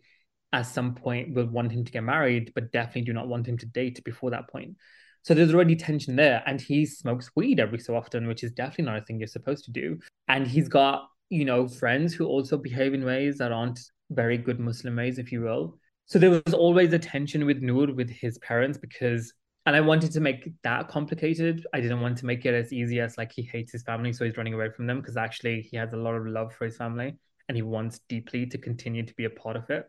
at 0.54 0.64
some 0.64 0.96
point 0.96 1.34
will 1.34 1.48
want 1.48 1.72
him 1.72 1.86
to 1.86 1.92
get 1.92 2.04
married, 2.04 2.52
but 2.54 2.72
definitely 2.72 3.04
do 3.04 3.14
not 3.14 3.28
want 3.28 3.48
him 3.48 3.58
to 3.58 3.66
date 3.66 4.04
before 4.04 4.32
that 4.32 4.50
point. 4.50 4.76
So 5.24 5.34
there's 5.34 5.54
already 5.54 5.76
tension 5.76 6.16
there. 6.16 6.44
And 6.46 6.60
he 6.60 6.86
smokes 6.86 7.32
weed 7.36 7.60
every 7.60 7.80
so 7.80 7.96
often, 7.96 8.28
which 8.28 8.44
is 8.44 8.52
definitely 8.52 8.86
not 8.86 8.98
a 8.98 9.06
thing 9.06 9.20
you're 9.20 9.28
supposed 9.28 9.66
to 9.66 9.72
do. 9.72 10.00
And 10.28 10.48
he's 10.48 10.68
got, 10.68 11.08
you 11.30 11.46
know, 11.46 11.68
friends 11.68 12.14
who 12.14 12.26
also 12.26 12.58
behave 12.58 12.94
in 12.94 13.06
ways 13.06 13.38
that 13.38 13.52
aren't 13.52 13.80
very 14.10 14.38
good 14.38 14.60
Muslim 14.60 14.96
ways, 14.96 15.20
if 15.20 15.32
you 15.32 15.42
will. 15.42 15.78
So 16.06 16.20
there 16.20 16.32
was 16.32 16.54
always 16.54 16.92
a 16.92 17.00
tension 17.00 17.46
with 17.46 17.62
Noor, 17.62 17.94
with 17.94 18.10
his 18.10 18.38
parents, 18.40 18.78
because, 18.78 19.34
and 19.66 19.76
I 19.76 19.80
wanted 19.80 20.12
to 20.14 20.20
make 20.20 20.52
that 20.64 20.90
complicated. 20.90 21.66
I 21.74 21.80
didn't 21.80 22.02
want 22.02 22.18
to 22.18 22.26
make 22.26 22.46
it 22.46 22.54
as 22.54 22.74
easy 22.74 23.00
as 23.00 23.18
like 23.18 23.32
he 23.32 23.44
hates 23.44 23.72
his 23.72 23.84
family, 23.84 24.12
so 24.12 24.26
he's 24.26 24.36
running 24.36 24.54
away 24.54 24.72
from 24.72 24.88
them, 24.88 25.00
because 25.00 25.16
actually 25.16 25.62
he 25.62 25.78
has 25.78 25.94
a 25.94 25.98
lot 25.98 26.16
of 26.16 26.26
love 26.26 26.54
for 26.54 26.66
his 26.66 26.76
family 26.76 27.16
and 27.48 27.56
he 27.56 27.62
wants 27.62 28.00
deeply 28.10 28.46
to 28.46 28.58
continue 28.58 29.06
to 29.06 29.14
be 29.16 29.26
a 29.26 29.30
part 29.30 29.56
of 29.56 29.70
it 29.70 29.86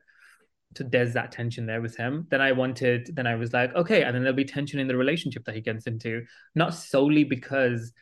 to 0.74 0.85
there's 0.85 1.14
that 1.14 1.32
tension 1.32 1.66
there 1.66 1.80
with 1.80 1.96
him. 1.96 2.26
Then 2.30 2.40
i 2.40 2.52
wanted 2.52 3.14
then 3.14 3.26
i 3.26 3.35
was 3.35 3.52
like 3.52 3.74
okay 3.74 4.02
and 4.02 4.14
then 4.14 4.22
there'll 4.22 4.37
be 4.37 4.44
tension 4.44 4.80
in 4.80 4.88
the 4.88 4.96
relationship 4.96 5.44
that 5.44 5.54
he 5.54 5.61
gets 5.61 5.87
into. 5.87 6.24
Not 6.54 6.74
solely 6.74 7.24
because 7.24 7.92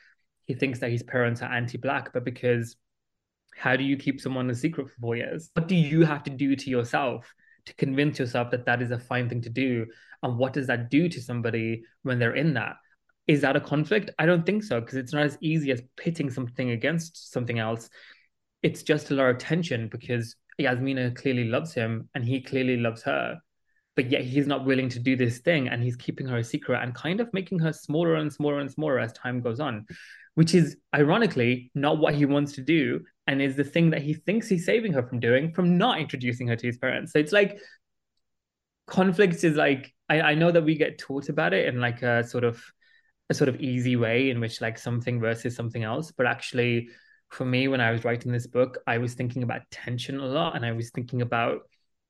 he 0.45 0.55
thinks 0.55 0.81
that 0.81 0.91
his 0.91 1.03
parents 1.03 1.43
are 1.43 1.53
anti-black 1.53 2.13
but 2.13 2.25
because 2.25 2.77
how 3.57 3.77
do 3.77 3.85
you 3.85 3.97
keep 3.97 4.21
someone 4.21 4.49
a 4.51 4.55
secret 4.55 4.89
for 4.89 4.95
four 5.01 5.17
years? 5.17 5.51
What 5.55 5.69
do 5.69 5.75
you 5.75 6.05
have 6.05 6.23
to 6.25 6.31
do 6.31 6.57
to 6.57 6.71
yourself 6.71 7.33
to 7.67 7.75
convince 7.75 8.19
yourself 8.19 8.51
that 8.51 8.67
that 8.67 8.81
is 8.81 8.91
a 8.91 8.99
fine 8.99 9.29
thing 9.29 9.43
to 9.43 9.51
do? 9.51 9.87
And 10.23 10.39
what 10.39 10.53
does 10.53 10.67
that 10.69 10.91
do 10.91 11.09
to 11.09 11.21
somebody 11.21 11.83
when 12.03 12.19
they're 12.19 12.35
in 12.35 12.55
that? 12.55 12.77
Is 13.27 13.43
that 13.43 13.57
a 13.57 13.61
conflict? 13.61 14.11
I 14.19 14.27
don't 14.27 14.45
think 14.45 14.65
so 14.65 14.81
because 14.81 14.97
it's 14.97 15.13
not 15.13 15.25
as 15.25 15.39
easy 15.41 15.71
as 15.71 15.83
pitting 15.97 16.31
something 16.31 16.71
against 16.71 17.33
something 17.33 17.59
else. 17.59 17.89
It's 18.63 18.83
just 18.83 19.11
a 19.11 19.15
lot 19.15 19.31
of 19.31 19.39
tension 19.39 19.89
because 19.89 20.37
Yasmina 20.61 21.13
clearly 21.13 21.45
loves 21.45 21.73
him 21.75 22.09
and 22.15 22.25
he 22.25 22.41
clearly 22.41 22.77
loves 22.77 23.03
her. 23.03 23.39
but 23.97 24.11
yet 24.11 24.23
he's 24.23 24.47
not 24.47 24.65
willing 24.65 24.89
to 24.89 24.99
do 24.99 25.17
this 25.17 25.39
thing 25.41 25.69
and 25.69 25.83
he's 25.83 25.97
keeping 25.97 26.27
her 26.27 26.39
a 26.39 26.45
secret 26.45 26.81
and 26.83 26.95
kind 26.95 27.21
of 27.21 27.33
making 27.33 27.59
her 27.59 27.73
smaller 27.73 28.15
and 28.17 28.33
smaller 28.33 28.61
and 28.61 28.71
smaller 28.71 28.99
as 28.99 29.13
time 29.13 29.41
goes 29.41 29.61
on 29.61 29.85
which 30.37 30.55
is 30.55 30.77
ironically 30.95 31.71
not 31.75 31.99
what 31.99 32.15
he 32.15 32.25
wants 32.25 32.53
to 32.53 32.63
do 32.63 33.01
and 33.27 33.43
is 33.43 33.57
the 33.57 33.65
thing 33.65 33.91
that 33.91 34.01
he 34.03 34.15
thinks 34.15 34.49
he's 34.49 34.65
saving 34.65 34.93
her 34.93 35.03
from 35.03 35.21
doing 35.21 35.53
from 35.53 35.77
not 35.77 35.99
introducing 36.01 36.47
her 36.49 36.57
to 36.57 36.67
his 36.67 36.79
parents 36.79 37.13
so 37.13 37.19
it's 37.19 37.33
like 37.33 37.59
conflict 38.87 39.45
is 39.45 39.57
like 39.57 39.93
I, 40.09 40.21
I 40.21 40.35
know 40.35 40.51
that 40.51 40.65
we 40.65 40.77
get 40.77 40.99
taught 40.99 41.29
about 41.29 41.53
it 41.53 41.69
in 41.69 41.81
like 41.81 42.03
a 42.03 42.25
sort 42.25 42.45
of 42.45 42.63
a 43.29 43.35
sort 43.35 43.49
of 43.49 43.61
easy 43.61 43.97
way 43.97 44.31
in 44.31 44.41
which 44.41 44.61
like 44.61 44.79
something 44.79 45.21
versus 45.21 45.55
something 45.55 45.85
else 45.85 46.13
but 46.17 46.27
actually 46.27 46.89
for 47.31 47.45
me 47.45 47.69
when 47.69 47.81
i 47.81 47.91
was 47.91 48.05
writing 48.05 48.33
this 48.33 48.47
book 48.47 48.79
i 48.87 48.99
was 48.99 49.15
thinking 49.15 49.43
about 49.43 49.63
tension 49.71 50.19
a 50.19 50.27
lot 50.27 50.57
and 50.57 50.67
i 50.67 50.73
was 50.73 50.91
thinking 50.91 51.23
about 51.23 51.63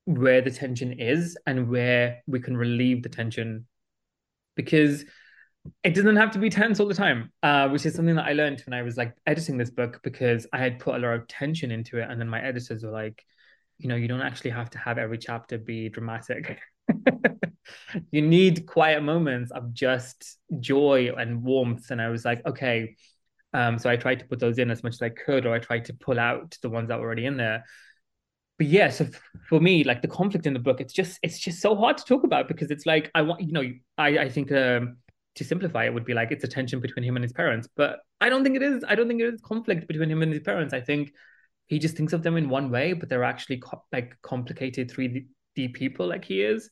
where 0.05 0.41
the 0.41 0.51
tension 0.51 0.99
is 0.99 1.37
and 1.47 1.69
where 1.69 2.23
we 2.27 2.41
can 2.41 2.57
relieve 2.57 3.03
the 3.03 3.09
tension. 3.09 3.67
Because 4.57 5.05
it 5.85 5.95
doesn't 5.95 6.17
have 6.17 6.31
to 6.33 6.39
be 6.39 6.49
tense 6.49 6.81
all 6.81 6.89
the 6.89 6.95
time 6.95 7.31
uh, 7.43 7.69
which 7.69 7.85
is 7.85 7.95
something 7.95 8.15
that 8.15 8.25
i 8.25 8.33
learned 8.33 8.63
when 8.65 8.73
i 8.73 8.81
was 8.81 8.97
like 8.97 9.15
editing 9.27 9.59
this 9.59 9.69
book 9.69 10.01
because 10.03 10.47
i 10.55 10.59
had 10.59 10.79
put 10.79 10.95
a 10.95 10.99
lot 10.99 11.13
of 11.13 11.29
tension 11.29 11.71
into 11.71 11.99
it 11.99 12.09
and 12.09 12.19
then 12.19 12.29
my 12.29 12.43
editors 12.43 12.83
were 12.83 12.91
like 12.91 13.23
you 13.77 13.87
know 13.87 13.95
you 13.95 14.09
don't 14.09 14.23
actually 14.23 14.51
have 14.51 14.71
to 14.71 14.79
have 14.79 14.97
every 14.97 15.19
chapter 15.19 15.59
be 15.59 15.89
dramatic. 15.89 16.59
You 18.11 18.23
need 18.23 18.67
quiet 18.67 19.03
moments 19.03 19.53
of 19.53 19.73
just 19.73 20.39
joy 20.59 21.11
and 21.17 21.43
warmth 21.43 21.91
and 21.91 22.01
i 22.03 22.09
was 22.09 22.25
like 22.25 22.45
okay 22.45 22.97
um, 23.53 23.79
so 23.79 23.91
i 23.91 23.97
tried 23.97 24.19
to 24.19 24.25
put 24.27 24.39
those 24.39 24.59
in 24.59 24.71
as 24.71 24.83
much 24.83 24.95
as 24.95 25.03
i 25.03 25.09
could 25.09 25.47
or 25.47 25.55
i 25.55 25.59
tried 25.59 25.85
to 25.85 25.95
pull 25.95 26.19
out 26.19 26.57
the 26.63 26.71
ones 26.71 26.89
that 26.89 26.99
were 26.99 27.07
already 27.07 27.27
in 27.27 27.37
there 27.37 27.65
but 28.61 28.67
yeah, 28.67 28.91
so 28.91 29.07
for 29.49 29.59
me, 29.59 29.85
like 29.85 30.03
the 30.03 30.09
conflict 30.09 30.47
in 30.47 30.53
the 30.53 30.59
book, 30.59 30.83
it's 30.83 30.93
just 30.93 31.19
it's 31.23 31.39
just 31.39 31.63
so 31.63 31.75
hard 31.75 31.97
to 31.97 32.05
talk 32.05 32.25
about 32.25 32.47
because 32.47 32.71
it's 32.71 32.85
like 32.85 33.11
I 33.15 33.23
want 33.23 33.41
you 33.41 33.53
know 33.53 33.65
I 33.97 34.19
I 34.19 34.29
think 34.29 34.53
um, 34.53 34.99
to 35.37 35.45
simplify 35.45 35.87
it 35.87 35.95
would 35.95 36.05
be 36.05 36.13
like 36.13 36.31
it's 36.31 36.45
a 36.45 36.47
tension 36.47 36.79
between 36.79 37.03
him 37.03 37.17
and 37.17 37.23
his 37.23 37.33
parents, 37.33 37.69
but 37.75 38.01
I 38.21 38.29
don't 38.29 38.45
think 38.45 38.57
it 38.57 38.63
is. 38.63 38.85
I 38.87 38.97
don't 38.97 39.09
think 39.09 39.23
it 39.23 39.33
is 39.33 39.41
conflict 39.41 39.89
between 39.89 40.11
him 40.11 40.21
and 40.21 40.31
his 40.31 40.43
parents. 40.43 40.75
I 40.75 40.83
think 40.83 41.15
he 41.69 41.79
just 41.79 41.97
thinks 41.97 42.13
of 42.13 42.23
them 42.23 42.37
in 42.37 42.51
one 42.51 42.71
way, 42.71 42.93
but 42.93 43.09
they're 43.09 43.25
actually 43.25 43.61
co- 43.61 43.83
like 43.93 44.15
complicated 44.21 44.91
three 44.91 45.25
D 45.57 45.69
people 45.69 46.07
like 46.07 46.27
he 46.27 46.43
is, 46.43 46.69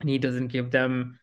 and 0.00 0.08
he 0.08 0.16
doesn't 0.16 0.48
give 0.48 0.70
them 0.70 1.18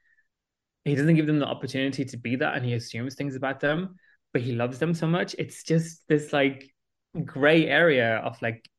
he 0.85 0.93
doesn't 0.93 1.15
give 1.15 1.25
them 1.25 1.39
the 1.39 1.47
opportunity 1.47 2.05
to 2.05 2.17
be 2.17 2.35
that, 2.35 2.55
and 2.55 2.63
he 2.63 2.73
assumes 2.73 3.15
things 3.15 3.35
about 3.35 3.59
them, 3.59 3.95
but 4.33 4.41
he 4.41 4.53
loves 4.53 4.79
them 4.79 4.93
so 4.93 5.07
much. 5.07 5.35
It's 5.37 5.63
just 5.63 6.07
this 6.07 6.33
like 6.33 6.71
gray 7.25 7.67
area 7.67 8.17
of 8.17 8.41
like 8.41 8.69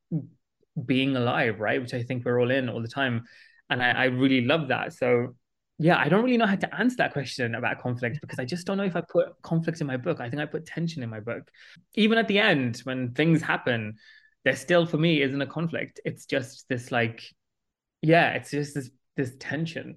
being 0.86 1.16
alive, 1.16 1.60
right? 1.60 1.80
Which 1.80 1.94
I 1.94 2.02
think 2.02 2.24
we're 2.24 2.40
all 2.40 2.50
in 2.50 2.68
all 2.68 2.82
the 2.82 2.88
time. 2.88 3.24
And 3.68 3.82
I, 3.82 3.90
I 3.90 4.04
really 4.04 4.44
love 4.44 4.68
that. 4.68 4.92
So 4.92 5.34
yeah, 5.78 5.98
I 5.98 6.08
don't 6.08 6.22
really 6.22 6.36
know 6.36 6.46
how 6.46 6.56
to 6.56 6.74
answer 6.74 6.96
that 6.98 7.12
question 7.12 7.54
about 7.54 7.80
conflict 7.80 8.18
because 8.20 8.38
I 8.38 8.44
just 8.44 8.66
don't 8.66 8.76
know 8.76 8.84
if 8.84 8.96
I 8.96 9.00
put 9.00 9.28
conflict 9.42 9.80
in 9.80 9.86
my 9.86 9.96
book. 9.96 10.20
I 10.20 10.28
think 10.28 10.42
I 10.42 10.46
put 10.46 10.66
tension 10.66 11.02
in 11.02 11.08
my 11.08 11.20
book. 11.20 11.50
Even 11.94 12.18
at 12.18 12.28
the 12.28 12.38
end, 12.38 12.80
when 12.84 13.12
things 13.12 13.40
happen, 13.40 13.94
there 14.44 14.56
still 14.56 14.84
for 14.84 14.98
me 14.98 15.22
isn't 15.22 15.40
a 15.40 15.46
conflict. 15.46 16.00
It's 16.04 16.26
just 16.26 16.68
this 16.68 16.92
like, 16.92 17.22
yeah, 18.02 18.32
it's 18.32 18.50
just 18.50 18.74
this 18.74 18.90
this 19.16 19.32
tension. 19.38 19.96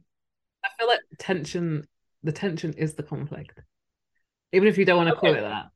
I 0.64 0.70
feel 0.80 0.88
like 0.88 1.00
tension, 1.20 1.86
the 2.24 2.32
tension 2.32 2.74
is 2.74 2.96
the 2.96 3.04
conflict. 3.04 3.60
Even 4.54 4.68
if 4.68 4.78
you 4.78 4.86
don't 4.86 4.98
want 4.98 5.10
to 5.10 5.16
okay. 5.18 5.28
call 5.28 5.44
it 5.44 5.70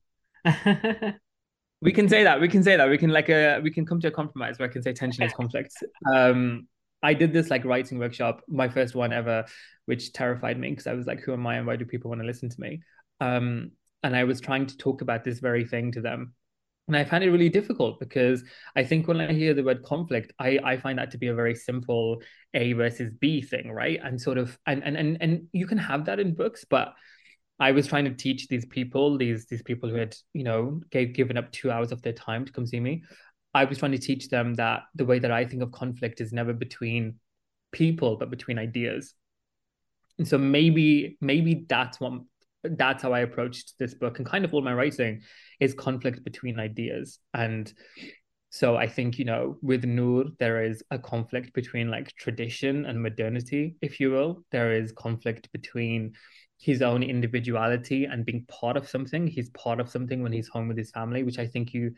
that. 0.46 1.16
we 1.82 1.92
can 1.92 2.08
say 2.10 2.24
that 2.24 2.40
we 2.40 2.48
can 2.48 2.64
say 2.64 2.76
that 2.76 2.90
we 2.90 2.98
can 2.98 3.10
like 3.10 3.30
uh 3.30 3.60
we 3.62 3.72
can 3.72 3.86
come 3.86 4.00
to 4.00 4.08
a 4.08 4.12
compromise 4.12 4.58
where 4.58 4.68
i 4.68 4.72
can 4.72 4.82
say 4.82 4.94
tension 4.94 5.24
is 5.24 5.34
conflict 5.42 5.74
um 6.12 6.68
i 7.04 7.14
did 7.14 7.34
this 7.34 7.50
like 7.50 7.64
writing 7.66 8.00
workshop 8.00 8.42
my 8.48 8.68
first 8.68 8.96
one 8.96 9.14
ever 9.14 9.46
which 9.86 10.14
terrified 10.14 10.60
me 10.60 10.70
because 10.70 10.88
i 10.88 10.94
was 10.94 11.06
like 11.06 11.20
who 11.22 11.34
am 11.34 11.46
i 11.46 11.58
and 11.58 11.68
why 11.68 11.76
do 11.76 11.86
people 11.86 12.10
want 12.10 12.22
to 12.22 12.28
listen 12.28 12.50
to 12.50 12.60
me 12.60 12.82
um 13.20 13.72
and 14.04 14.16
i 14.16 14.24
was 14.24 14.42
trying 14.42 14.66
to 14.66 14.78
talk 14.78 15.02
about 15.02 15.24
this 15.24 15.40
very 15.40 15.66
thing 15.66 15.92
to 15.92 16.02
them 16.02 16.34
and 16.88 16.96
I 16.96 17.04
find 17.04 17.22
it 17.22 17.32
really 17.32 17.50
difficult 17.50 18.00
because 18.00 18.46
I 18.74 18.84
think 18.86 19.10
when 19.10 19.20
I 19.20 19.34
hear 19.34 19.54
the 19.54 19.64
word 19.64 19.84
conflict, 19.84 20.32
I, 20.40 20.58
I 20.64 20.78
find 20.78 20.98
that 21.00 21.12
to 21.12 21.18
be 21.18 21.28
a 21.28 21.36
very 21.36 21.54
simple 21.54 22.22
A 22.54 22.72
versus 22.72 23.12
B 23.20 23.42
thing, 23.42 23.72
right? 23.72 24.00
And 24.02 24.22
sort 24.22 24.38
of 24.38 24.58
and 24.66 24.82
and 24.86 24.96
and 24.96 25.18
and 25.20 25.48
you 25.52 25.68
can 25.68 25.80
have 25.80 26.06
that 26.06 26.22
in 26.22 26.34
books, 26.34 26.64
but 26.64 26.94
I 27.60 27.72
was 27.72 27.88
trying 27.88 28.06
to 28.06 28.14
teach 28.14 28.48
these 28.48 28.66
people, 28.66 29.18
these 29.18 29.46
these 29.48 29.64
people 29.64 29.90
who 29.90 29.96
had, 29.96 30.16
you 30.34 30.44
know, 30.44 30.82
gave 30.92 31.14
given 31.14 31.38
up 31.38 31.52
two 31.52 31.72
hours 31.72 31.92
of 31.92 32.02
their 32.02 32.14
time 32.14 32.46
to 32.46 32.52
come 32.52 32.68
see 32.68 32.80
me. 32.80 33.04
I 33.54 33.66
was 33.66 33.80
trying 33.80 33.94
to 33.94 33.98
teach 33.98 34.30
them 34.30 34.54
that 34.56 34.84
the 34.94 35.06
way 35.06 35.20
that 35.20 35.32
I 35.32 35.46
think 35.46 35.64
of 35.64 35.72
conflict 35.72 36.22
is 36.22 36.32
never 36.32 36.54
between 36.54 37.16
people, 37.72 38.18
but 38.18 38.30
between 38.30 38.60
ideas. 38.60 39.14
And 40.18 40.28
so 40.28 40.38
maybe 40.38 41.18
maybe 41.22 41.66
that's 41.68 42.00
what 42.00 42.22
that's 42.64 43.04
how 43.04 43.14
I 43.14 43.20
approached 43.20 43.74
this 43.80 43.94
book 43.94 44.18
and 44.18 44.28
kind 44.28 44.44
of 44.44 44.54
all 44.54 44.62
my 44.62 44.74
writing 44.74 45.22
is 45.60 45.74
conflict 45.74 46.24
between 46.24 46.60
ideas. 46.60 47.20
And 47.34 47.72
so 48.50 48.78
I 48.78 48.88
think, 48.88 49.20
you 49.20 49.26
know, 49.26 49.58
with 49.62 49.84
Noor, 49.84 50.26
there 50.40 50.64
is 50.64 50.82
a 50.90 50.98
conflict 50.98 51.54
between 51.54 51.90
like 51.90 52.14
tradition 52.16 52.86
and 52.86 53.02
modernity, 53.02 53.76
if 53.82 54.00
you 54.00 54.12
will. 54.12 54.44
There 54.52 54.72
is 54.72 54.94
conflict 54.94 55.52
between 55.52 56.14
his 56.60 56.82
own 56.82 57.04
individuality 57.04 58.06
and 58.06 58.26
being 58.26 58.46
part 58.48 58.78
of 58.78 58.88
something. 58.88 59.28
He's 59.28 59.50
part 59.50 59.80
of 59.80 59.90
something 59.90 60.24
when 60.24 60.32
he's 60.32 60.48
home 60.48 60.68
with 60.68 60.78
his 60.78 60.92
family, 60.92 61.24
which 61.24 61.40
I 61.40 61.48
think 61.48 61.74
you 61.74 61.94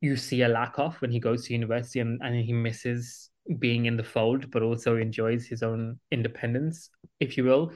you 0.00 0.16
see 0.16 0.42
a 0.42 0.48
lack 0.48 0.78
of 0.78 0.94
when 1.02 1.10
he 1.10 1.18
goes 1.18 1.44
to 1.46 1.52
university 1.52 1.98
and, 1.98 2.20
and 2.22 2.36
he 2.36 2.52
misses 2.52 3.30
being 3.58 3.86
in 3.86 3.96
the 3.96 4.04
fold, 4.04 4.48
but 4.50 4.62
also 4.62 4.96
enjoys 4.96 5.46
his 5.46 5.64
own 5.64 5.98
independence, 6.12 6.90
if 7.18 7.36
you 7.36 7.42
will. 7.42 7.72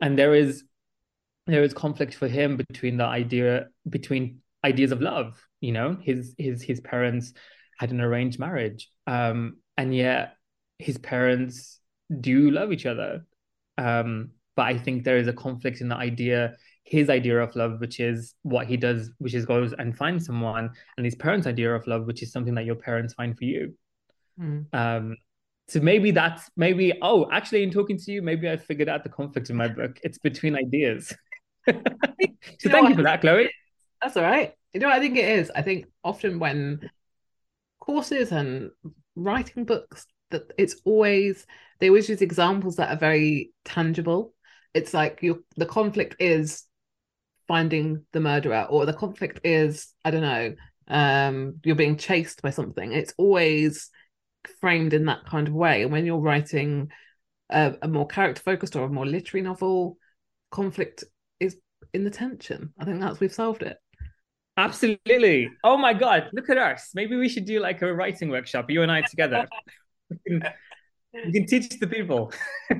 And 0.00 0.18
there 0.18 0.34
is 0.34 0.64
there 1.46 1.62
is 1.62 1.74
conflict 1.74 2.14
for 2.14 2.28
him 2.28 2.56
between 2.56 2.96
the 2.96 3.04
idea 3.04 3.66
between 3.90 4.40
ideas 4.64 4.92
of 4.92 5.00
love. 5.00 5.40
You 5.60 5.72
know, 5.72 5.96
his 6.02 6.34
his 6.38 6.62
his 6.62 6.80
parents 6.80 7.32
had 7.78 7.90
an 7.90 8.00
arranged 8.00 8.38
marriage, 8.38 8.88
um, 9.06 9.58
and 9.76 9.94
yet 9.94 10.36
his 10.78 10.98
parents 10.98 11.80
do 12.20 12.50
love 12.50 12.72
each 12.72 12.86
other. 12.86 13.26
Um, 13.78 14.30
but 14.56 14.66
I 14.66 14.78
think 14.78 15.04
there 15.04 15.18
is 15.18 15.28
a 15.28 15.32
conflict 15.32 15.80
in 15.80 15.88
the 15.88 15.96
idea, 15.96 16.56
his 16.84 17.10
idea 17.10 17.40
of 17.40 17.56
love, 17.56 17.80
which 17.80 17.98
is 17.98 18.34
what 18.42 18.66
he 18.66 18.76
does, 18.76 19.10
which 19.18 19.34
is 19.34 19.46
goes 19.46 19.72
and 19.72 19.96
finds 19.96 20.26
someone, 20.26 20.70
and 20.96 21.04
his 21.04 21.14
parents' 21.14 21.46
idea 21.46 21.74
of 21.74 21.86
love, 21.86 22.06
which 22.06 22.22
is 22.22 22.32
something 22.32 22.54
that 22.54 22.64
your 22.64 22.76
parents 22.76 23.14
find 23.14 23.36
for 23.36 23.44
you. 23.44 23.74
Mm. 24.38 24.66
Um, 24.72 25.16
so 25.66 25.80
maybe 25.80 26.10
that's 26.10 26.50
maybe 26.56 26.92
oh, 27.02 27.28
actually, 27.32 27.62
in 27.62 27.70
talking 27.70 27.98
to 27.98 28.12
you, 28.12 28.22
maybe 28.22 28.48
I 28.48 28.56
figured 28.56 28.88
out 28.88 29.02
the 29.02 29.08
conflict 29.08 29.50
in 29.50 29.56
my 29.56 29.68
book. 29.68 29.98
It's 30.02 30.18
between 30.18 30.56
ideas. 30.56 31.12
so 31.66 32.70
thank 32.70 32.90
you 32.90 32.94
for 32.94 33.02
that, 33.02 33.22
Chloe. 33.22 33.50
That's 34.04 34.18
all 34.18 34.22
right. 34.22 34.52
You 34.74 34.80
know 34.80 34.90
I 34.90 35.00
think 35.00 35.16
it 35.16 35.24
is? 35.26 35.50
I 35.54 35.62
think 35.62 35.86
often 36.04 36.38
when 36.38 36.90
courses 37.80 38.32
and 38.32 38.70
writing 39.16 39.64
books 39.64 40.06
that 40.30 40.52
it's 40.58 40.76
always 40.84 41.46
they 41.80 41.88
always 41.88 42.08
use 42.08 42.22
examples 42.22 42.76
that 42.76 42.90
are 42.90 42.98
very 42.98 43.52
tangible. 43.64 44.34
It's 44.74 44.92
like 44.92 45.20
you 45.22 45.44
the 45.56 45.66
conflict 45.66 46.16
is 46.18 46.64
finding 47.48 48.04
the 48.12 48.20
murderer 48.20 48.66
or 48.70 48.86
the 48.86 48.92
conflict 48.94 49.40
is 49.44 49.94
i 50.04 50.10
don't 50.10 50.22
know 50.22 50.54
um 50.88 51.60
you're 51.64 51.76
being 51.76 51.96
chased 51.96 52.42
by 52.42 52.50
something. 52.50 52.92
It's 52.92 53.14
always 53.18 53.90
framed 54.60 54.94
in 54.94 55.06
that 55.06 55.26
kind 55.26 55.48
of 55.48 55.54
way. 55.54 55.82
And 55.82 55.92
when 55.92 56.06
you're 56.06 56.18
writing 56.20 56.90
a, 57.50 57.76
a 57.82 57.88
more 57.88 58.06
character 58.06 58.42
focused 58.42 58.76
or 58.76 58.84
a 58.84 58.90
more 58.90 59.06
literary 59.06 59.44
novel 59.44 59.98
conflict 60.50 61.04
is 61.40 61.56
in 61.94 62.04
the 62.04 62.10
tension. 62.10 62.74
I 62.78 62.84
think 62.84 63.00
that's 63.00 63.20
we've 63.20 63.32
solved 63.32 63.62
it 63.62 63.78
absolutely 64.56 65.50
oh 65.64 65.76
my 65.76 65.92
god 65.92 66.28
look 66.32 66.48
at 66.48 66.58
us 66.58 66.90
maybe 66.94 67.16
we 67.16 67.28
should 67.28 67.44
do 67.44 67.60
like 67.60 67.82
a 67.82 67.92
writing 67.92 68.28
workshop 68.28 68.70
you 68.70 68.82
and 68.82 68.92
i 68.92 69.02
together 69.02 69.48
we, 70.10 70.16
can, 70.26 70.52
can 71.32 71.46
teach 71.46 71.68
the 71.80 71.86
people 71.86 72.32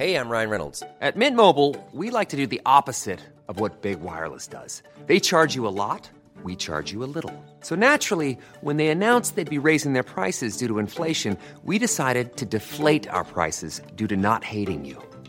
Hey, 0.00 0.14
I'm 0.14 0.30
Ryan 0.30 0.48
Reynolds. 0.48 0.82
At 1.02 1.16
Mint 1.16 1.36
Mobile, 1.36 1.76
we 1.92 2.08
like 2.08 2.30
to 2.30 2.36
do 2.36 2.46
the 2.46 2.62
opposite 2.64 3.20
of 3.48 3.60
what 3.60 3.82
Big 3.82 4.00
Wireless 4.00 4.46
does. 4.46 4.82
They 5.04 5.20
charge 5.20 5.54
you 5.54 5.66
a 5.66 5.76
lot, 5.82 6.08
we 6.42 6.56
charge 6.56 6.90
you 6.90 7.04
a 7.04 7.10
little. 7.16 7.36
So 7.60 7.74
naturally, 7.74 8.38
when 8.62 8.78
they 8.78 8.88
announced 8.88 9.36
they'd 9.36 9.50
be 9.50 9.58
raising 9.58 9.92
their 9.92 10.02
prices 10.02 10.56
due 10.56 10.68
to 10.68 10.78
inflation, 10.78 11.36
we 11.64 11.78
decided 11.78 12.38
to 12.38 12.46
deflate 12.46 13.08
our 13.08 13.24
prices 13.24 13.82
due 13.94 14.06
to 14.06 14.16
not 14.16 14.42
hating 14.42 14.86
you. 14.86 15.09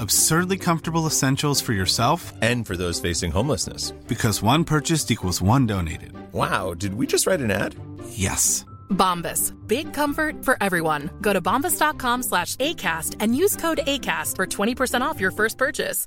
Absurdly 0.00 0.58
comfortable 0.58 1.06
essentials 1.06 1.60
for 1.60 1.72
yourself 1.72 2.32
and 2.40 2.64
for 2.66 2.76
those 2.76 3.00
facing 3.00 3.32
homelessness. 3.32 3.90
Because 4.06 4.42
one 4.42 4.62
purchased 4.62 5.10
equals 5.10 5.42
one 5.42 5.66
donated. 5.66 6.12
Wow, 6.32 6.74
did 6.74 6.94
we 6.94 7.06
just 7.06 7.26
write 7.26 7.40
an 7.40 7.50
ad? 7.50 7.74
Yes. 8.10 8.64
Bombas. 8.90 9.54
Big 9.66 9.92
comfort 9.92 10.44
for 10.44 10.56
everyone. 10.62 11.10
Go 11.20 11.32
to 11.32 11.40
bombas.com 11.40 12.22
slash 12.22 12.54
ACAST 12.56 13.16
and 13.20 13.34
use 13.36 13.56
code 13.56 13.80
ACAST 13.86 14.36
for 14.36 14.46
20% 14.46 15.00
off 15.00 15.20
your 15.20 15.30
first 15.30 15.58
purchase. 15.58 16.06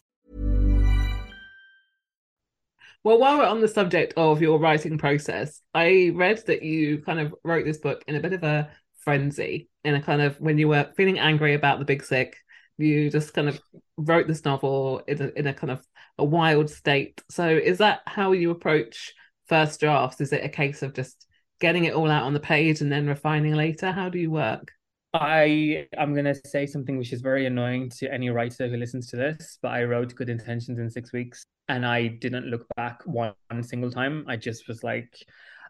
Well, 3.03 3.17
while 3.19 3.39
we're 3.39 3.45
on 3.45 3.61
the 3.61 3.67
subject 3.67 4.13
of 4.15 4.41
your 4.41 4.59
writing 4.59 4.99
process, 4.99 5.59
I 5.73 6.11
read 6.13 6.45
that 6.45 6.61
you 6.61 6.99
kind 6.99 7.19
of 7.19 7.33
wrote 7.43 7.65
this 7.65 7.79
book 7.79 8.03
in 8.07 8.15
a 8.15 8.19
bit 8.19 8.33
of 8.33 8.43
a 8.43 8.69
frenzy, 8.99 9.69
in 9.83 9.95
a 9.95 10.01
kind 10.01 10.21
of 10.21 10.39
when 10.39 10.59
you 10.59 10.67
were 10.67 10.91
feeling 10.95 11.17
angry 11.17 11.55
about 11.55 11.79
the 11.79 11.85
big 11.85 12.03
sick 12.03 12.37
you 12.81 13.09
just 13.09 13.33
kind 13.33 13.49
of 13.49 13.59
wrote 13.97 14.27
this 14.27 14.45
novel 14.45 15.01
in 15.07 15.21
a, 15.21 15.27
in 15.39 15.47
a 15.47 15.53
kind 15.53 15.71
of 15.71 15.85
a 16.17 16.25
wild 16.25 16.69
state. 16.69 17.21
So 17.29 17.47
is 17.47 17.79
that 17.79 18.01
how 18.05 18.31
you 18.31 18.51
approach 18.51 19.13
first 19.47 19.79
drafts? 19.79 20.21
Is 20.21 20.33
it 20.33 20.43
a 20.43 20.49
case 20.49 20.81
of 20.81 20.93
just 20.93 21.27
getting 21.59 21.85
it 21.85 21.93
all 21.93 22.09
out 22.09 22.23
on 22.23 22.33
the 22.33 22.39
page 22.39 22.81
and 22.81 22.91
then 22.91 23.07
refining 23.07 23.53
later? 23.55 23.91
How 23.91 24.09
do 24.09 24.19
you 24.19 24.31
work? 24.31 24.71
I 25.13 25.87
am 25.97 26.13
going 26.13 26.25
to 26.25 26.35
say 26.47 26.65
something 26.65 26.97
which 26.97 27.11
is 27.11 27.21
very 27.21 27.45
annoying 27.45 27.89
to 27.97 28.11
any 28.11 28.29
writer 28.29 28.69
who 28.69 28.77
listens 28.77 29.07
to 29.07 29.17
this, 29.17 29.59
but 29.61 29.69
I 29.69 29.83
wrote 29.83 30.15
Good 30.15 30.29
Intentions 30.29 30.79
in 30.79 30.89
six 30.89 31.11
weeks 31.11 31.45
and 31.67 31.85
I 31.85 32.07
didn't 32.07 32.45
look 32.45 32.65
back 32.77 33.01
one, 33.05 33.33
single 33.61 33.91
time. 33.91 34.25
I 34.27 34.37
just 34.37 34.69
was 34.69 34.83
like, 34.83 35.13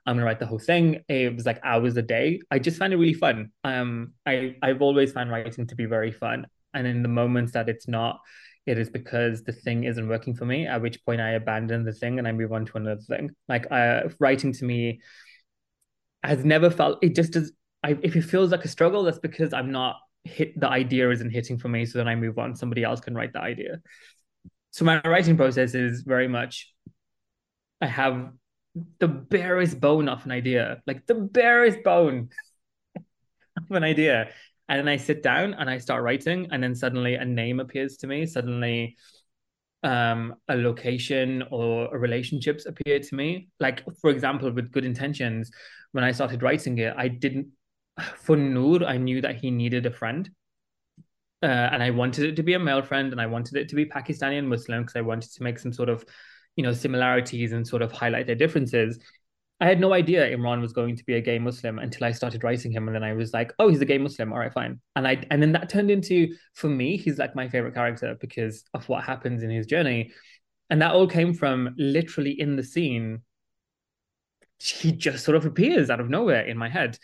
I'm 0.05 0.15
gonna 0.15 0.25
write 0.25 0.39
the 0.39 0.45
whole 0.45 0.59
thing. 0.59 1.03
It 1.07 1.35
was 1.35 1.45
like 1.45 1.59
hours 1.63 1.97
a 1.97 2.01
day. 2.01 2.39
I 2.49 2.59
just 2.59 2.77
find 2.77 2.93
it 2.93 2.97
really 2.97 3.13
fun. 3.13 3.51
Um, 3.63 4.13
I 4.25 4.55
I've 4.61 4.81
always 4.81 5.11
found 5.11 5.29
writing 5.29 5.67
to 5.67 5.75
be 5.75 5.85
very 5.85 6.11
fun 6.11 6.47
and 6.73 6.87
in 6.87 7.01
the 7.01 7.09
moments 7.09 7.51
that 7.53 7.69
it's 7.69 7.87
not 7.87 8.19
it 8.65 8.77
is 8.77 8.89
because 8.89 9.43
the 9.43 9.51
thing 9.51 9.85
isn't 9.85 10.07
working 10.07 10.35
for 10.35 10.45
me 10.45 10.67
at 10.67 10.81
which 10.81 11.03
point 11.05 11.21
i 11.21 11.31
abandon 11.31 11.83
the 11.83 11.93
thing 11.93 12.19
and 12.19 12.27
i 12.27 12.31
move 12.31 12.51
on 12.53 12.65
to 12.65 12.77
another 12.77 13.01
thing. 13.01 13.31
Like 13.47 13.71
uh, 13.71 14.09
writing 14.19 14.53
to 14.53 14.65
me 14.65 15.01
has 16.23 16.45
never 16.45 16.69
felt 16.69 16.99
it 17.03 17.15
just 17.15 17.33
does 17.33 17.51
I, 17.83 17.97
if 18.03 18.15
it 18.15 18.21
feels 18.21 18.51
like 18.51 18.63
a 18.63 18.67
struggle 18.67 19.03
that's 19.03 19.19
because 19.19 19.53
i'm 19.53 19.71
not 19.71 19.95
hit 20.23 20.59
the 20.59 20.69
idea 20.69 21.09
isn't 21.09 21.31
hitting 21.31 21.57
for 21.57 21.67
me 21.67 21.85
so 21.85 21.97
then 21.97 22.07
i 22.07 22.15
move 22.15 22.37
on. 22.37 22.55
Somebody 22.55 22.83
else 22.83 22.99
can 22.99 23.15
write 23.15 23.33
the 23.33 23.41
idea. 23.41 23.81
So 24.69 24.85
my 24.85 25.01
writing 25.01 25.35
process 25.35 25.73
is 25.73 26.01
very 26.01 26.27
much 26.27 26.71
i 27.81 27.87
have 27.87 28.31
the 28.99 29.07
barest 29.07 29.79
bone 29.79 30.07
of 30.07 30.23
an 30.23 30.31
idea 30.31 30.81
like 30.87 31.05
the 31.05 31.15
barest 31.15 31.83
bone 31.83 32.29
of 32.95 33.71
an 33.71 33.83
idea 33.83 34.29
and 34.71 34.79
then 34.79 34.87
I 34.87 34.95
sit 34.95 35.21
down 35.21 35.53
and 35.55 35.69
I 35.69 35.77
start 35.79 36.01
writing, 36.01 36.47
and 36.49 36.63
then 36.63 36.73
suddenly 36.73 37.15
a 37.15 37.25
name 37.25 37.59
appears 37.59 37.97
to 37.97 38.07
me. 38.07 38.25
Suddenly, 38.25 38.95
um, 39.83 40.35
a 40.47 40.55
location 40.55 41.43
or 41.51 41.89
relationships 41.97 42.65
appear 42.65 43.01
to 43.01 43.15
me. 43.15 43.49
Like, 43.59 43.83
for 43.99 44.09
example, 44.09 44.49
with 44.49 44.71
Good 44.71 44.85
Intentions, 44.85 45.51
when 45.91 46.05
I 46.05 46.13
started 46.13 46.41
writing 46.41 46.77
it, 46.77 46.93
I 46.95 47.09
didn't, 47.09 47.47
for 48.15 48.37
Noor, 48.37 48.85
I 48.85 48.95
knew 48.95 49.19
that 49.19 49.35
he 49.35 49.51
needed 49.51 49.85
a 49.85 49.91
friend. 49.91 50.29
Uh, 51.43 51.47
and 51.73 51.83
I 51.83 51.89
wanted 51.89 52.23
it 52.23 52.35
to 52.37 52.43
be 52.43 52.53
a 52.53 52.59
male 52.59 52.81
friend 52.81 53.11
and 53.11 53.19
I 53.19 53.25
wanted 53.25 53.57
it 53.57 53.67
to 53.69 53.75
be 53.75 53.85
Pakistani 53.85 54.39
and 54.39 54.47
Muslim 54.47 54.83
because 54.83 54.95
I 54.95 55.01
wanted 55.01 55.33
to 55.33 55.43
make 55.43 55.59
some 55.59 55.73
sort 55.73 55.89
of, 55.89 56.05
you 56.55 56.63
know, 56.63 56.71
similarities 56.71 57.51
and 57.51 57.67
sort 57.67 57.81
of 57.81 57.91
highlight 57.91 58.25
their 58.25 58.35
differences. 58.35 58.99
I 59.61 59.67
had 59.67 59.79
no 59.79 59.93
idea 59.93 60.35
Imran 60.35 60.59
was 60.59 60.73
going 60.73 60.95
to 60.95 61.05
be 61.05 61.13
a 61.13 61.21
gay 61.21 61.37
Muslim 61.37 61.77
until 61.77 62.05
I 62.05 62.11
started 62.11 62.43
writing 62.43 62.71
him, 62.71 62.87
and 62.87 62.95
then 62.95 63.03
I 63.03 63.13
was 63.13 63.31
like, 63.31 63.53
"Oh, 63.59 63.69
he's 63.69 63.79
a 63.79 63.85
gay 63.85 63.99
Muslim. 63.99 64.33
All 64.33 64.39
right, 64.39 64.51
fine." 64.51 64.81
And 64.95 65.07
I 65.07 65.23
and 65.29 65.41
then 65.41 65.51
that 65.51 65.69
turned 65.69 65.91
into 65.91 66.35
for 66.55 66.67
me, 66.67 66.97
he's 66.97 67.19
like 67.19 67.35
my 67.35 67.47
favorite 67.47 67.75
character 67.75 68.17
because 68.19 68.63
of 68.73 68.89
what 68.89 69.03
happens 69.03 69.43
in 69.43 69.51
his 69.51 69.67
journey, 69.67 70.11
and 70.71 70.81
that 70.81 70.93
all 70.93 71.07
came 71.07 71.35
from 71.35 71.75
literally 71.77 72.31
in 72.31 72.55
the 72.55 72.63
scene. 72.63 73.21
He 74.59 74.91
just 74.91 75.23
sort 75.23 75.37
of 75.37 75.45
appears 75.45 75.91
out 75.91 75.99
of 75.99 76.09
nowhere 76.09 76.41
in 76.41 76.57
my 76.57 76.67
head, 76.67 76.97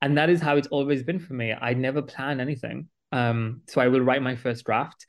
and 0.00 0.18
that 0.18 0.28
is 0.28 0.40
how 0.40 0.56
it's 0.56 0.68
always 0.68 1.04
been 1.04 1.20
for 1.20 1.34
me. 1.34 1.52
I 1.52 1.74
never 1.74 2.02
plan 2.02 2.40
anything, 2.40 2.88
um, 3.12 3.62
so 3.68 3.80
I 3.80 3.86
will 3.86 4.00
write 4.00 4.22
my 4.22 4.34
first 4.34 4.64
draft, 4.64 5.06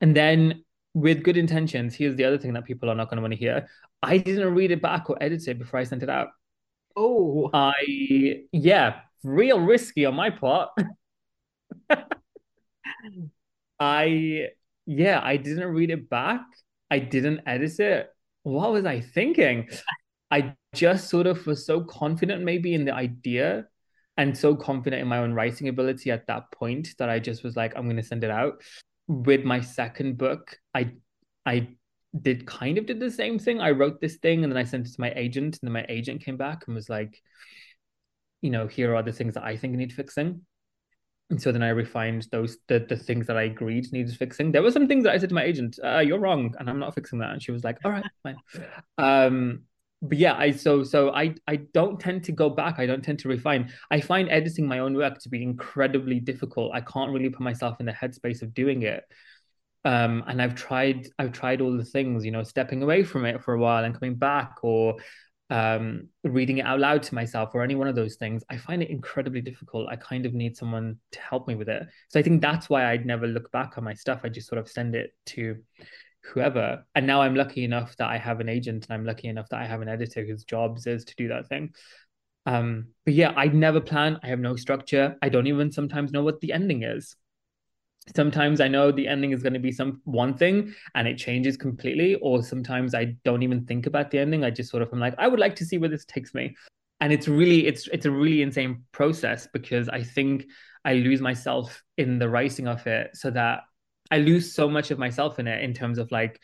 and 0.00 0.16
then 0.16 0.64
with 0.94 1.24
good 1.24 1.36
intentions, 1.36 1.94
here's 1.94 2.16
the 2.16 2.24
other 2.24 2.38
thing 2.38 2.52
that 2.54 2.64
people 2.64 2.88
are 2.88 2.94
not 2.94 3.10
going 3.10 3.16
to 3.16 3.22
want 3.22 3.32
to 3.32 3.38
hear. 3.38 3.68
I 4.04 4.18
didn't 4.18 4.54
read 4.54 4.70
it 4.70 4.82
back 4.82 5.10
or 5.10 5.16
edit 5.20 5.46
it 5.48 5.58
before 5.58 5.80
I 5.80 5.84
sent 5.84 6.02
it 6.02 6.10
out. 6.10 6.28
Oh, 6.96 7.50
I 7.52 8.44
yeah, 8.52 9.00
real 9.22 9.60
risky 9.60 10.04
on 10.06 10.14
my 10.14 10.30
part. 10.30 10.70
I 13.80 14.48
yeah, 14.86 15.20
I 15.22 15.36
didn't 15.36 15.72
read 15.72 15.90
it 15.90 16.08
back. 16.08 16.42
I 16.90 16.98
didn't 16.98 17.40
edit 17.46 17.80
it. 17.80 18.10
What 18.42 18.72
was 18.72 18.84
I 18.84 19.00
thinking? 19.00 19.68
I 20.30 20.54
just 20.74 21.08
sort 21.08 21.26
of 21.26 21.46
was 21.46 21.66
so 21.66 21.82
confident 21.82 22.42
maybe 22.42 22.74
in 22.74 22.84
the 22.84 22.94
idea 22.94 23.66
and 24.16 24.36
so 24.36 24.54
confident 24.54 25.02
in 25.02 25.08
my 25.08 25.18
own 25.18 25.32
writing 25.32 25.68
ability 25.68 26.10
at 26.10 26.26
that 26.26 26.50
point 26.52 26.88
that 26.98 27.08
I 27.08 27.18
just 27.18 27.42
was 27.42 27.56
like, 27.56 27.74
I'm 27.76 27.88
gonna 27.88 28.02
send 28.02 28.24
it 28.24 28.30
out. 28.30 28.62
With 29.08 29.44
my 29.44 29.60
second 29.60 30.18
book, 30.18 30.58
I 30.74 30.92
I 31.44 31.68
did 32.20 32.46
kind 32.46 32.78
of 32.78 32.86
did 32.86 33.00
the 33.00 33.10
same 33.10 33.38
thing. 33.38 33.60
I 33.60 33.70
wrote 33.72 34.00
this 34.00 34.16
thing 34.16 34.44
and 34.44 34.52
then 34.52 34.58
I 34.58 34.64
sent 34.64 34.86
it 34.86 34.92
to 34.94 35.00
my 35.00 35.12
agent, 35.16 35.58
and 35.60 35.68
then 35.68 35.72
my 35.72 35.86
agent 35.88 36.22
came 36.22 36.36
back 36.36 36.64
and 36.66 36.74
was 36.74 36.88
like, 36.88 37.20
you 38.40 38.50
know, 38.50 38.66
here 38.66 38.94
are 38.94 39.02
the 39.02 39.12
things 39.12 39.34
that 39.34 39.44
I 39.44 39.56
think 39.56 39.74
need 39.74 39.92
fixing. 39.92 40.42
And 41.30 41.40
so 41.40 41.50
then 41.50 41.62
I 41.62 41.70
refined 41.70 42.28
those 42.30 42.58
the 42.68 42.84
the 42.86 42.96
things 42.96 43.26
that 43.26 43.36
I 43.36 43.44
agreed 43.44 43.90
needed 43.92 44.16
fixing. 44.16 44.52
There 44.52 44.62
were 44.62 44.70
some 44.70 44.86
things 44.86 45.04
that 45.04 45.14
I 45.14 45.18
said 45.18 45.30
to 45.30 45.34
my 45.34 45.42
agent, 45.42 45.78
uh, 45.82 46.00
"You're 46.00 46.18
wrong," 46.18 46.54
and 46.58 46.68
I'm 46.68 46.78
not 46.78 46.94
fixing 46.94 47.18
that. 47.20 47.32
And 47.32 47.42
she 47.42 47.50
was 47.50 47.64
like, 47.64 47.78
"All 47.84 47.90
right, 47.90 48.04
fine." 48.22 48.36
Um, 48.98 49.62
but 50.02 50.18
yeah, 50.18 50.34
I 50.36 50.50
so 50.50 50.84
so 50.84 51.14
I 51.14 51.34
I 51.46 51.56
don't 51.56 51.98
tend 51.98 52.24
to 52.24 52.32
go 52.32 52.50
back. 52.50 52.78
I 52.78 52.84
don't 52.84 53.02
tend 53.02 53.20
to 53.20 53.28
refine. 53.28 53.72
I 53.90 54.00
find 54.00 54.28
editing 54.28 54.68
my 54.68 54.80
own 54.80 54.94
work 54.94 55.18
to 55.20 55.30
be 55.30 55.42
incredibly 55.42 56.20
difficult. 56.20 56.72
I 56.74 56.82
can't 56.82 57.10
really 57.10 57.30
put 57.30 57.40
myself 57.40 57.80
in 57.80 57.86
the 57.86 57.92
headspace 57.92 58.42
of 58.42 58.52
doing 58.52 58.82
it 58.82 59.04
um, 59.84 60.24
and 60.26 60.40
I've 60.40 60.54
tried 60.54 61.08
I've 61.18 61.32
tried 61.32 61.60
all 61.60 61.76
the 61.76 61.84
things, 61.84 62.24
you 62.24 62.30
know, 62.30 62.42
stepping 62.42 62.82
away 62.82 63.04
from 63.04 63.24
it 63.26 63.42
for 63.42 63.54
a 63.54 63.58
while 63.58 63.84
and 63.84 63.94
coming 63.94 64.14
back, 64.14 64.56
or 64.62 64.96
um, 65.50 66.08
reading 66.22 66.58
it 66.58 66.66
out 66.66 66.80
loud 66.80 67.02
to 67.04 67.14
myself, 67.14 67.50
or 67.54 67.62
any 67.62 67.74
one 67.74 67.88
of 67.88 67.94
those 67.94 68.16
things. 68.16 68.42
I 68.50 68.56
find 68.56 68.82
it 68.82 68.90
incredibly 68.90 69.40
difficult. 69.40 69.88
I 69.90 69.96
kind 69.96 70.26
of 70.26 70.34
need 70.34 70.56
someone 70.56 70.96
to 71.12 71.20
help 71.20 71.46
me 71.46 71.54
with 71.54 71.68
it. 71.68 71.82
So 72.08 72.18
I 72.18 72.22
think 72.22 72.40
that's 72.40 72.70
why 72.70 72.90
I'd 72.90 73.06
never 73.06 73.26
look 73.26 73.52
back 73.52 73.76
on 73.76 73.84
my 73.84 73.94
stuff. 73.94 74.20
I 74.24 74.28
just 74.30 74.48
sort 74.48 74.58
of 74.58 74.68
send 74.68 74.94
it 74.94 75.12
to 75.26 75.56
whoever. 76.24 76.84
And 76.94 77.06
now 77.06 77.20
I'm 77.20 77.34
lucky 77.34 77.64
enough 77.64 77.96
that 77.98 78.08
I 78.08 78.16
have 78.16 78.40
an 78.40 78.48
agent 78.48 78.86
and 78.86 78.94
I'm 78.94 79.04
lucky 79.04 79.28
enough 79.28 79.48
that 79.50 79.60
I 79.60 79.66
have 79.66 79.82
an 79.82 79.88
editor 79.88 80.24
whose 80.24 80.44
jobs 80.44 80.86
is 80.86 81.04
to 81.04 81.14
do 81.16 81.28
that 81.28 81.48
thing. 81.48 81.74
Um, 82.46 82.88
but 83.04 83.14
yeah, 83.14 83.32
I 83.36 83.48
never 83.48 83.80
plan. 83.80 84.18
I 84.22 84.28
have 84.28 84.40
no 84.40 84.56
structure. 84.56 85.16
I 85.22 85.28
don't 85.28 85.46
even 85.46 85.72
sometimes 85.72 86.12
know 86.12 86.22
what 86.22 86.40
the 86.40 86.52
ending 86.52 86.82
is. 86.82 87.16
Sometimes 88.14 88.60
I 88.60 88.68
know 88.68 88.92
the 88.92 89.08
ending 89.08 89.32
is 89.32 89.42
going 89.42 89.54
to 89.54 89.58
be 89.58 89.72
some 89.72 90.00
one 90.04 90.36
thing 90.36 90.74
and 90.94 91.08
it 91.08 91.16
changes 91.16 91.56
completely, 91.56 92.16
or 92.16 92.42
sometimes 92.42 92.94
I 92.94 93.16
don't 93.24 93.42
even 93.42 93.64
think 93.64 93.86
about 93.86 94.10
the 94.10 94.18
ending. 94.18 94.44
I 94.44 94.50
just 94.50 94.70
sort 94.70 94.82
of 94.82 94.92
am 94.92 95.00
like, 95.00 95.14
I 95.18 95.26
would 95.26 95.40
like 95.40 95.56
to 95.56 95.64
see 95.64 95.78
where 95.78 95.88
this 95.88 96.04
takes 96.04 96.34
me. 96.34 96.54
And 97.00 97.12
it's 97.12 97.28
really, 97.28 97.66
it's 97.66 97.88
it's 97.88 98.06
a 98.06 98.10
really 98.10 98.42
insane 98.42 98.84
process 98.92 99.48
because 99.52 99.88
I 99.88 100.02
think 100.02 100.46
I 100.84 100.94
lose 100.94 101.20
myself 101.20 101.82
in 101.96 102.18
the 102.18 102.28
writing 102.28 102.68
of 102.68 102.86
it 102.86 103.10
so 103.14 103.30
that 103.30 103.60
I 104.10 104.18
lose 104.18 104.54
so 104.54 104.68
much 104.68 104.90
of 104.90 104.98
myself 104.98 105.38
in 105.38 105.46
it 105.46 105.62
in 105.62 105.72
terms 105.72 105.98
of 105.98 106.10
like 106.12 106.40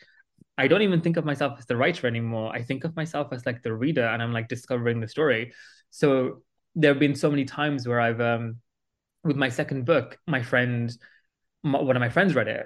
I 0.57 0.67
don't 0.67 0.81
even 0.81 1.01
think 1.01 1.17
of 1.17 1.25
myself 1.25 1.57
as 1.59 1.65
the 1.65 1.77
writer 1.77 2.07
anymore. 2.07 2.51
I 2.53 2.63
think 2.63 2.83
of 2.83 2.95
myself 2.95 3.29
as 3.31 3.45
like 3.45 3.63
the 3.63 3.73
reader 3.73 4.05
and 4.05 4.21
I'm 4.21 4.33
like 4.33 4.47
discovering 4.47 4.99
the 4.99 5.07
story. 5.07 5.53
So 5.89 6.43
there 6.75 6.91
have 6.91 6.99
been 6.99 7.15
so 7.15 7.29
many 7.29 7.45
times 7.45 7.87
where 7.87 7.99
I've 7.99 8.21
um 8.21 8.57
with 9.23 9.37
my 9.37 9.49
second 9.49 9.85
book, 9.85 10.17
my 10.27 10.41
friend 10.41 10.95
my, 11.63 11.79
one 11.81 11.95
of 11.95 11.99
my 11.99 12.09
friends 12.09 12.35
read 12.35 12.47
it. 12.47 12.65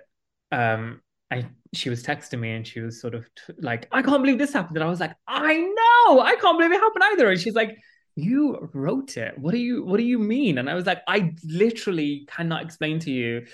Um 0.52 1.02
I 1.32 1.46
she 1.74 1.90
was 1.90 2.04
texting 2.04 2.40
me 2.40 2.52
and 2.52 2.66
she 2.66 2.80
was 2.80 3.02
sort 3.02 3.16
of 3.16 3.26
t- 3.36 3.54
like, 3.60 3.88
I 3.92 4.02
can't 4.02 4.22
believe 4.24 4.38
this 4.38 4.54
happened. 4.54 4.78
And 4.78 4.84
I 4.84 4.90
was 4.90 5.00
like, 5.00 5.14
I 5.28 5.58
know, 5.58 6.22
I 6.22 6.36
can't 6.40 6.58
believe 6.58 6.72
it 6.72 6.80
happened 6.80 7.04
either. 7.12 7.30
And 7.30 7.40
she's 7.40 7.56
like, 7.56 7.78
You 8.16 8.70
wrote 8.74 9.18
it. 9.18 9.38
What 9.38 9.52
do 9.52 9.58
you 9.58 9.84
what 9.84 9.98
do 9.98 10.04
you 10.04 10.20
mean? 10.20 10.58
And 10.58 10.70
I 10.70 10.76
was 10.76 10.86
like, 10.86 11.02
I 11.08 11.34
literally 11.44 12.26
cannot 12.30 12.64
explain 12.64 13.00
to 13.00 13.12
you 13.12 13.46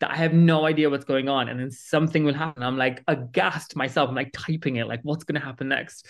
that 0.00 0.10
I 0.10 0.16
have 0.16 0.32
no 0.32 0.66
idea 0.66 0.88
what's 0.90 1.04
going 1.04 1.28
on. 1.28 1.48
And 1.48 1.60
then 1.60 1.70
something 1.70 2.24
will 2.24 2.34
happen. 2.34 2.62
I'm 2.62 2.78
like 2.78 3.02
aghast 3.06 3.76
myself. 3.76 4.08
I'm 4.08 4.14
like 4.14 4.32
typing 4.32 4.76
it, 4.76 4.86
like 4.88 5.00
what's 5.02 5.24
gonna 5.24 5.40
happen 5.40 5.68
next? 5.68 6.06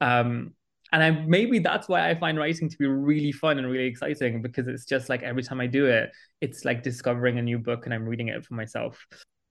Um, 0.00 0.54
and 0.94 1.02
I 1.02 1.10
maybe 1.10 1.58
that's 1.58 1.88
why 1.88 2.08
I 2.08 2.14
find 2.14 2.38
writing 2.38 2.68
to 2.68 2.78
be 2.78 2.86
really 2.86 3.32
fun 3.32 3.58
and 3.58 3.68
really 3.68 3.86
exciting 3.86 4.40
because 4.40 4.68
it's 4.68 4.84
just 4.84 5.08
like 5.08 5.24
every 5.24 5.42
time 5.42 5.60
I 5.60 5.66
do 5.66 5.86
it, 5.86 6.12
it's 6.40 6.64
like 6.64 6.84
discovering 6.84 7.36
a 7.36 7.42
new 7.42 7.58
book 7.58 7.84
and 7.84 7.92
I'm 7.92 8.06
reading 8.06 8.28
it 8.28 8.44
for 8.44 8.54
myself. 8.54 9.04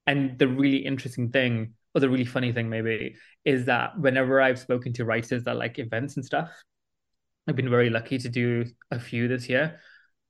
And 0.08 0.39
the 0.39 0.48
really 0.48 0.78
interesting 0.78 1.32
thing, 1.32 1.74
or 1.94 2.00
the 2.00 2.10
really 2.10 2.24
funny 2.24 2.54
thing 2.54 2.70
maybe, 2.70 3.16
is 3.44 3.66
that 3.66 4.00
whenever 4.00 4.39
I've 4.39 4.58
spoken 4.58 4.94
to 4.94 5.04
writers 5.04 5.44
that 5.44 5.58
like 5.58 5.80
events 5.80 6.16
and 6.16 6.24
stuff, 6.24 6.50
I've 7.46 7.58
been 7.58 7.70
very 7.70 7.89
lucky 7.89 8.18
to 8.20 8.30
do 8.30 8.64
a 8.89 8.98
few 8.98 9.28
this 9.28 9.50
year 9.50 9.82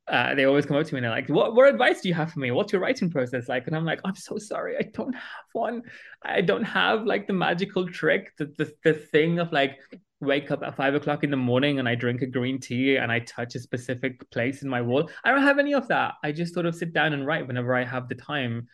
uh, 0.08 0.36
they 0.36 0.46
always 0.46 0.66
come 0.66 0.76
up 0.76 0.86
to 0.86 0.94
me 0.94 1.00
and 1.00 1.06
they're 1.06 1.12
like, 1.12 1.30
what, 1.30 1.56
what 1.56 1.70
advice 1.70 2.02
do 2.02 2.10
you 2.10 2.14
have 2.14 2.32
for 2.32 2.40
me? 2.40 2.52
What's 2.52 2.74
your 2.74 2.82
writing 2.82 3.10
process 3.10 3.48
like? 3.48 3.68
And 3.68 3.76
I'm 3.76 3.86
like, 3.86 4.02
I'm 4.04 4.16
so 4.16 4.38
sorry. 4.38 4.76
I 4.78 4.84
don't 4.94 5.14
have 5.14 5.46
one. 5.54 5.84
I 6.24 6.42
don't 6.42 6.64
have 6.64 7.06
like 7.06 7.26
the 7.28 7.34
magical 7.34 7.88
trick, 7.88 8.34
the, 8.38 8.54
the, 8.58 8.74
the 8.84 8.94
thing 8.94 9.40
of 9.40 9.52
like, 9.52 9.80
wake 10.20 10.52
up 10.52 10.64
at 10.64 10.76
five 10.76 10.96
o'clock 10.96 11.24
in 11.24 11.32
the 11.32 11.38
morning 11.38 11.80
and 11.80 11.88
I 11.88 11.96
drink 11.96 12.22
a 12.22 12.26
green 12.26 12.60
tea 12.60 12.96
and 12.96 13.12
I 13.12 13.20
touch 13.20 13.56
a 13.56 13.60
specific 13.60 14.30
place 14.32 14.64
in 14.64 14.70
my 14.70 14.82
wall. 14.82 15.10
I 15.24 15.32
don't 15.32 15.44
have 15.44 15.60
any 15.60 15.74
of 15.74 15.88
that. 15.90 16.14
I 16.24 16.32
just 16.32 16.54
sort 16.54 16.66
of 16.66 16.76
sit 16.76 16.94
down 16.94 17.14
and 17.14 17.28
write 17.28 17.48
whenever 17.48 17.76
I 17.76 17.84
have 17.84 18.08
the 18.08 18.16
time 18.16 18.68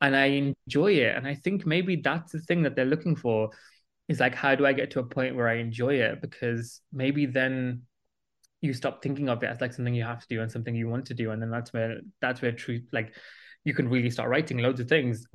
and 0.00 0.16
I 0.16 0.54
enjoy 0.66 0.92
it. 0.92 1.16
And 1.16 1.26
I 1.26 1.34
think 1.34 1.66
maybe 1.66 1.96
that's 1.96 2.32
the 2.32 2.40
thing 2.40 2.62
that 2.62 2.76
they're 2.76 2.84
looking 2.84 3.16
for 3.16 3.50
is 4.08 4.20
like, 4.20 4.34
how 4.34 4.54
do 4.54 4.66
I 4.66 4.72
get 4.72 4.90
to 4.92 5.00
a 5.00 5.04
point 5.04 5.36
where 5.36 5.48
I 5.48 5.56
enjoy 5.56 5.94
it? 5.94 6.20
Because 6.20 6.80
maybe 6.92 7.26
then 7.26 7.82
you 8.60 8.72
stop 8.72 9.02
thinking 9.02 9.28
of 9.28 9.42
it 9.42 9.46
as 9.46 9.60
like 9.60 9.72
something 9.72 9.94
you 9.94 10.04
have 10.04 10.20
to 10.20 10.28
do 10.28 10.40
and 10.40 10.50
something 10.50 10.74
you 10.74 10.88
want 10.88 11.06
to 11.06 11.14
do 11.14 11.30
and 11.30 11.40
then 11.40 11.50
that's 11.50 11.72
where 11.72 11.98
that's 12.20 12.42
where 12.42 12.52
true 12.52 12.80
like 12.92 13.14
you 13.64 13.74
can 13.74 13.88
really 13.88 14.10
start 14.10 14.28
writing 14.28 14.58
loads 14.58 14.80
of 14.80 14.88
things. 14.88 15.26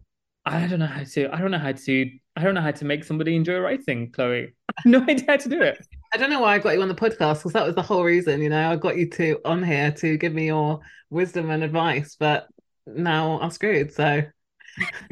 I 0.46 0.66
don't 0.66 0.80
know 0.80 0.88
how 0.88 1.04
to 1.04 1.30
i 1.32 1.38
don't 1.38 1.52
know 1.52 1.60
how 1.60 1.72
to 1.72 2.12
i 2.36 2.42
don't 2.42 2.56
know 2.56 2.62
how 2.62 2.72
to 2.72 2.86
make 2.86 3.04
somebody 3.04 3.36
enjoy 3.36 3.60
writing 3.60 4.12
chloe. 4.12 4.54
I 4.70 4.74
have 4.78 4.92
no 4.92 5.02
idea 5.04 5.26
how 5.28 5.38
to 5.38 5.50
do 5.50 5.62
it. 5.62 5.86
I 6.14 6.18
don't 6.18 6.32
know 6.32 6.40
why 6.40 6.56
i 6.56 6.60
got 6.60 6.74
you 6.74 6.82
on 6.82 6.88
the 6.88 6.96
podcast 6.96 7.40
because 7.40 7.54
that 7.54 7.66
was 7.66 7.76
the 7.76 7.84
whole 7.84 8.04
reason 8.04 8.42
you 8.42 8.50
know? 8.50 8.72
I 8.72 8.76
got 8.76 8.98
you 8.98 9.08
to 9.12 9.38
on 9.46 9.62
here 9.64 9.92
to 9.92 10.18
give 10.18 10.34
me 10.34 10.48
your 10.48 10.80
wisdom 11.12 11.52
and 11.52 11.64
advice 11.64 12.16
but 12.20 12.48
now 12.88 13.40
i'm 13.40 13.52
screwed 13.52 13.94
so. 13.94 14.24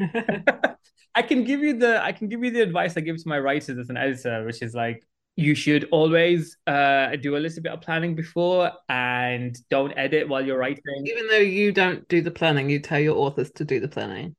I 1.14 1.22
can 1.22 1.44
give 1.44 1.60
you 1.60 1.78
the 1.78 2.02
I 2.02 2.12
can 2.12 2.28
give 2.28 2.42
you 2.44 2.50
the 2.50 2.62
advice 2.62 2.96
I 2.96 3.00
give 3.00 3.16
to 3.16 3.28
my 3.28 3.38
writers 3.38 3.78
as 3.78 3.90
an 3.90 3.96
editor, 3.96 4.44
which 4.44 4.62
is 4.62 4.74
like 4.74 5.04
you 5.36 5.54
should 5.54 5.88
always 5.90 6.56
uh, 6.66 7.16
do 7.16 7.36
a 7.36 7.38
little 7.38 7.62
bit 7.62 7.72
of 7.72 7.80
planning 7.80 8.14
before 8.14 8.72
and 8.88 9.56
don't 9.70 9.92
edit 9.96 10.28
while 10.28 10.44
you're 10.44 10.58
writing. 10.58 11.06
Even 11.06 11.28
though 11.28 11.36
you 11.36 11.72
don't 11.72 12.06
do 12.08 12.20
the 12.20 12.30
planning, 12.30 12.68
you 12.68 12.78
tell 12.78 13.00
your 13.00 13.16
authors 13.16 13.50
to 13.52 13.64
do 13.64 13.80
the 13.80 13.88
planning. 13.88 14.36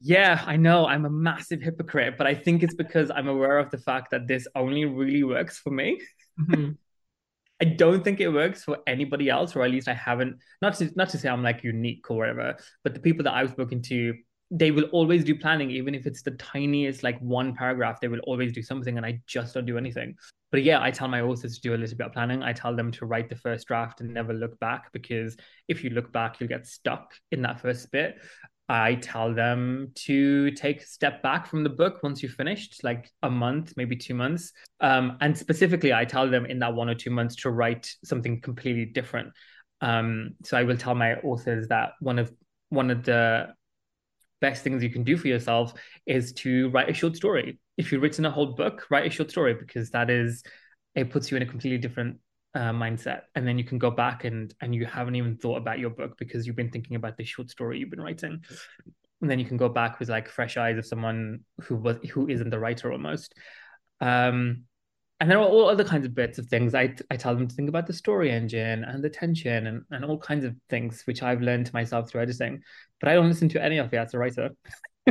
Yeah, 0.00 0.42
I 0.46 0.56
know 0.56 0.86
I'm 0.86 1.04
a 1.04 1.10
massive 1.10 1.60
hypocrite, 1.60 2.16
but 2.16 2.26
I 2.26 2.34
think 2.34 2.62
it's 2.62 2.74
because 2.74 3.10
I'm 3.10 3.28
aware 3.28 3.58
of 3.58 3.70
the 3.70 3.78
fact 3.78 4.10
that 4.12 4.28
this 4.28 4.46
only 4.54 4.84
really 4.84 5.24
works 5.24 5.58
for 5.58 5.70
me. 5.70 6.00
Mm-hmm. 6.40 6.72
I 7.60 7.64
don't 7.64 8.04
think 8.04 8.20
it 8.20 8.28
works 8.28 8.62
for 8.62 8.78
anybody 8.86 9.28
else, 9.28 9.56
or 9.56 9.64
at 9.64 9.70
least 9.72 9.88
I 9.88 9.94
haven't. 9.94 10.36
Not 10.62 10.74
to 10.76 10.90
not 10.94 11.08
to 11.10 11.18
say 11.18 11.28
I'm 11.28 11.42
like 11.42 11.64
unique 11.64 12.08
or 12.08 12.18
whatever, 12.18 12.56
but 12.84 12.94
the 12.94 13.00
people 13.00 13.24
that 13.24 13.34
I've 13.34 13.50
spoken 13.50 13.82
to 13.82 14.14
they 14.50 14.70
will 14.70 14.84
always 14.84 15.24
do 15.24 15.34
planning, 15.34 15.70
even 15.70 15.94
if 15.94 16.06
it's 16.06 16.22
the 16.22 16.30
tiniest, 16.32 17.02
like 17.02 17.18
one 17.20 17.54
paragraph, 17.54 18.00
they 18.00 18.08
will 18.08 18.20
always 18.20 18.52
do 18.52 18.62
something, 18.62 18.96
and 18.96 19.04
I 19.04 19.20
just 19.26 19.54
don't 19.54 19.66
do 19.66 19.76
anything. 19.76 20.14
But 20.50 20.62
yeah, 20.62 20.82
I 20.82 20.90
tell 20.90 21.08
my 21.08 21.20
authors 21.20 21.56
to 21.56 21.60
do 21.60 21.74
a 21.74 21.76
little 21.76 21.96
bit 21.96 22.06
of 22.06 22.12
planning. 22.12 22.42
I 22.42 22.54
tell 22.54 22.74
them 22.74 22.90
to 22.92 23.06
write 23.06 23.28
the 23.28 23.36
first 23.36 23.66
draft 23.66 24.00
and 24.00 24.14
never 24.14 24.32
look 24.32 24.58
back 24.58 24.90
because 24.92 25.36
if 25.68 25.84
you 25.84 25.90
look 25.90 26.10
back, 26.12 26.40
you'll 26.40 26.48
get 26.48 26.66
stuck 26.66 27.14
in 27.30 27.42
that 27.42 27.60
first 27.60 27.90
bit. 27.90 28.16
I 28.70 28.96
tell 28.96 29.34
them 29.34 29.92
to 30.06 30.50
take 30.52 30.82
a 30.82 30.86
step 30.86 31.22
back 31.22 31.46
from 31.46 31.64
the 31.64 31.70
book 31.70 32.02
once 32.02 32.22
you've 32.22 32.32
finished, 32.32 32.84
like 32.84 33.10
a 33.22 33.30
month, 33.30 33.74
maybe 33.76 33.96
two 33.96 34.14
months. 34.14 34.52
Um, 34.80 35.16
and 35.20 35.36
specifically, 35.36 35.92
I 35.92 36.04
tell 36.04 36.30
them 36.30 36.44
in 36.46 36.58
that 36.58 36.74
one 36.74 36.88
or 36.88 36.94
two 36.94 37.10
months 37.10 37.36
to 37.36 37.50
write 37.50 37.90
something 38.04 38.40
completely 38.40 38.84
different. 38.84 39.32
Um, 39.80 40.34
so 40.44 40.58
I 40.58 40.64
will 40.64 40.76
tell 40.76 40.94
my 40.94 41.14
authors 41.16 41.68
that 41.68 41.92
one 42.00 42.18
of 42.18 42.32
one 42.70 42.90
of 42.90 43.04
the 43.04 43.54
best 44.40 44.62
things 44.62 44.82
you 44.82 44.90
can 44.90 45.04
do 45.04 45.16
for 45.16 45.28
yourself 45.28 45.74
is 46.06 46.32
to 46.32 46.70
write 46.70 46.88
a 46.88 46.94
short 46.94 47.16
story. 47.16 47.58
If 47.76 47.92
you've 47.92 48.02
written 48.02 48.24
a 48.24 48.30
whole 48.30 48.54
book, 48.54 48.86
write 48.90 49.06
a 49.06 49.10
short 49.10 49.30
story 49.30 49.54
because 49.54 49.90
that 49.90 50.10
is 50.10 50.42
it 50.94 51.10
puts 51.10 51.30
you 51.30 51.36
in 51.36 51.42
a 51.42 51.46
completely 51.46 51.78
different 51.78 52.18
uh, 52.54 52.72
mindset, 52.72 53.22
and 53.34 53.46
then 53.46 53.58
you 53.58 53.64
can 53.64 53.78
go 53.78 53.90
back 53.90 54.24
and 54.24 54.54
and 54.60 54.74
you 54.74 54.86
haven't 54.86 55.16
even 55.16 55.36
thought 55.36 55.58
about 55.58 55.78
your 55.78 55.90
book 55.90 56.16
because 56.18 56.46
you've 56.46 56.56
been 56.56 56.70
thinking 56.70 56.96
about 56.96 57.16
the 57.16 57.24
short 57.24 57.50
story 57.50 57.78
you've 57.78 57.90
been 57.90 58.00
writing, 58.00 58.42
and 59.20 59.30
then 59.30 59.38
you 59.38 59.44
can 59.44 59.56
go 59.56 59.68
back 59.68 59.98
with 59.98 60.08
like 60.08 60.28
fresh 60.28 60.56
eyes 60.56 60.78
of 60.78 60.86
someone 60.86 61.40
who 61.62 61.76
was 61.76 61.96
who 62.10 62.28
isn't 62.28 62.50
the 62.50 62.58
writer 62.58 62.92
almost. 62.92 63.34
Um, 64.00 64.64
and 65.20 65.30
there 65.30 65.38
are 65.38 65.44
all 65.44 65.68
other 65.68 65.84
kinds 65.84 66.06
of 66.06 66.14
bits 66.14 66.38
of 66.38 66.46
things. 66.46 66.74
I, 66.74 66.94
I 67.10 67.16
tell 67.16 67.34
them 67.34 67.48
to 67.48 67.54
think 67.54 67.68
about 67.68 67.86
the 67.88 67.92
story 67.92 68.30
engine 68.30 68.84
and 68.84 69.02
the 69.02 69.10
tension 69.10 69.66
and, 69.66 69.82
and 69.90 70.04
all 70.04 70.18
kinds 70.18 70.44
of 70.44 70.54
things, 70.68 71.02
which 71.06 71.22
I've 71.22 71.42
learned 71.42 71.66
to 71.66 71.74
myself 71.74 72.08
through 72.08 72.22
editing. 72.22 72.62
But 73.00 73.08
I 73.10 73.14
don't 73.14 73.28
listen 73.28 73.48
to 73.50 73.62
any 73.62 73.78
of 73.78 73.92
it 73.92 73.96
as 73.96 74.14
a 74.14 74.18
writer. 74.18 74.50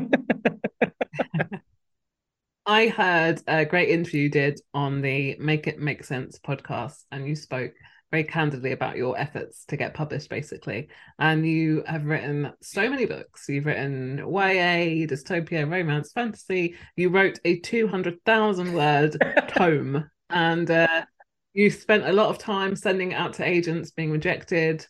I 2.66 2.88
heard 2.88 3.42
a 3.48 3.66
great 3.66 3.90
interview 3.90 4.24
you 4.24 4.30
did 4.30 4.62
on 4.74 5.02
the 5.02 5.36
Make 5.40 5.68
It 5.68 5.80
Make 5.80 6.04
Sense 6.04 6.40
podcast, 6.40 7.04
and 7.12 7.28
you 7.28 7.36
spoke 7.36 7.74
very 8.12 8.24
candidly 8.24 8.72
about 8.72 8.98
your 8.98 9.18
efforts 9.20 9.66
to 9.66 9.78
get 9.78 9.94
published, 9.94 10.30
basically. 10.30 10.88
And 11.20 11.46
you 11.46 11.84
have 11.86 12.06
written 12.06 12.54
so 12.62 12.90
many 12.90 13.06
books. 13.06 13.48
You've 13.50 13.66
written 13.66 14.20
YA, 14.20 15.06
dystopia, 15.08 15.70
romance, 15.70 16.12
fantasy. 16.14 16.76
You 16.96 17.10
wrote 17.10 17.40
a 17.44 17.60
200,000 17.60 18.74
word 18.74 19.18
tome. 19.50 20.10
And 20.30 20.70
uh, 20.72 21.06
you 21.54 21.70
spent 21.70 22.06
a 22.06 22.14
lot 22.14 22.30
of 22.30 22.38
time 22.38 22.76
sending 22.76 23.14
out 23.14 23.34
to 23.34 23.46
agents, 23.46 23.92
being 23.92 24.12
rejected, 24.12 24.86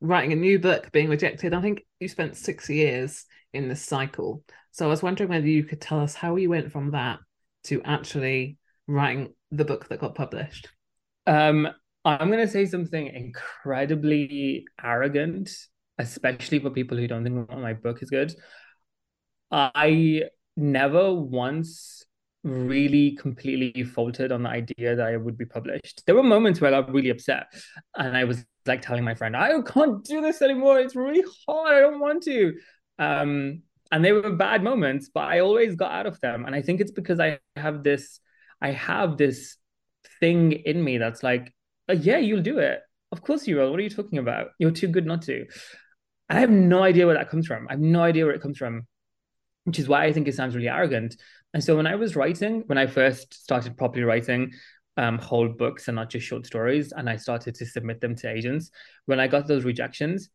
writing 0.00 0.32
a 0.32 0.36
new 0.36 0.58
book, 0.58 0.90
being 0.92 1.08
rejected. 1.08 1.52
I 1.52 1.60
think 1.60 1.84
you 1.98 2.08
spent 2.08 2.36
six 2.36 2.70
years 2.70 3.26
in 3.52 3.68
this 3.68 3.82
cycle. 3.82 4.42
So 4.70 4.86
I 4.86 4.88
was 4.88 5.02
wondering 5.02 5.30
whether 5.30 5.46
you 5.46 5.64
could 5.64 5.80
tell 5.80 6.00
us 6.00 6.14
how 6.14 6.36
you 6.36 6.48
went 6.48 6.72
from 6.72 6.92
that 6.92 7.18
to 7.64 7.82
actually 7.82 8.56
writing 8.86 9.34
the 9.50 9.64
book 9.64 9.88
that 9.88 10.00
got 10.00 10.14
published. 10.14 10.68
Um, 11.26 11.68
I'm 12.04 12.28
going 12.28 12.44
to 12.44 12.48
say 12.48 12.64
something 12.66 13.06
incredibly 13.08 14.64
arrogant, 14.82 15.50
especially 15.98 16.58
for 16.58 16.70
people 16.70 16.96
who 16.96 17.06
don't 17.06 17.24
think 17.24 17.50
my 17.50 17.74
book 17.74 18.02
is 18.02 18.10
good. 18.10 18.34
I 19.52 20.22
never 20.56 21.12
once 21.14 22.04
really 22.42 23.16
completely 23.16 23.84
faltered 23.84 24.32
on 24.32 24.44
the 24.44 24.48
idea 24.48 24.96
that 24.96 25.06
I 25.06 25.16
would 25.16 25.36
be 25.36 25.44
published. 25.44 26.02
There 26.06 26.14
were 26.14 26.22
moments 26.22 26.60
where 26.60 26.74
I 26.74 26.80
got 26.80 26.92
really 26.92 27.10
upset 27.10 27.46
and 27.94 28.16
I 28.16 28.24
was 28.24 28.44
like 28.64 28.80
telling 28.80 29.04
my 29.04 29.14
friend, 29.14 29.36
I 29.36 29.60
can't 29.62 30.02
do 30.04 30.22
this 30.22 30.40
anymore. 30.40 30.80
It's 30.80 30.96
really 30.96 31.24
hard. 31.46 31.74
I 31.74 31.80
don't 31.80 32.00
want 32.00 32.22
to. 32.24 32.54
Um, 32.98 33.62
and 33.92 34.04
they 34.04 34.12
were 34.12 34.36
bad 34.36 34.62
moments, 34.62 35.10
but 35.12 35.24
I 35.24 35.40
always 35.40 35.74
got 35.74 35.92
out 35.92 36.06
of 36.06 36.20
them. 36.20 36.46
And 36.46 36.54
I 36.54 36.62
think 36.62 36.80
it's 36.80 36.92
because 36.92 37.20
I 37.20 37.40
have 37.56 37.82
this, 37.82 38.20
I 38.62 38.70
have 38.70 39.16
this 39.18 39.56
thing 40.20 40.52
in 40.52 40.82
me 40.82 40.96
that's 40.96 41.22
like, 41.22 41.52
uh, 41.90 41.96
yeah, 42.00 42.18
you'll 42.18 42.42
do 42.42 42.58
it. 42.58 42.80
Of 43.12 43.22
course 43.22 43.46
you 43.46 43.56
will. 43.56 43.70
What 43.70 43.80
are 43.80 43.82
you 43.82 43.90
talking 43.90 44.18
about? 44.18 44.48
You're 44.58 44.70
too 44.70 44.88
good 44.88 45.06
not 45.06 45.22
to. 45.22 45.46
I 46.28 46.40
have 46.40 46.50
no 46.50 46.82
idea 46.82 47.06
where 47.06 47.16
that 47.16 47.30
comes 47.30 47.46
from. 47.46 47.66
I 47.68 47.72
have 47.72 47.80
no 47.80 48.02
idea 48.02 48.24
where 48.24 48.34
it 48.34 48.42
comes 48.42 48.56
from. 48.56 48.86
which 49.64 49.78
is 49.78 49.88
why 49.88 50.04
I 50.04 50.12
think 50.12 50.28
it 50.28 50.34
sounds 50.34 50.54
really 50.54 50.68
arrogant. 50.68 51.16
And 51.54 51.62
so 51.62 51.76
when 51.76 51.86
I 51.86 51.96
was 51.96 52.16
writing, 52.16 52.62
when 52.66 52.78
I 52.78 52.86
first 52.86 53.34
started 53.34 53.76
properly 53.76 54.04
writing, 54.04 54.52
um, 54.96 55.18
whole 55.18 55.48
books 55.48 55.88
and 55.88 55.96
not 55.96 56.10
just 56.10 56.26
short 56.26 56.46
stories, 56.46 56.92
and 56.92 57.08
I 57.08 57.16
started 57.16 57.54
to 57.56 57.66
submit 57.66 58.00
them 58.00 58.14
to 58.16 58.30
agents, 58.30 58.70
when 59.06 59.20
I 59.20 59.28
got 59.28 59.46
those 59.46 59.64
rejections, 59.64 60.30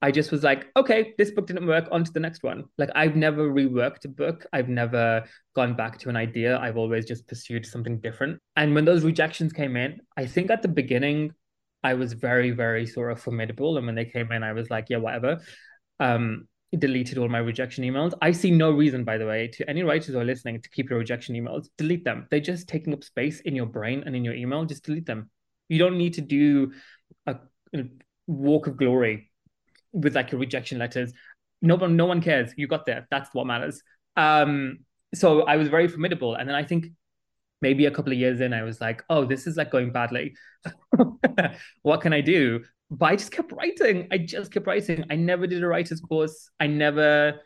I 0.00 0.12
just 0.12 0.30
was 0.30 0.44
like, 0.44 0.68
okay, 0.76 1.14
this 1.18 1.32
book 1.32 1.48
didn't 1.48 1.66
work, 1.66 1.88
on 1.90 2.04
to 2.04 2.12
the 2.12 2.20
next 2.20 2.44
one. 2.44 2.64
Like 2.78 2.90
I've 2.94 3.16
never 3.16 3.50
reworked 3.50 4.04
a 4.04 4.08
book. 4.08 4.46
I've 4.52 4.68
never 4.68 5.24
gone 5.56 5.74
back 5.74 5.98
to 5.98 6.08
an 6.08 6.16
idea. 6.16 6.56
I've 6.58 6.76
always 6.76 7.04
just 7.04 7.26
pursued 7.26 7.66
something 7.66 7.98
different. 7.98 8.40
And 8.54 8.74
when 8.74 8.84
those 8.84 9.04
rejections 9.04 9.52
came 9.52 9.76
in, 9.76 10.00
I 10.16 10.26
think 10.26 10.50
at 10.50 10.62
the 10.62 10.68
beginning, 10.68 11.32
I 11.82 11.94
was 11.94 12.12
very, 12.12 12.52
very 12.52 12.86
sort 12.86 13.10
of 13.10 13.20
formidable. 13.20 13.76
And 13.76 13.86
when 13.86 13.96
they 13.96 14.04
came 14.04 14.30
in, 14.30 14.44
I 14.44 14.52
was 14.52 14.70
like, 14.70 14.86
yeah, 14.88 14.98
whatever. 14.98 15.40
Um, 15.98 16.46
deleted 16.76 17.18
all 17.18 17.28
my 17.28 17.38
rejection 17.38 17.82
emails. 17.82 18.12
I 18.20 18.30
see 18.30 18.50
no 18.50 18.70
reason, 18.70 19.02
by 19.02 19.18
the 19.18 19.26
way, 19.26 19.48
to 19.54 19.68
any 19.68 19.82
writers 19.82 20.08
who 20.08 20.20
are 20.20 20.24
listening 20.24 20.60
to 20.60 20.70
keep 20.70 20.90
your 20.90 20.98
rejection 20.98 21.34
emails. 21.34 21.66
Delete 21.76 22.04
them. 22.04 22.28
They're 22.30 22.40
just 22.40 22.68
taking 22.68 22.92
up 22.92 23.02
space 23.02 23.40
in 23.40 23.56
your 23.56 23.66
brain 23.66 24.04
and 24.06 24.14
in 24.14 24.24
your 24.24 24.34
email. 24.34 24.64
Just 24.64 24.84
delete 24.84 25.06
them. 25.06 25.30
You 25.68 25.78
don't 25.78 25.98
need 25.98 26.14
to 26.14 26.20
do 26.20 26.72
a, 27.26 27.36
a 27.74 27.84
walk 28.26 28.66
of 28.66 28.76
glory 28.76 29.27
with 29.92 30.14
like 30.14 30.32
your 30.32 30.40
rejection 30.40 30.78
letters. 30.78 31.12
No 31.60 31.76
one, 31.76 31.96
no 31.96 32.06
one 32.06 32.20
cares. 32.20 32.52
You 32.56 32.66
got 32.66 32.86
there. 32.86 33.06
That's 33.10 33.30
what 33.32 33.46
matters. 33.46 33.82
Um, 34.16 34.80
so 35.14 35.42
I 35.42 35.56
was 35.56 35.68
very 35.68 35.88
formidable, 35.88 36.34
and 36.34 36.48
then 36.48 36.54
I 36.54 36.64
think 36.64 36.86
maybe 37.60 37.86
a 37.86 37.90
couple 37.90 38.12
of 38.12 38.18
years 38.18 38.40
in, 38.40 38.52
I 38.52 38.62
was 38.62 38.80
like, 38.80 39.02
oh, 39.10 39.24
this 39.24 39.46
is 39.46 39.56
like 39.56 39.70
going 39.70 39.90
badly. 39.90 40.36
what 41.82 42.00
can 42.00 42.12
I 42.12 42.20
do? 42.20 42.64
But 42.90 43.06
I 43.06 43.16
just 43.16 43.32
kept 43.32 43.52
writing. 43.52 44.08
I 44.10 44.18
just 44.18 44.52
kept 44.52 44.66
writing. 44.66 45.04
I 45.10 45.16
never 45.16 45.46
did 45.46 45.62
a 45.62 45.66
writer's 45.66 46.00
course. 46.00 46.50
I 46.60 46.66
never 46.66 47.40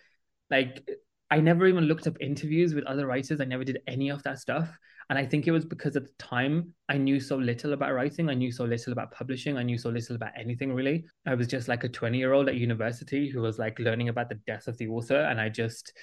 like 0.51 0.87
I 1.33 1.41
never 1.41 1.67
even 1.67 1.85
looked 1.85 2.07
up 2.07 2.19
interviews 2.21 2.75
with 2.75 2.85
other 2.85 3.07
writers. 3.07 3.41
I 3.41 3.47
never 3.47 3.65
did 3.65 3.81
any 3.87 4.11
of 4.11 4.23
that 4.25 4.39
stuff. 4.39 4.69
And 5.09 5.19
I 5.19 5.25
think 5.25 5.47
it 5.47 5.51
was 5.51 5.65
because 5.65 5.97
at 5.97 6.05
the 6.05 6.13
time 6.19 6.75
I 6.91 6.99
knew 6.99 7.21
so 7.21 7.37
little 7.37 7.73
about 7.73 7.95
writing. 7.95 8.29
I 8.29 8.35
knew 8.35 8.53
so 8.53 8.65
little 8.65 8.93
about 8.93 9.13
publishing. 9.13 9.57
I 9.57 9.63
knew 9.63 9.79
so 9.79 9.89
little 9.89 10.15
about 10.15 10.33
anything 10.39 10.75
really. 10.75 11.07
I 11.27 11.35
was 11.35 11.47
just 11.47 11.69
like 11.69 11.85
a 11.85 11.89
20 11.89 12.19
year 12.19 12.35
old 12.35 12.51
at 12.51 12.57
university 12.57 13.31
who 13.31 13.41
was 13.41 13.59
like 13.59 13.79
learning 13.79 14.11
about 14.11 14.29
the 14.29 14.41
death 14.47 14.69
of 14.69 14.77
the 14.77 14.89
author. 14.89 15.17
And 15.17 15.41
I 15.41 15.49
just 15.49 15.95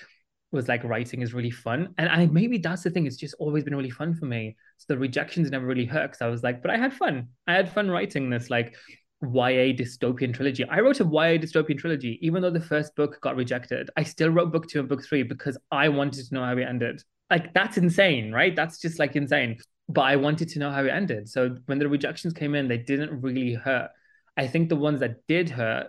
was 0.51 0.67
like, 0.67 0.83
writing 0.83 1.21
is 1.21 1.31
really 1.31 1.51
fun. 1.51 1.93
And 1.99 2.09
I 2.09 2.25
maybe 2.25 2.57
that's 2.57 2.81
the 2.81 2.89
thing. 2.89 3.05
It's 3.05 3.15
just 3.15 3.35
always 3.37 3.63
been 3.63 3.75
really 3.75 3.91
fun 3.91 4.15
for 4.15 4.25
me. 4.25 4.57
So 4.77 4.85
the 4.95 4.97
rejections 4.97 5.51
never 5.51 5.67
really 5.67 5.85
hurt 5.85 6.07
because 6.07 6.21
I 6.23 6.27
was 6.27 6.41
like, 6.41 6.63
but 6.63 6.71
I 6.71 6.77
had 6.77 6.91
fun. 6.91 7.27
I 7.45 7.53
had 7.53 7.71
fun 7.71 7.91
writing 7.91 8.31
this 8.31 8.49
like 8.49 8.75
YA 9.21 9.73
dystopian 9.75 10.33
trilogy. 10.33 10.63
I 10.65 10.79
wrote 10.79 10.99
a 10.99 11.03
YA 11.03 11.37
dystopian 11.37 11.77
trilogy, 11.77 12.17
even 12.21 12.41
though 12.41 12.49
the 12.49 12.59
first 12.59 12.95
book 12.95 13.19
got 13.21 13.35
rejected. 13.35 13.89
I 13.97 14.03
still 14.03 14.29
wrote 14.29 14.51
book 14.51 14.67
two 14.67 14.79
and 14.79 14.87
book 14.87 15.03
three 15.03 15.23
because 15.23 15.57
I 15.71 15.89
wanted 15.89 16.27
to 16.27 16.33
know 16.33 16.43
how 16.43 16.57
it 16.57 16.63
ended. 16.63 17.03
Like 17.29 17.53
that's 17.53 17.77
insane, 17.77 18.31
right? 18.31 18.55
That's 18.55 18.79
just 18.79 18.97
like 18.99 19.15
insane. 19.15 19.57
But 19.89 20.01
I 20.01 20.15
wanted 20.15 20.49
to 20.49 20.59
know 20.59 20.71
how 20.71 20.83
it 20.83 20.89
ended. 20.89 21.27
So 21.27 21.57
when 21.65 21.79
the 21.79 21.89
rejections 21.89 22.33
came 22.33 22.55
in, 22.55 22.67
they 22.67 22.77
didn't 22.77 23.21
really 23.21 23.53
hurt. 23.53 23.89
I 24.37 24.47
think 24.47 24.69
the 24.69 24.75
ones 24.75 25.01
that 25.01 25.27
did 25.27 25.49
hurt 25.49 25.87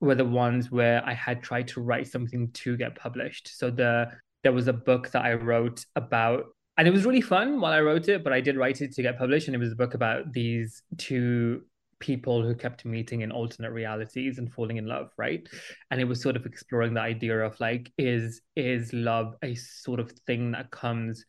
were 0.00 0.14
the 0.14 0.24
ones 0.24 0.70
where 0.70 1.04
I 1.04 1.14
had 1.14 1.42
tried 1.42 1.68
to 1.68 1.80
write 1.80 2.06
something 2.06 2.50
to 2.52 2.76
get 2.76 2.94
published. 2.94 3.58
So 3.58 3.70
the 3.70 4.12
there 4.44 4.52
was 4.52 4.68
a 4.68 4.72
book 4.72 5.10
that 5.10 5.24
I 5.24 5.34
wrote 5.34 5.84
about 5.96 6.44
and 6.76 6.86
it 6.86 6.92
was 6.92 7.04
really 7.04 7.20
fun 7.20 7.60
while 7.60 7.72
I 7.72 7.80
wrote 7.80 8.08
it, 8.08 8.22
but 8.22 8.32
I 8.32 8.40
did 8.40 8.56
write 8.56 8.80
it 8.80 8.92
to 8.92 9.02
get 9.02 9.18
published. 9.18 9.48
And 9.48 9.54
it 9.56 9.58
was 9.58 9.72
a 9.72 9.76
book 9.76 9.94
about 9.94 10.32
these 10.32 10.80
two 10.96 11.62
people 12.00 12.42
who 12.42 12.54
kept 12.54 12.84
meeting 12.84 13.22
in 13.22 13.32
alternate 13.32 13.72
realities 13.72 14.38
and 14.38 14.52
falling 14.52 14.76
in 14.76 14.86
love 14.86 15.10
right? 15.16 15.48
And 15.90 16.00
it 16.00 16.04
was 16.04 16.22
sort 16.22 16.36
of 16.36 16.46
exploring 16.46 16.94
the 16.94 17.00
idea 17.00 17.38
of 17.40 17.58
like 17.60 17.92
is 17.98 18.40
is 18.56 18.92
love 18.92 19.34
a 19.42 19.54
sort 19.54 20.00
of 20.00 20.12
thing 20.26 20.52
that 20.52 20.70
comes 20.70 21.24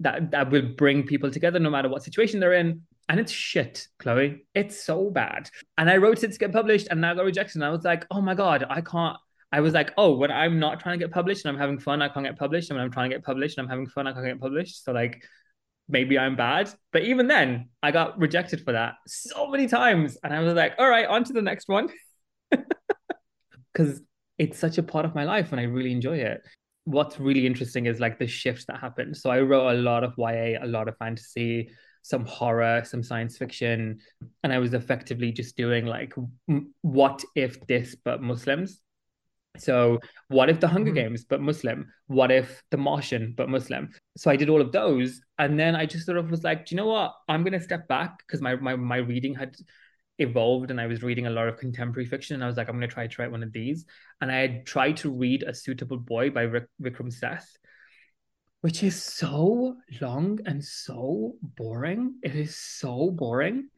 that 0.00 0.30
that 0.30 0.50
will 0.50 0.74
bring 0.76 1.06
people 1.06 1.30
together 1.30 1.58
no 1.58 1.70
matter 1.70 1.88
what 1.88 2.02
situation 2.02 2.40
they're 2.40 2.54
in? 2.54 2.82
And 3.08 3.18
it's 3.18 3.32
shit 3.32 3.88
chloe. 3.98 4.46
It's 4.54 4.82
so 4.82 5.10
bad. 5.10 5.50
And 5.76 5.90
i 5.90 5.96
wrote 5.96 6.22
it 6.22 6.32
to 6.32 6.38
get 6.38 6.52
published 6.52 6.88
and 6.90 7.00
now 7.00 7.14
got 7.14 7.24
rejected 7.24 7.56
and 7.56 7.64
i 7.64 7.70
was 7.70 7.84
like 7.84 8.06
oh 8.10 8.20
my 8.20 8.34
god 8.34 8.64
i 8.70 8.80
can't 8.80 9.16
I 9.52 9.60
was 9.60 9.74
like, 9.74 9.92
oh, 9.96 10.16
when 10.16 10.30
I'm 10.30 10.60
not 10.60 10.78
trying 10.78 10.98
to 10.98 11.04
get 11.04 11.12
published 11.12 11.44
and 11.44 11.52
I'm 11.52 11.60
having 11.60 11.78
fun, 11.78 12.02
I 12.02 12.08
can't 12.08 12.24
get 12.24 12.38
published. 12.38 12.70
And 12.70 12.76
when 12.76 12.84
I'm 12.84 12.92
trying 12.92 13.10
to 13.10 13.16
get 13.16 13.24
published 13.24 13.58
and 13.58 13.64
I'm 13.64 13.70
having 13.70 13.88
fun, 13.88 14.06
I 14.06 14.12
can't 14.12 14.24
get 14.24 14.40
published. 14.40 14.84
So 14.84 14.92
like 14.92 15.24
maybe 15.90 16.18
I'm 16.18 16.36
bad. 16.36 16.70
But 16.92 17.02
even 17.02 17.26
then, 17.26 17.68
I 17.82 17.90
got 17.90 18.18
rejected 18.18 18.62
for 18.64 18.72
that 18.72 18.94
so 19.06 19.48
many 19.48 19.66
times. 19.66 20.16
And 20.22 20.32
I 20.32 20.40
was 20.40 20.54
like, 20.54 20.74
all 20.78 20.88
right, 20.88 21.06
on 21.06 21.24
to 21.24 21.32
the 21.32 21.42
next 21.42 21.68
one. 21.68 21.88
Because 23.72 24.00
it's 24.36 24.58
such 24.58 24.78
a 24.78 24.82
part 24.82 25.04
of 25.04 25.14
my 25.14 25.22
life 25.22 25.52
and 25.52 25.60
I 25.60 25.64
really 25.64 25.92
enjoy 25.92 26.16
it. 26.16 26.42
What's 26.84 27.20
really 27.20 27.46
interesting 27.46 27.86
is 27.86 28.00
like 28.00 28.18
the 28.18 28.26
shifts 28.26 28.64
that 28.66 28.80
happened. 28.80 29.16
So 29.16 29.30
I 29.30 29.40
wrote 29.40 29.70
a 29.70 29.78
lot 29.78 30.02
of 30.02 30.14
YA, 30.18 30.58
a 30.60 30.66
lot 30.66 30.88
of 30.88 30.96
fantasy, 30.96 31.70
some 32.02 32.24
horror, 32.24 32.82
some 32.84 33.04
science 33.04 33.38
fiction. 33.38 34.00
And 34.42 34.52
I 34.52 34.58
was 34.58 34.74
effectively 34.74 35.30
just 35.30 35.56
doing 35.56 35.86
like, 35.86 36.14
what 36.82 37.22
if 37.36 37.64
this, 37.68 37.94
but 38.04 38.22
Muslims? 38.22 38.80
So, 39.58 39.98
what 40.28 40.48
if 40.48 40.60
the 40.60 40.68
Hunger 40.68 40.90
mm-hmm. 40.90 41.08
Games, 41.08 41.24
but 41.24 41.40
Muslim? 41.40 41.92
What 42.06 42.30
if 42.30 42.62
the 42.70 42.76
Martian, 42.76 43.34
but 43.36 43.48
Muslim? 43.48 43.90
So 44.16 44.30
I 44.30 44.36
did 44.36 44.48
all 44.48 44.60
of 44.60 44.72
those, 44.72 45.20
and 45.38 45.58
then 45.58 45.74
I 45.74 45.86
just 45.86 46.06
sort 46.06 46.18
of 46.18 46.30
was 46.30 46.44
like, 46.44 46.66
do 46.66 46.74
you 46.74 46.76
know 46.76 46.86
what? 46.86 47.12
I'm 47.28 47.42
gonna 47.44 47.60
step 47.60 47.88
back 47.88 48.18
because 48.18 48.40
my 48.40 48.56
my 48.56 48.76
my 48.76 48.98
reading 48.98 49.34
had 49.34 49.56
evolved, 50.18 50.70
and 50.70 50.80
I 50.80 50.86
was 50.86 51.02
reading 51.02 51.26
a 51.26 51.30
lot 51.30 51.48
of 51.48 51.58
contemporary 51.58 52.06
fiction, 52.06 52.34
and 52.34 52.44
I 52.44 52.46
was 52.46 52.56
like, 52.56 52.68
I'm 52.68 52.76
gonna 52.76 52.88
try 52.88 53.06
to 53.06 53.22
write 53.22 53.32
one 53.32 53.42
of 53.42 53.52
these, 53.52 53.86
and 54.20 54.30
I 54.30 54.36
had 54.36 54.66
tried 54.66 54.98
to 54.98 55.10
read 55.10 55.42
A 55.42 55.52
Suitable 55.52 55.98
Boy 55.98 56.30
by 56.30 56.42
Rick, 56.42 56.66
Vikram 56.80 57.12
Seth, 57.12 57.50
which 58.60 58.82
is 58.82 59.02
so 59.02 59.76
long 60.00 60.38
and 60.46 60.64
so 60.64 61.34
boring. 61.42 62.14
It 62.22 62.36
is 62.36 62.56
so 62.56 63.10
boring 63.10 63.68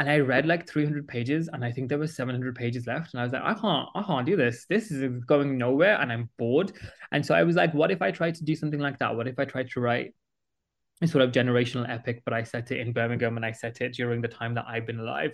and 0.00 0.08
I 0.08 0.20
read 0.20 0.46
like 0.46 0.66
300 0.66 1.06
pages, 1.06 1.50
and 1.52 1.62
I 1.62 1.70
think 1.70 1.90
there 1.90 1.98
was 1.98 2.16
700 2.16 2.54
pages 2.54 2.86
left, 2.86 3.12
and 3.12 3.20
I 3.20 3.24
was 3.24 3.34
like, 3.34 3.42
I 3.42 3.52
can't, 3.52 3.86
I 3.94 4.02
can't 4.02 4.24
do 4.24 4.34
this. 4.34 4.64
This 4.66 4.90
is 4.90 5.22
going 5.26 5.58
nowhere, 5.58 6.00
and 6.00 6.10
I'm 6.10 6.30
bored. 6.38 6.72
And 7.12 7.24
so 7.24 7.34
I 7.34 7.42
was 7.42 7.54
like, 7.54 7.74
what 7.74 7.90
if 7.90 8.00
I 8.00 8.10
tried 8.10 8.34
to 8.36 8.44
do 8.44 8.56
something 8.56 8.80
like 8.80 8.98
that? 9.00 9.14
What 9.14 9.28
if 9.28 9.38
I 9.38 9.44
tried 9.44 9.68
to 9.72 9.80
write 9.80 10.14
a 11.02 11.06
sort 11.06 11.22
of 11.22 11.32
generational 11.32 11.86
epic, 11.86 12.22
but 12.24 12.32
I 12.32 12.44
set 12.44 12.70
it 12.70 12.80
in 12.80 12.94
Birmingham, 12.94 13.36
and 13.36 13.44
I 13.44 13.52
set 13.52 13.82
it 13.82 13.92
during 13.92 14.22
the 14.22 14.28
time 14.28 14.54
that 14.54 14.64
I've 14.66 14.86
been 14.86 15.00
alive. 15.00 15.32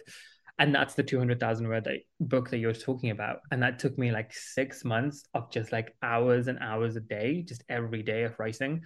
And 0.59 0.75
that's 0.75 0.95
the 0.95 1.05
200,000 1.05 1.69
word 1.69 1.89
book 2.19 2.51
that 2.51 2.59
you're 2.59 2.73
talking 2.73 3.11
about. 3.11 3.43
And 3.53 3.63
that 3.63 3.79
took 3.79 3.97
me 3.97 4.11
like 4.11 4.33
six 4.35 4.85
months 4.85 5.23
of 5.33 5.49
just 5.53 5.71
like 5.71 5.95
hours 6.03 6.49
and 6.49 6.59
hours 6.59 6.97
a 6.97 7.01
day, 7.01 7.43
just 7.43 7.63
every 7.69 8.03
day 8.03 8.25
of 8.25 8.37
writing. 8.41 8.83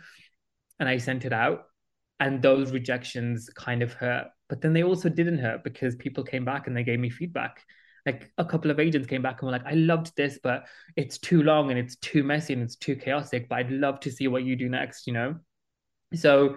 And 0.78 0.90
I 0.90 0.98
sent 0.98 1.24
it 1.24 1.32
out 1.32 1.62
and 2.18 2.42
those 2.42 2.70
rejections 2.70 3.48
kind 3.54 3.82
of 3.82 3.94
hurt 3.94 4.26
but 4.50 4.60
then 4.60 4.74
they 4.74 4.82
also 4.82 5.08
didn't 5.08 5.38
hurt 5.38 5.64
because 5.64 5.94
people 5.94 6.24
came 6.24 6.44
back 6.44 6.66
and 6.66 6.76
they 6.76 6.82
gave 6.82 6.98
me 6.98 7.08
feedback. 7.08 7.64
Like 8.04 8.32
a 8.36 8.44
couple 8.44 8.70
of 8.70 8.80
agents 8.80 9.06
came 9.06 9.22
back 9.22 9.40
and 9.40 9.46
were 9.46 9.52
like 9.52 9.66
i 9.66 9.74
loved 9.74 10.16
this 10.16 10.38
but 10.42 10.64
it's 10.96 11.18
too 11.18 11.42
long 11.42 11.68
and 11.70 11.78
it's 11.78 11.96
too 11.96 12.22
messy 12.22 12.54
and 12.54 12.62
it's 12.62 12.76
too 12.76 12.96
chaotic 12.96 13.46
but 13.46 13.56
i'd 13.56 13.70
love 13.70 14.00
to 14.00 14.10
see 14.10 14.26
what 14.26 14.42
you 14.42 14.56
do 14.56 14.70
next 14.70 15.06
you 15.06 15.12
know? 15.12 15.36
So 16.14 16.56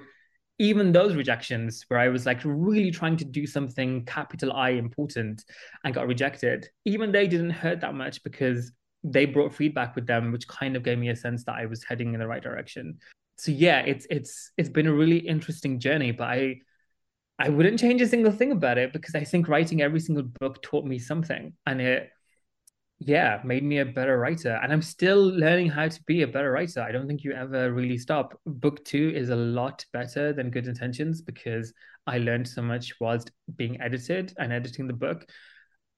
even 0.57 0.93
those 0.93 1.15
rejections 1.15 1.83
where 1.89 1.99
i 1.99 2.07
was 2.07 2.25
like 2.25 2.39
really 2.45 2.91
trying 2.91 3.17
to 3.17 3.25
do 3.25 3.45
something 3.45 4.05
capital 4.05 4.53
i 4.53 4.69
important 4.69 5.43
and 5.83 5.93
got 5.93 6.07
rejected 6.07 6.69
even 6.85 7.11
they 7.11 7.27
didn't 7.27 7.49
hurt 7.49 7.81
that 7.81 7.93
much 7.93 8.23
because 8.23 8.71
they 9.03 9.25
brought 9.25 9.53
feedback 9.53 9.95
with 9.95 10.07
them 10.07 10.31
which 10.31 10.47
kind 10.47 10.77
of 10.77 10.83
gave 10.83 10.97
me 10.97 11.09
a 11.09 11.15
sense 11.15 11.43
that 11.43 11.55
i 11.55 11.65
was 11.65 11.83
heading 11.83 12.13
in 12.13 12.21
the 12.21 12.27
right 12.27 12.41
direction. 12.41 12.97
So 13.37 13.51
yeah, 13.51 13.79
it's 13.79 14.05
it's 14.09 14.51
it's 14.57 14.69
been 14.69 14.87
a 14.87 14.93
really 14.93 15.17
interesting 15.17 15.79
journey, 15.79 16.11
but 16.11 16.29
I 16.29 16.61
I 17.43 17.49
wouldn't 17.49 17.77
change 17.77 18.01
a 18.01 18.07
single 18.07 18.31
thing 18.31 18.53
about 18.53 18.77
it 18.77 18.93
because 18.93 19.15
I 19.15 19.25
think 19.25 19.49
writing 19.49 19.81
every 19.81 19.99
single 19.99 20.23
book 20.23 20.61
taught 20.61 20.85
me 20.85 20.97
something 20.97 21.51
and 21.65 21.81
it 21.81 22.09
yeah, 22.99 23.41
made 23.43 23.63
me 23.63 23.79
a 23.79 23.85
better 23.85 24.17
writer. 24.17 24.57
And 24.63 24.71
I'm 24.71 24.81
still 24.81 25.19
learning 25.19 25.69
how 25.69 25.89
to 25.89 26.03
be 26.03 26.21
a 26.21 26.27
better 26.27 26.51
writer. 26.51 26.81
I 26.81 26.93
don't 26.93 27.05
think 27.05 27.25
you 27.25 27.33
ever 27.33 27.73
really 27.73 27.97
stop. 27.97 28.39
Book 28.45 28.85
two 28.85 29.11
is 29.13 29.29
a 29.29 29.35
lot 29.35 29.85
better 29.91 30.31
than 30.31 30.51
Good 30.51 30.67
Intentions 30.67 31.21
because 31.21 31.73
I 32.07 32.19
learned 32.19 32.47
so 32.47 32.61
much 32.61 32.93
whilst 33.01 33.31
being 33.57 33.81
edited 33.81 34.33
and 34.39 34.53
editing 34.53 34.87
the 34.87 34.93
book. 34.93 35.27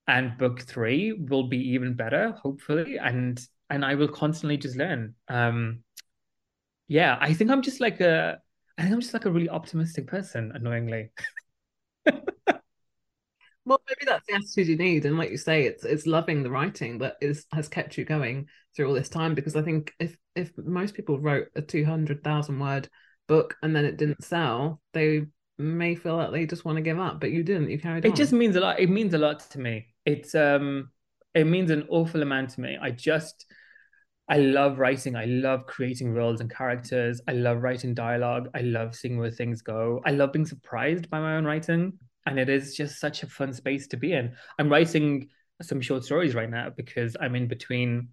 And 0.07 0.35
book 0.39 0.61
three 0.61 1.13
will 1.13 1.47
be 1.47 1.59
even 1.73 1.93
better, 1.93 2.31
hopefully. 2.41 2.97
And 2.97 3.39
and 3.69 3.85
I 3.85 3.93
will 3.93 4.07
constantly 4.07 4.57
just 4.57 4.75
learn. 4.75 5.13
Um, 5.27 5.83
yeah, 6.87 7.19
I 7.21 7.33
think 7.33 7.51
I'm 7.51 7.61
just 7.61 7.81
like 7.81 8.01
a, 8.01 8.39
I 8.79 8.81
think 8.81 8.93
I'm 8.93 9.01
just 9.01 9.13
like 9.13 9.25
a 9.25 9.31
really 9.31 9.49
optimistic 9.49 10.07
person, 10.07 10.51
annoyingly. 10.55 11.11
well, 13.65 13.81
maybe 13.87 14.05
that's 14.05 14.25
the 14.27 14.35
attitude 14.35 14.67
you 14.67 14.77
need, 14.77 15.05
and 15.05 15.17
like 15.17 15.31
you 15.31 15.37
say, 15.37 15.63
it's 15.63 15.83
it's 15.83 16.05
loving 16.05 16.43
the 16.43 16.51
writing 16.51 16.99
that 16.99 17.15
is 17.21 17.45
has 17.51 17.67
kept 17.67 17.97
you 17.97 18.05
going 18.05 18.47
through 18.75 18.87
all 18.87 18.93
this 18.93 19.09
time. 19.09 19.33
Because 19.33 19.55
I 19.55 19.63
think 19.63 19.93
if 19.99 20.15
if 20.35 20.51
most 20.57 20.93
people 20.93 21.19
wrote 21.19 21.47
a 21.55 21.61
two 21.61 21.83
hundred 21.83 22.23
thousand 22.23 22.59
word 22.59 22.89
book 23.27 23.55
and 23.63 23.75
then 23.75 23.85
it 23.85 23.97
didn't 23.97 24.23
sell, 24.23 24.81
they 24.93 25.25
may 25.57 25.95
feel 25.95 26.17
like 26.17 26.31
they 26.31 26.45
just 26.45 26.63
want 26.63 26.77
to 26.77 26.83
give 26.83 26.99
up. 26.99 27.19
But 27.19 27.31
you 27.31 27.43
didn't. 27.43 27.69
You 27.69 27.79
carried 27.79 28.05
it 28.05 28.09
on. 28.09 28.13
It 28.13 28.17
just 28.17 28.33
means 28.33 28.55
a 28.55 28.59
lot. 28.59 28.79
It 28.79 28.89
means 28.89 29.13
a 29.13 29.17
lot 29.17 29.39
to 29.51 29.59
me. 29.59 29.87
It's 30.05 30.35
um, 30.35 30.91
it 31.33 31.45
means 31.45 31.71
an 31.71 31.87
awful 31.89 32.21
amount 32.21 32.51
to 32.51 32.61
me. 32.61 32.77
I 32.79 32.91
just 32.91 33.45
I 34.27 34.37
love 34.37 34.79
writing. 34.79 35.15
I 35.15 35.25
love 35.25 35.65
creating 35.65 36.13
roles 36.13 36.39
and 36.39 36.49
characters. 36.49 37.21
I 37.27 37.33
love 37.33 37.63
writing 37.63 37.93
dialogue. 37.93 38.49
I 38.53 38.61
love 38.61 38.95
seeing 38.95 39.17
where 39.17 39.31
things 39.31 39.61
go. 39.61 40.01
I 40.05 40.11
love 40.11 40.33
being 40.33 40.45
surprised 40.45 41.09
by 41.09 41.19
my 41.19 41.35
own 41.35 41.45
writing. 41.45 41.93
And 42.25 42.39
it 42.39 42.49
is 42.49 42.75
just 42.75 42.99
such 42.99 43.23
a 43.23 43.27
fun 43.27 43.53
space 43.53 43.87
to 43.87 43.97
be 43.97 44.13
in. 44.13 44.35
I'm 44.57 44.69
writing 44.69 45.29
some 45.61 45.81
short 45.81 46.03
stories 46.03 46.35
right 46.35 46.49
now 46.49 46.71
because 46.75 47.15
I'm 47.19 47.35
in 47.35 47.47
between 47.47 48.09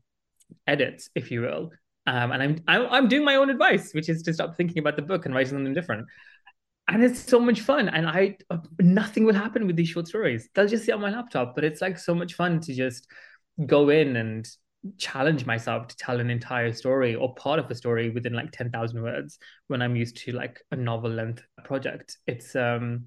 edits, 0.67 1.09
if 1.15 1.31
you 1.31 1.41
will. 1.41 1.71
Um, 2.07 2.33
and 2.33 2.43
I'm, 2.43 2.57
I'm 2.67 2.87
I'm 2.91 3.09
doing 3.09 3.25
my 3.25 3.37
own 3.37 3.49
advice, 3.49 3.93
which 3.93 4.09
is 4.09 4.23
to 4.23 4.35
stop 4.35 4.57
thinking 4.57 4.79
about 4.79 4.97
the 4.97 5.03
book 5.03 5.25
and 5.25 5.35
writing 5.35 5.53
something 5.53 5.75
different. 5.75 6.07
And 6.89 7.03
it's 7.03 7.21
so 7.21 7.39
much 7.39 7.61
fun. 7.61 7.89
And 7.89 8.09
I 8.09 8.37
uh, 8.51 8.59
nothing 8.81 9.25
will 9.25 9.35
happen 9.35 9.67
with 9.67 9.77
these 9.77 9.89
short 9.89 10.09
stories. 10.09 10.49
They'll 10.55 10.67
just 10.67 10.85
sit 10.85 10.95
on 10.95 11.01
my 11.01 11.11
laptop, 11.11 11.55
but 11.55 11.65
it's 11.65 11.81
like 11.81 11.99
so 11.99 12.15
much 12.15 12.35
fun 12.35 12.61
to 12.61 12.75
just 12.75 13.07
go 13.67 13.89
in 13.91 14.17
and 14.17 14.49
challenge 14.99 15.47
myself 15.47 15.87
to 15.87 15.97
tell 15.97 16.19
an 16.19 16.29
entire 16.29 16.73
story 16.73 17.15
or 17.15 17.35
part 17.37 17.61
of 17.61 17.71
a 17.71 17.75
story 17.75 18.11
within 18.11 18.33
like 18.33 18.51
10,000 18.51 19.01
words 19.01 19.39
when 19.69 19.81
I'm 19.81 19.95
used 19.95 20.17
to 20.19 20.33
like 20.33 20.61
a 20.73 20.77
novel 20.77 21.11
length 21.11 21.45
project. 21.65 22.19
It's 22.27 22.57
um 22.57 23.07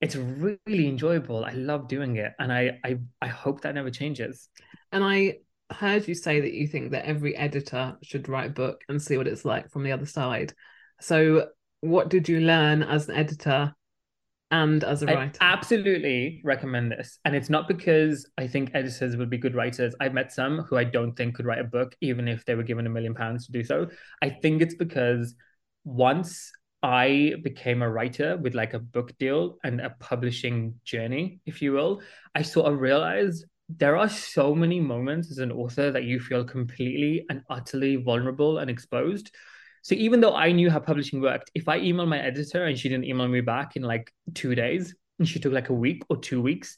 it's 0.00 0.16
really 0.16 0.88
enjoyable. 0.88 1.44
I 1.44 1.52
love 1.52 1.88
doing 1.88 2.16
it 2.16 2.32
and 2.38 2.52
I 2.52 2.78
I 2.84 2.98
I 3.20 3.28
hope 3.28 3.62
that 3.62 3.74
never 3.74 3.90
changes. 3.90 4.48
And 4.92 5.02
I 5.04 5.38
heard 5.70 6.08
you 6.08 6.14
say 6.14 6.40
that 6.40 6.54
you 6.54 6.66
think 6.66 6.92
that 6.92 7.04
every 7.04 7.36
editor 7.36 7.96
should 8.02 8.28
write 8.28 8.50
a 8.50 8.52
book 8.52 8.82
and 8.88 9.02
see 9.02 9.16
what 9.16 9.26
it's 9.26 9.44
like 9.44 9.70
from 9.70 9.82
the 9.82 9.92
other 9.92 10.06
side. 10.06 10.54
So 11.00 11.48
what 11.80 12.08
did 12.08 12.28
you 12.28 12.40
learn 12.40 12.82
as 12.82 13.08
an 13.08 13.16
editor 13.16 13.74
and 14.50 14.82
as 14.82 15.02
a 15.02 15.06
writer. 15.06 15.38
I 15.40 15.52
absolutely 15.52 16.40
recommend 16.44 16.90
this. 16.90 17.18
And 17.24 17.36
it's 17.36 17.50
not 17.50 17.68
because 17.68 18.28
I 18.38 18.46
think 18.46 18.70
editors 18.74 19.16
would 19.16 19.30
be 19.30 19.38
good 19.38 19.54
writers. 19.54 19.94
I've 20.00 20.14
met 20.14 20.32
some 20.32 20.60
who 20.60 20.76
I 20.76 20.84
don't 20.84 21.14
think 21.14 21.34
could 21.34 21.46
write 21.46 21.58
a 21.58 21.64
book, 21.64 21.94
even 22.00 22.28
if 22.28 22.44
they 22.44 22.54
were 22.54 22.62
given 22.62 22.86
a 22.86 22.90
million 22.90 23.14
pounds 23.14 23.46
to 23.46 23.52
do 23.52 23.62
so. 23.62 23.88
I 24.22 24.30
think 24.30 24.62
it's 24.62 24.74
because 24.74 25.34
once 25.84 26.50
I 26.82 27.34
became 27.42 27.82
a 27.82 27.90
writer 27.90 28.36
with 28.36 28.54
like 28.54 28.74
a 28.74 28.78
book 28.78 29.16
deal 29.18 29.58
and 29.64 29.80
a 29.80 29.90
publishing 29.98 30.74
journey, 30.84 31.40
if 31.44 31.60
you 31.60 31.72
will, 31.72 32.02
I 32.34 32.42
sort 32.42 32.72
of 32.72 32.80
realized 32.80 33.44
there 33.68 33.96
are 33.96 34.08
so 34.08 34.54
many 34.54 34.80
moments 34.80 35.30
as 35.30 35.38
an 35.38 35.52
author 35.52 35.90
that 35.90 36.04
you 36.04 36.20
feel 36.20 36.44
completely 36.44 37.26
and 37.28 37.42
utterly 37.50 37.96
vulnerable 37.96 38.58
and 38.58 38.70
exposed 38.70 39.30
so 39.82 39.94
even 39.94 40.20
though 40.20 40.34
I 40.34 40.52
knew 40.52 40.70
how 40.70 40.80
publishing 40.80 41.20
worked, 41.20 41.50
if 41.54 41.68
I 41.68 41.80
emailed 41.80 42.08
my 42.08 42.20
editor 42.20 42.64
and 42.64 42.78
she 42.78 42.90
didn't 42.90 43.06
email 43.06 43.28
me 43.28 43.40
back 43.40 43.74
in 43.74 43.82
like 43.82 44.12
two 44.34 44.54
days, 44.54 44.94
and 45.18 45.26
she 45.26 45.40
took 45.40 45.52
like 45.52 45.70
a 45.70 45.74
week 45.74 46.02
or 46.10 46.18
two 46.18 46.42
weeks, 46.42 46.76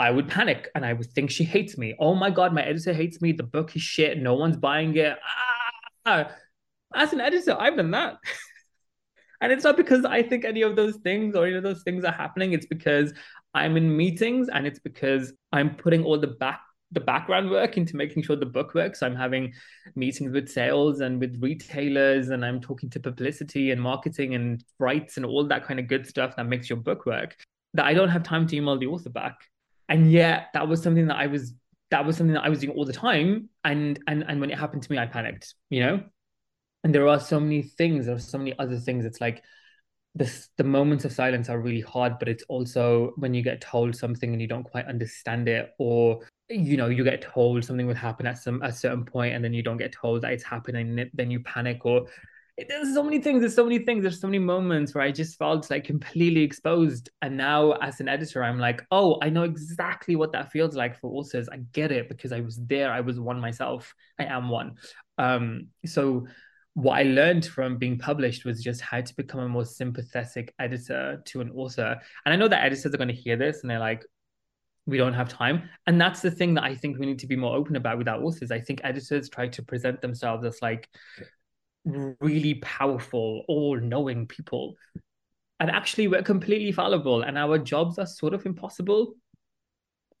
I 0.00 0.10
would 0.10 0.28
panic 0.28 0.68
and 0.74 0.84
I 0.84 0.92
would 0.92 1.10
think 1.12 1.30
she 1.30 1.44
hates 1.44 1.78
me. 1.78 1.94
Oh 1.98 2.14
my 2.14 2.30
god, 2.30 2.52
my 2.52 2.62
editor 2.62 2.92
hates 2.92 3.20
me. 3.22 3.30
The 3.30 3.44
book 3.44 3.76
is 3.76 3.82
shit. 3.82 4.18
No 4.18 4.34
one's 4.34 4.56
buying 4.56 4.96
it. 4.96 5.16
Ah! 6.04 6.28
As 6.92 7.12
an 7.12 7.20
editor, 7.20 7.56
I've 7.56 7.76
done 7.76 7.92
that. 7.92 8.16
and 9.40 9.52
it's 9.52 9.64
not 9.64 9.76
because 9.76 10.04
I 10.04 10.22
think 10.22 10.44
any 10.44 10.62
of 10.62 10.76
those 10.76 10.96
things 10.96 11.36
or 11.36 11.46
any 11.46 11.56
of 11.56 11.62
those 11.62 11.82
things 11.82 12.04
are 12.04 12.12
happening. 12.12 12.52
It's 12.52 12.66
because 12.66 13.12
I'm 13.52 13.76
in 13.76 13.96
meetings 13.96 14.48
and 14.48 14.66
it's 14.66 14.78
because 14.78 15.32
I'm 15.52 15.74
putting 15.76 16.04
all 16.04 16.18
the 16.18 16.28
back 16.28 16.60
the 16.94 17.00
background 17.00 17.50
work 17.50 17.76
into 17.76 17.96
making 17.96 18.22
sure 18.22 18.36
the 18.36 18.46
book 18.46 18.74
works. 18.74 19.02
I'm 19.02 19.16
having 19.16 19.52
meetings 19.96 20.32
with 20.32 20.48
sales 20.48 21.00
and 21.00 21.20
with 21.20 21.42
retailers, 21.42 22.28
and 22.30 22.44
I'm 22.44 22.60
talking 22.60 22.88
to 22.90 23.00
publicity 23.00 23.72
and 23.72 23.80
marketing 23.80 24.34
and 24.34 24.64
rights 24.78 25.16
and 25.16 25.26
all 25.26 25.44
that 25.44 25.64
kind 25.64 25.80
of 25.80 25.88
good 25.88 26.06
stuff 26.06 26.36
that 26.36 26.46
makes 26.46 26.70
your 26.70 26.78
book 26.78 27.04
work. 27.04 27.36
That 27.74 27.86
I 27.86 27.94
don't 27.94 28.10
have 28.10 28.22
time 28.22 28.46
to 28.46 28.56
email 28.56 28.78
the 28.78 28.86
author 28.86 29.10
back. 29.10 29.36
And 29.88 30.10
yet 30.10 30.48
that 30.54 30.68
was 30.68 30.82
something 30.82 31.08
that 31.08 31.16
I 31.16 31.26
was 31.26 31.54
that 31.90 32.04
was 32.06 32.16
something 32.16 32.34
that 32.34 32.44
I 32.44 32.48
was 32.48 32.60
doing 32.60 32.76
all 32.76 32.84
the 32.84 32.92
time. 32.92 33.48
And 33.64 33.98
and 34.06 34.24
and 34.26 34.40
when 34.40 34.50
it 34.50 34.58
happened 34.58 34.84
to 34.84 34.92
me, 34.92 34.98
I 34.98 35.06
panicked, 35.06 35.54
you 35.70 35.80
know? 35.80 36.02
And 36.84 36.94
there 36.94 37.08
are 37.08 37.18
so 37.18 37.40
many 37.40 37.62
things, 37.62 38.06
there 38.06 38.14
are 38.14 38.20
so 38.20 38.38
many 38.38 38.56
other 38.58 38.78
things. 38.78 39.04
It's 39.04 39.20
like 39.20 39.42
the 40.14 40.30
the 40.58 40.64
moments 40.64 41.04
of 41.04 41.12
silence 41.12 41.48
are 41.48 41.58
really 41.58 41.80
hard, 41.80 42.18
but 42.18 42.28
it's 42.28 42.44
also 42.44 43.14
when 43.16 43.34
you 43.34 43.42
get 43.42 43.60
told 43.60 43.96
something 43.96 44.32
and 44.32 44.40
you 44.40 44.46
don't 44.46 44.64
quite 44.64 44.86
understand 44.86 45.48
it, 45.48 45.70
or 45.78 46.20
you 46.48 46.76
know 46.76 46.88
you 46.88 47.04
get 47.04 47.22
told 47.22 47.64
something 47.64 47.86
will 47.86 47.94
happen 47.94 48.26
at 48.26 48.38
some 48.38 48.60
a 48.62 48.70
certain 48.70 49.04
point 49.04 49.34
and 49.34 49.42
then 49.42 49.54
you 49.54 49.62
don't 49.62 49.78
get 49.78 49.92
told 49.92 50.20
that 50.22 50.32
it's 50.32 50.44
happening 50.44 51.08
then 51.14 51.30
you 51.30 51.40
panic 51.40 51.86
or 51.86 52.06
there's 52.68 52.92
so 52.92 53.02
many 53.02 53.18
things 53.18 53.40
there's 53.40 53.54
so 53.54 53.64
many 53.64 53.78
things 53.78 54.02
there's 54.02 54.20
so 54.20 54.26
many 54.26 54.38
moments 54.38 54.94
where 54.94 55.02
i 55.02 55.10
just 55.10 55.38
felt 55.38 55.68
like 55.70 55.84
completely 55.84 56.42
exposed. 56.42 57.08
And 57.22 57.36
now 57.36 57.72
as 57.72 58.00
an 58.00 58.08
editor 58.08 58.44
i'm 58.44 58.58
like 58.58 58.84
oh 58.90 59.18
i 59.22 59.30
know 59.30 59.44
exactly 59.44 60.16
what 60.16 60.32
that 60.32 60.52
feels 60.52 60.76
like 60.76 61.00
for 61.00 61.10
authors. 61.10 61.48
I 61.48 61.58
get 61.72 61.90
it 61.90 62.08
because 62.08 62.30
i 62.30 62.40
was 62.40 62.60
there. 62.66 62.92
I 62.92 63.00
was 63.00 63.18
one 63.18 63.40
myself. 63.40 63.94
I 64.18 64.24
am 64.24 64.48
one. 64.50 64.74
Um 65.18 65.68
so 65.86 66.26
what 66.74 66.98
i 66.98 67.02
learned 67.02 67.46
from 67.46 67.78
being 67.78 67.98
published 67.98 68.44
was 68.44 68.62
just 68.62 68.80
how 68.80 69.00
to 69.00 69.14
become 69.16 69.40
a 69.40 69.48
more 69.48 69.64
sympathetic 69.64 70.52
editor 70.58 71.22
to 71.24 71.40
an 71.40 71.50
author 71.50 71.96
and 72.24 72.32
i 72.32 72.36
know 72.36 72.48
that 72.48 72.64
editors 72.64 72.92
are 72.92 72.98
going 72.98 73.08
to 73.08 73.14
hear 73.14 73.36
this 73.36 73.62
and 73.62 73.70
they're 73.70 73.78
like 73.78 74.04
we 74.86 74.98
don't 74.98 75.14
have 75.14 75.28
time. 75.28 75.68
And 75.86 76.00
that's 76.00 76.20
the 76.20 76.30
thing 76.30 76.54
that 76.54 76.64
I 76.64 76.74
think 76.74 76.98
we 76.98 77.06
need 77.06 77.18
to 77.20 77.26
be 77.26 77.36
more 77.36 77.56
open 77.56 77.76
about 77.76 77.98
with 77.98 78.08
our 78.08 78.22
authors. 78.22 78.50
I 78.50 78.60
think 78.60 78.80
editors 78.84 79.28
try 79.28 79.48
to 79.48 79.62
present 79.62 80.00
themselves 80.00 80.44
as 80.44 80.60
like 80.60 80.88
really 81.84 82.54
powerful, 82.56 83.44
all 83.48 83.78
knowing 83.78 84.26
people. 84.26 84.76
And 85.60 85.70
actually, 85.70 86.08
we're 86.08 86.22
completely 86.22 86.72
fallible, 86.72 87.22
and 87.22 87.38
our 87.38 87.58
jobs 87.58 87.98
are 87.98 88.06
sort 88.06 88.34
of 88.34 88.44
impossible 88.44 89.14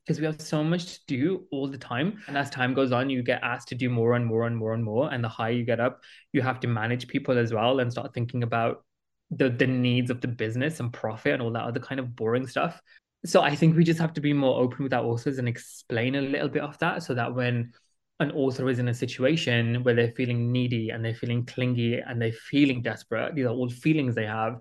because 0.04 0.20
we 0.20 0.26
have 0.26 0.40
so 0.40 0.62
much 0.62 0.94
to 0.94 1.00
do 1.06 1.46
all 1.50 1.66
the 1.66 1.78
time. 1.78 2.22
And 2.26 2.36
as 2.36 2.50
time 2.50 2.74
goes 2.74 2.92
on, 2.92 3.08
you 3.08 3.22
get 3.22 3.42
asked 3.42 3.68
to 3.68 3.74
do 3.74 3.88
more 3.88 4.14
and 4.14 4.26
more 4.26 4.46
and 4.46 4.56
more 4.56 4.74
and 4.74 4.84
more. 4.84 5.12
And 5.12 5.24
the 5.24 5.28
higher 5.28 5.52
you 5.52 5.64
get 5.64 5.80
up, 5.80 6.02
you 6.32 6.42
have 6.42 6.60
to 6.60 6.66
manage 6.68 7.08
people 7.08 7.38
as 7.38 7.52
well 7.52 7.80
and 7.80 7.90
start 7.90 8.12
thinking 8.12 8.42
about 8.42 8.84
the, 9.30 9.48
the 9.48 9.66
needs 9.66 10.10
of 10.10 10.20
the 10.20 10.28
business 10.28 10.80
and 10.80 10.92
profit 10.92 11.32
and 11.32 11.42
all 11.42 11.52
that 11.52 11.64
other 11.64 11.80
kind 11.80 11.98
of 11.98 12.14
boring 12.14 12.46
stuff 12.46 12.80
so 13.26 13.40
I 13.40 13.54
think 13.54 13.76
we 13.76 13.84
just 13.84 14.00
have 14.00 14.12
to 14.14 14.20
be 14.20 14.32
more 14.32 14.60
open 14.60 14.84
with 14.84 14.92
our 14.92 15.04
authors 15.04 15.38
and 15.38 15.48
explain 15.48 16.14
a 16.14 16.20
little 16.20 16.48
bit 16.48 16.62
of 16.62 16.78
that 16.78 17.02
so 17.02 17.14
that 17.14 17.34
when 17.34 17.72
an 18.20 18.30
author 18.32 18.68
is 18.68 18.78
in 18.78 18.88
a 18.88 18.94
situation 18.94 19.82
where 19.82 19.94
they're 19.94 20.12
feeling 20.12 20.52
needy 20.52 20.90
and 20.90 21.04
they're 21.04 21.14
feeling 21.14 21.46
clingy 21.46 21.98
and 21.98 22.20
they're 22.20 22.32
feeling 22.32 22.82
desperate, 22.82 23.34
these 23.34 23.46
are 23.46 23.50
all 23.50 23.70
feelings 23.70 24.14
they 24.14 24.26
have 24.26 24.58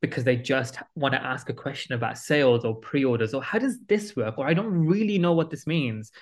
because 0.00 0.24
they 0.24 0.36
just 0.36 0.78
want 0.94 1.14
to 1.14 1.22
ask 1.22 1.48
a 1.48 1.54
question 1.54 1.94
about 1.94 2.18
sales 2.18 2.64
or 2.64 2.74
pre-orders 2.76 3.34
or 3.34 3.42
how 3.42 3.58
does 3.58 3.78
this 3.88 4.14
work 4.14 4.38
or 4.38 4.46
I 4.46 4.54
don't 4.54 4.86
really 4.86 5.18
know 5.18 5.32
what 5.32 5.50
this 5.50 5.66
means 5.66 6.12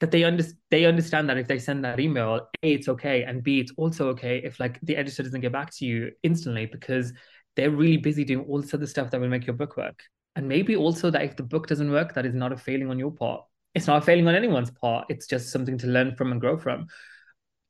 that 0.00 0.10
they 0.10 0.24
under- 0.24 0.44
they 0.70 0.84
understand 0.84 1.28
that 1.28 1.38
if 1.38 1.48
they 1.48 1.58
send 1.58 1.84
that 1.84 2.00
email 2.00 2.48
a 2.62 2.72
it's 2.72 2.88
okay 2.88 3.24
and 3.24 3.42
b 3.42 3.60
it's 3.60 3.72
also 3.76 4.08
okay 4.08 4.40
if 4.44 4.60
like 4.60 4.78
the 4.82 4.96
editor 4.96 5.22
doesn't 5.22 5.40
get 5.40 5.52
back 5.52 5.70
to 5.76 5.84
you 5.84 6.12
instantly 6.22 6.66
because 6.66 7.12
they're 7.56 7.70
really 7.70 7.96
busy 7.96 8.24
doing 8.24 8.46
all 8.46 8.60
this 8.60 8.72
other 8.72 8.86
stuff 8.86 9.10
that 9.10 9.20
will 9.20 9.28
make 9.28 9.46
your 9.46 9.56
book 9.56 9.76
work 9.76 10.02
and 10.38 10.48
maybe 10.48 10.76
also 10.76 11.10
that 11.10 11.22
if 11.22 11.34
the 11.34 11.42
book 11.42 11.66
doesn't 11.66 11.90
work, 11.90 12.14
that 12.14 12.24
is 12.24 12.32
not 12.32 12.52
a 12.52 12.56
failing 12.56 12.90
on 12.90 12.98
your 13.00 13.10
part. 13.10 13.42
It's 13.74 13.88
not 13.88 14.00
a 14.00 14.06
failing 14.06 14.28
on 14.28 14.36
anyone's 14.36 14.70
part. 14.70 15.06
It's 15.08 15.26
just 15.26 15.50
something 15.50 15.76
to 15.78 15.88
learn 15.88 16.14
from 16.14 16.30
and 16.30 16.40
grow 16.40 16.56
from. 16.56 16.86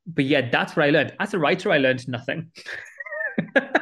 But 0.05 0.25
yeah, 0.25 0.51
that's 0.51 0.75
what 0.75 0.85
I 0.85 0.91
learned. 0.91 1.13
As 1.19 1.33
a 1.33 1.39
writer, 1.39 1.71
I 1.71 1.79
learned 1.79 2.07
nothing. 2.07 2.51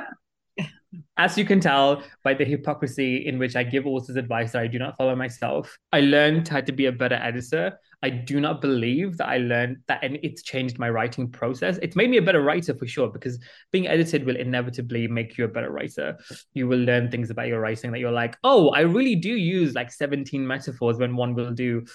As 1.19 1.37
you 1.37 1.45
can 1.45 1.59
tell 1.59 2.03
by 2.23 2.35
the 2.35 2.45
hypocrisy 2.45 3.25
in 3.25 3.39
which 3.39 3.55
I 3.55 3.63
give 3.63 3.87
authors 3.87 4.15
advice 4.15 4.51
that 4.51 4.61
I 4.61 4.67
do 4.67 4.77
not 4.77 4.97
follow 4.97 5.15
myself, 5.15 5.75
I 5.91 6.01
learned 6.01 6.47
how 6.47 6.61
to 6.61 6.71
be 6.71 6.85
a 6.85 6.91
better 6.91 7.15
editor. 7.15 7.79
I 8.03 8.11
do 8.11 8.39
not 8.39 8.61
believe 8.61 9.17
that 9.17 9.27
I 9.27 9.37
learned 9.37 9.77
that, 9.87 10.03
and 10.03 10.19
it's 10.21 10.43
changed 10.43 10.77
my 10.77 10.91
writing 10.91 11.31
process. 11.31 11.79
It's 11.81 11.95
made 11.95 12.11
me 12.11 12.17
a 12.17 12.21
better 12.21 12.43
writer 12.43 12.75
for 12.75 12.85
sure, 12.85 13.09
because 13.09 13.39
being 13.71 13.87
edited 13.87 14.23
will 14.23 14.35
inevitably 14.35 15.07
make 15.07 15.35
you 15.35 15.45
a 15.45 15.47
better 15.47 15.71
writer. 15.71 16.15
You 16.53 16.67
will 16.67 16.77
learn 16.77 17.09
things 17.09 17.31
about 17.31 17.47
your 17.47 17.59
writing 17.59 17.91
that 17.91 17.99
you're 17.99 18.11
like, 18.11 18.37
oh, 18.43 18.69
I 18.69 18.81
really 18.81 19.15
do 19.15 19.31
use 19.31 19.73
like 19.73 19.91
17 19.91 20.45
metaphors 20.45 20.97
when 20.97 21.15
one 21.15 21.33
will 21.33 21.51
do 21.51 21.85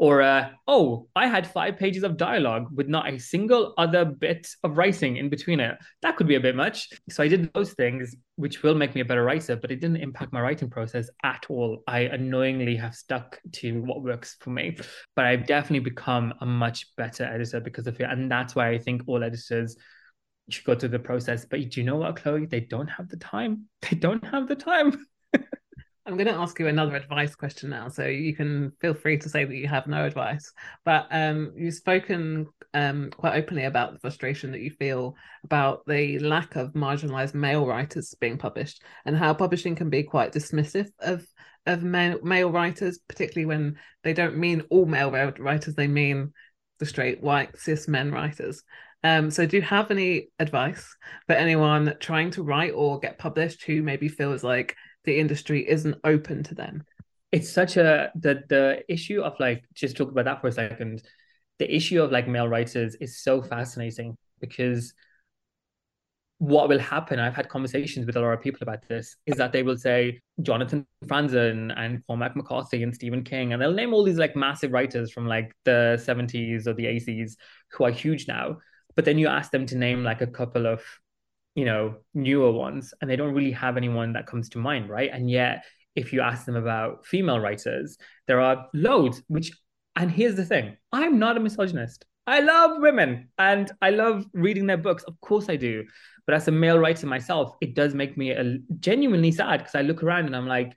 or, 0.00 0.22
uh, 0.22 0.48
oh, 0.66 1.08
I 1.14 1.26
had 1.26 1.46
five 1.46 1.76
pages 1.76 2.04
of 2.04 2.16
dialogue 2.16 2.68
with 2.74 2.88
not 2.88 3.06
a 3.12 3.18
single 3.18 3.74
other 3.76 4.06
bit 4.06 4.48
of 4.64 4.78
writing 4.78 5.18
in 5.18 5.28
between 5.28 5.60
it. 5.60 5.76
That 6.00 6.16
could 6.16 6.26
be 6.26 6.36
a 6.36 6.40
bit 6.40 6.56
much. 6.56 6.88
So 7.10 7.22
I 7.22 7.28
did 7.28 7.52
those 7.52 7.74
things, 7.74 8.16
which 8.36 8.62
will 8.62 8.74
make 8.74 8.94
me 8.94 9.02
a 9.02 9.04
better 9.04 9.22
writer, 9.22 9.56
but 9.56 9.70
it 9.70 9.78
didn't 9.82 9.98
impact 9.98 10.32
my 10.32 10.40
writing 10.40 10.70
process 10.70 11.10
at 11.22 11.44
all. 11.50 11.82
I 11.86 12.00
annoyingly 12.00 12.76
have 12.76 12.94
stuck 12.94 13.38
to 13.56 13.82
what 13.82 14.02
works 14.02 14.36
for 14.40 14.48
me, 14.48 14.78
but 15.16 15.26
I've 15.26 15.46
definitely 15.46 15.80
become 15.90 16.32
a 16.40 16.46
much 16.46 16.86
better 16.96 17.24
editor 17.24 17.60
because 17.60 17.86
of 17.86 18.00
it. 18.00 18.08
And 18.08 18.30
that's 18.32 18.54
why 18.54 18.70
I 18.70 18.78
think 18.78 19.02
all 19.06 19.22
editors 19.22 19.76
should 20.48 20.64
go 20.64 20.76
through 20.76 20.88
the 20.88 20.98
process. 20.98 21.44
But 21.44 21.60
do 21.68 21.78
you 21.78 21.84
know 21.84 21.96
what, 21.96 22.16
Chloe? 22.16 22.46
They 22.46 22.60
don't 22.60 22.88
have 22.88 23.10
the 23.10 23.18
time. 23.18 23.66
They 23.90 23.98
don't 23.98 24.24
have 24.24 24.48
the 24.48 24.56
time. 24.56 25.06
I'm 26.10 26.16
going 26.16 26.26
to 26.26 26.40
ask 26.40 26.58
you 26.58 26.66
another 26.66 26.96
advice 26.96 27.36
question 27.36 27.70
now, 27.70 27.88
so 27.88 28.04
you 28.04 28.34
can 28.34 28.72
feel 28.80 28.94
free 28.94 29.16
to 29.18 29.28
say 29.28 29.44
that 29.44 29.54
you 29.54 29.68
have 29.68 29.86
no 29.86 30.04
advice. 30.04 30.52
But 30.84 31.06
um, 31.12 31.52
you've 31.56 31.74
spoken 31.74 32.48
um, 32.74 33.10
quite 33.10 33.36
openly 33.36 33.64
about 33.64 33.92
the 33.92 34.00
frustration 34.00 34.50
that 34.50 34.60
you 34.60 34.72
feel 34.72 35.14
about 35.44 35.86
the 35.86 36.18
lack 36.18 36.56
of 36.56 36.72
marginalized 36.72 37.34
male 37.34 37.64
writers 37.64 38.12
being 38.20 38.38
published, 38.38 38.82
and 39.04 39.16
how 39.16 39.34
publishing 39.34 39.76
can 39.76 39.88
be 39.88 40.02
quite 40.02 40.32
dismissive 40.32 40.88
of 40.98 41.24
of 41.66 41.84
male, 41.84 42.18
male 42.24 42.50
writers, 42.50 42.98
particularly 43.08 43.46
when 43.46 43.78
they 44.02 44.12
don't 44.12 44.36
mean 44.36 44.62
all 44.68 44.86
male 44.86 45.12
writers; 45.12 45.76
they 45.76 45.86
mean 45.86 46.32
the 46.80 46.86
straight 46.86 47.22
white 47.22 47.56
cis 47.56 47.86
men 47.86 48.10
writers. 48.10 48.64
Um, 49.02 49.30
so 49.30 49.46
do 49.46 49.56
you 49.56 49.62
have 49.62 49.90
any 49.90 50.28
advice 50.38 50.94
for 51.26 51.34
anyone 51.34 51.94
trying 52.00 52.32
to 52.32 52.42
write 52.42 52.72
or 52.74 52.98
get 52.98 53.18
published 53.18 53.64
who 53.64 53.82
maybe 53.82 54.08
feels 54.08 54.42
like 54.44 54.76
the 55.04 55.18
industry 55.18 55.68
isn't 55.68 55.96
open 56.04 56.42
to 56.44 56.54
them? 56.54 56.84
It's 57.32 57.50
such 57.50 57.76
a 57.76 58.10
the 58.14 58.42
the 58.48 58.84
issue 58.88 59.22
of 59.22 59.38
like 59.38 59.64
just 59.74 59.96
talk 59.96 60.10
about 60.10 60.24
that 60.24 60.40
for 60.40 60.48
a 60.48 60.52
second. 60.52 61.02
The 61.58 61.74
issue 61.74 62.02
of 62.02 62.10
like 62.10 62.26
male 62.26 62.48
writers 62.48 62.96
is 62.96 63.22
so 63.22 63.42
fascinating 63.42 64.16
because 64.40 64.94
what 66.40 66.70
will 66.70 66.78
happen, 66.78 67.20
I've 67.20 67.34
had 67.34 67.50
conversations 67.50 68.06
with 68.06 68.16
a 68.16 68.20
lot 68.20 68.32
of 68.32 68.40
people 68.40 68.60
about 68.62 68.88
this, 68.88 69.14
is 69.26 69.36
that 69.36 69.52
they 69.52 69.62
will 69.62 69.76
say 69.76 70.20
Jonathan 70.40 70.86
Franzen 71.04 71.70
and 71.76 72.02
Cormac 72.06 72.34
McCarthy 72.34 72.82
and 72.82 72.94
Stephen 72.94 73.22
King, 73.22 73.52
and 73.52 73.60
they'll 73.60 73.72
name 73.72 73.92
all 73.92 74.02
these 74.02 74.16
like 74.16 74.34
massive 74.34 74.72
writers 74.72 75.12
from 75.12 75.26
like 75.26 75.54
the 75.66 76.00
70s 76.02 76.66
or 76.66 76.72
the 76.72 76.86
80s 76.86 77.36
who 77.72 77.84
are 77.84 77.90
huge 77.90 78.26
now. 78.26 78.56
But 78.96 79.04
then 79.04 79.18
you 79.18 79.28
ask 79.28 79.50
them 79.50 79.66
to 79.66 79.76
name 79.76 80.02
like 80.02 80.22
a 80.22 80.26
couple 80.26 80.66
of, 80.66 80.82
you 81.54 81.64
know, 81.64 81.96
newer 82.14 82.52
ones, 82.52 82.94
and 83.00 83.10
they 83.10 83.16
don't 83.16 83.34
really 83.34 83.52
have 83.52 83.76
anyone 83.76 84.12
that 84.12 84.26
comes 84.26 84.48
to 84.50 84.58
mind, 84.58 84.88
right? 84.88 85.10
And 85.12 85.30
yet, 85.30 85.64
if 85.96 86.12
you 86.12 86.20
ask 86.20 86.46
them 86.46 86.56
about 86.56 87.04
female 87.06 87.40
writers, 87.40 87.98
there 88.26 88.40
are 88.40 88.66
loads, 88.72 89.22
which, 89.28 89.52
and 89.96 90.10
here's 90.10 90.36
the 90.36 90.44
thing 90.44 90.76
I'm 90.92 91.18
not 91.18 91.36
a 91.36 91.40
misogynist. 91.40 92.04
I 92.26 92.40
love 92.40 92.80
women 92.80 93.28
and 93.38 93.72
I 93.82 93.90
love 93.90 94.24
reading 94.32 94.66
their 94.66 94.76
books. 94.76 95.02
Of 95.02 95.20
course 95.20 95.48
I 95.48 95.56
do. 95.56 95.84
But 96.26 96.36
as 96.36 96.46
a 96.46 96.52
male 96.52 96.78
writer 96.78 97.06
myself, 97.06 97.56
it 97.60 97.74
does 97.74 97.92
make 97.92 98.16
me 98.16 98.30
a, 98.30 98.58
genuinely 98.78 99.32
sad 99.32 99.58
because 99.58 99.74
I 99.74 99.82
look 99.82 100.04
around 100.04 100.26
and 100.26 100.36
I'm 100.36 100.46
like, 100.46 100.76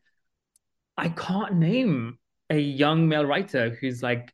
I 0.97 1.09
can't 1.09 1.55
name 1.55 2.17
a 2.49 2.57
young 2.57 3.07
male 3.07 3.25
writer 3.25 3.77
who's 3.79 4.01
like 4.01 4.33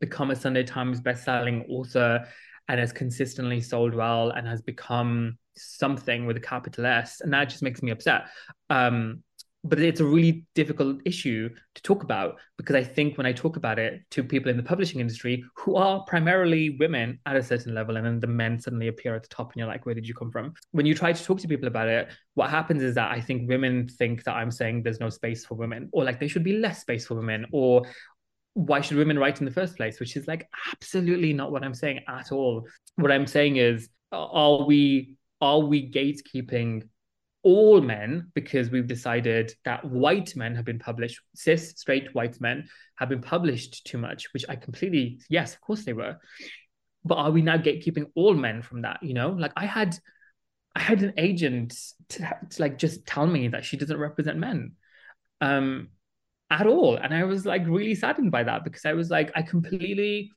become 0.00 0.30
a 0.30 0.36
Sunday 0.36 0.64
Times 0.64 1.00
best-selling 1.00 1.66
author 1.68 2.26
and 2.70 2.78
has 2.78 2.92
consistently 2.92 3.60
sold 3.60 3.96
well 3.96 4.30
and 4.30 4.46
has 4.46 4.62
become 4.62 5.36
something 5.56 6.24
with 6.24 6.36
a 6.36 6.40
capital 6.40 6.86
S, 6.86 7.20
and 7.20 7.32
that 7.32 7.48
just 7.48 7.64
makes 7.64 7.82
me 7.82 7.90
upset. 7.90 8.26
Um, 8.70 9.24
but 9.64 9.80
it's 9.80 9.98
a 9.98 10.04
really 10.04 10.46
difficult 10.54 11.00
issue 11.04 11.50
to 11.74 11.82
talk 11.82 12.04
about 12.04 12.38
because 12.56 12.76
I 12.76 12.84
think 12.84 13.18
when 13.18 13.26
I 13.26 13.32
talk 13.32 13.56
about 13.56 13.80
it 13.80 14.00
to 14.12 14.22
people 14.22 14.50
in 14.50 14.56
the 14.56 14.62
publishing 14.62 15.00
industry 15.00 15.44
who 15.56 15.74
are 15.74 16.04
primarily 16.04 16.76
women 16.78 17.18
at 17.26 17.34
a 17.34 17.42
certain 17.42 17.74
level, 17.74 17.96
and 17.96 18.06
then 18.06 18.20
the 18.20 18.28
men 18.28 18.60
suddenly 18.60 18.86
appear 18.86 19.16
at 19.16 19.24
the 19.24 19.28
top, 19.28 19.52
and 19.52 19.58
you're 19.58 19.66
like, 19.66 19.84
where 19.84 19.96
did 19.96 20.06
you 20.06 20.14
come 20.14 20.30
from? 20.30 20.54
When 20.70 20.86
you 20.86 20.94
try 20.94 21.12
to 21.12 21.24
talk 21.24 21.40
to 21.40 21.48
people 21.48 21.66
about 21.66 21.88
it, 21.88 22.08
what 22.34 22.50
happens 22.50 22.84
is 22.84 22.94
that 22.94 23.10
I 23.10 23.20
think 23.20 23.48
women 23.48 23.88
think 23.88 24.22
that 24.24 24.36
I'm 24.36 24.52
saying 24.52 24.84
there's 24.84 25.00
no 25.00 25.10
space 25.10 25.44
for 25.44 25.56
women, 25.56 25.88
or 25.92 26.04
like 26.04 26.20
there 26.20 26.28
should 26.28 26.44
be 26.44 26.58
less 26.58 26.82
space 26.82 27.04
for 27.04 27.16
women, 27.16 27.46
or 27.50 27.82
why 28.54 28.80
should 28.80 28.96
women 28.96 29.18
write 29.18 29.40
in 29.40 29.44
the 29.44 29.52
first 29.52 29.76
place? 29.76 30.00
Which 30.00 30.16
is 30.16 30.26
like 30.26 30.48
absolutely 30.72 31.32
not 31.32 31.52
what 31.52 31.62
I'm 31.62 31.74
saying 31.74 32.00
at 32.08 32.32
all. 32.32 32.66
What 32.96 33.12
I'm 33.12 33.26
saying 33.26 33.56
is, 33.56 33.88
are 34.12 34.64
we 34.64 35.14
are 35.40 35.60
we 35.60 35.90
gatekeeping 35.90 36.82
all 37.42 37.80
men 37.80 38.30
because 38.34 38.70
we've 38.70 38.86
decided 38.86 39.54
that 39.64 39.84
white 39.84 40.36
men 40.36 40.54
have 40.54 40.64
been 40.64 40.78
published, 40.78 41.20
cis, 41.34 41.70
straight 41.70 42.14
white 42.14 42.40
men 42.40 42.68
have 42.96 43.08
been 43.08 43.22
published 43.22 43.86
too 43.86 43.98
much, 43.98 44.32
which 44.34 44.44
I 44.48 44.56
completely, 44.56 45.20
yes, 45.28 45.54
of 45.54 45.60
course 45.62 45.84
they 45.84 45.94
were. 45.94 46.18
But 47.04 47.16
are 47.16 47.30
we 47.30 47.40
now 47.40 47.56
gatekeeping 47.56 48.10
all 48.14 48.34
men 48.34 48.60
from 48.60 48.82
that? 48.82 49.02
You 49.02 49.14
know, 49.14 49.30
like 49.30 49.52
I 49.56 49.64
had, 49.64 49.98
I 50.76 50.80
had 50.80 51.02
an 51.02 51.14
agent 51.16 51.74
to, 52.10 52.38
to 52.50 52.62
like 52.62 52.76
just 52.76 53.06
tell 53.06 53.26
me 53.26 53.48
that 53.48 53.64
she 53.64 53.78
doesn't 53.78 53.98
represent 53.98 54.36
men, 54.36 54.72
um, 55.40 55.88
at 56.50 56.66
all, 56.66 56.96
and 56.96 57.14
I 57.14 57.24
was 57.24 57.46
like 57.46 57.62
really 57.66 57.94
saddened 57.94 58.30
by 58.30 58.42
that 58.44 58.64
because 58.64 58.84
I 58.84 58.92
was 58.92 59.10
like, 59.10 59.30
I 59.34 59.42
completely 59.42 60.30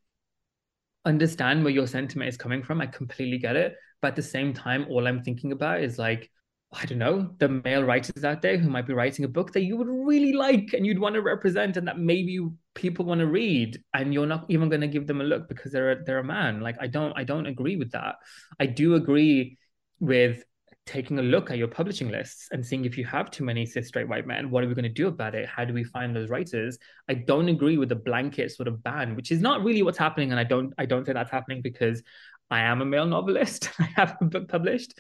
understand 1.06 1.64
where 1.64 1.74
your 1.74 1.88
sentiment 1.88 2.30
is 2.30 2.38
coming 2.38 2.64
from. 2.64 2.82
I 2.82 2.86
completely 2.88 3.38
get 3.38 3.56
it, 3.56 3.76
but 4.02 4.10
at 4.10 4.16
the 4.16 4.24
same 4.24 4.54
time, 4.54 4.86
all 4.90 5.08
I'm 5.08 5.24
thinking 5.24 5.52
about 5.52 5.82
is 5.82 5.98
like 5.98 6.30
I 6.76 6.86
don't 6.86 6.98
know, 6.98 7.30
the 7.38 7.50
male 7.50 7.84
writers 7.84 8.24
out 8.24 8.42
there 8.42 8.58
who 8.58 8.70
might 8.70 8.88
be 8.88 8.94
writing 8.94 9.26
a 9.26 9.28
book 9.28 9.54
that 9.54 9.64
you 9.64 9.78
would 9.78 9.88
really 9.88 10.34
like 10.34 10.74
and 10.74 10.86
you'd 10.86 11.00
want 11.00 11.16
to 11.16 11.22
represent 11.22 11.78
and 11.78 11.88
that 11.88 12.00
maybe 12.00 12.40
people 12.74 13.06
want 13.06 13.20
to 13.20 13.28
read 13.28 13.82
and 13.94 14.14
you're 14.14 14.26
not 14.26 14.46
even 14.50 14.70
going 14.70 14.82
to 14.82 14.88
give 14.88 15.06
them 15.06 15.22
a 15.22 15.24
look 15.24 15.48
because 15.48 15.72
they're 15.72 15.92
a, 15.92 16.04
they're 16.04 16.20
a 16.20 16.24
man. 16.24 16.62
Like 16.62 16.78
I 16.80 16.88
don't 16.88 17.14
I 17.16 17.24
don't 17.24 17.46
agree 17.46 17.76
with 17.76 17.92
that. 17.92 18.16
I 18.60 18.66
do 18.66 18.96
agree 18.96 19.58
with 20.00 20.44
taking 20.86 21.18
a 21.20 21.22
look 21.22 21.50
at 21.50 21.58
your 21.58 21.68
publishing 21.68 22.10
lists 22.10 22.50
and 22.52 22.66
seeing 22.66 22.84
if 22.84 22.98
you 22.98 23.06
have 23.06 23.32
too 23.32 23.44
many 23.44 23.66
cis 23.66 23.88
straight 23.88 24.08
white 24.08 24.28
men, 24.28 24.50
what 24.50 24.64
are 24.64 24.68
we 24.68 24.76
going 24.76 24.84
to 24.84 24.90
do 24.90 25.08
about 25.08 25.34
it? 25.34 25.48
How 25.48 25.64
do 25.64 25.74
we 25.74 25.84
find 25.84 26.16
those 26.16 26.30
writers? 26.30 26.78
I 27.08 27.14
don't 27.14 27.50
agree 27.50 27.78
with 27.78 27.90
the 27.90 27.96
blanket 27.96 28.52
sort 28.52 28.68
of 28.68 28.84
ban, 28.84 29.16
which 29.16 29.32
is 29.32 29.42
not 29.42 29.64
really 29.64 29.82
what's 29.82 29.98
happening. 29.98 30.32
And 30.32 30.40
I 30.40 30.44
don't 30.44 30.74
I 30.78 30.86
don't 30.86 31.06
think 31.06 31.16
that's 31.16 31.32
happening 31.32 31.62
because 31.62 32.04
I 32.52 32.62
am 32.62 32.82
a 32.82 32.86
male 32.86 33.06
novelist. 33.06 33.70
I 33.80 33.90
have 33.96 34.18
a 34.20 34.26
book 34.26 34.50
published 34.50 34.94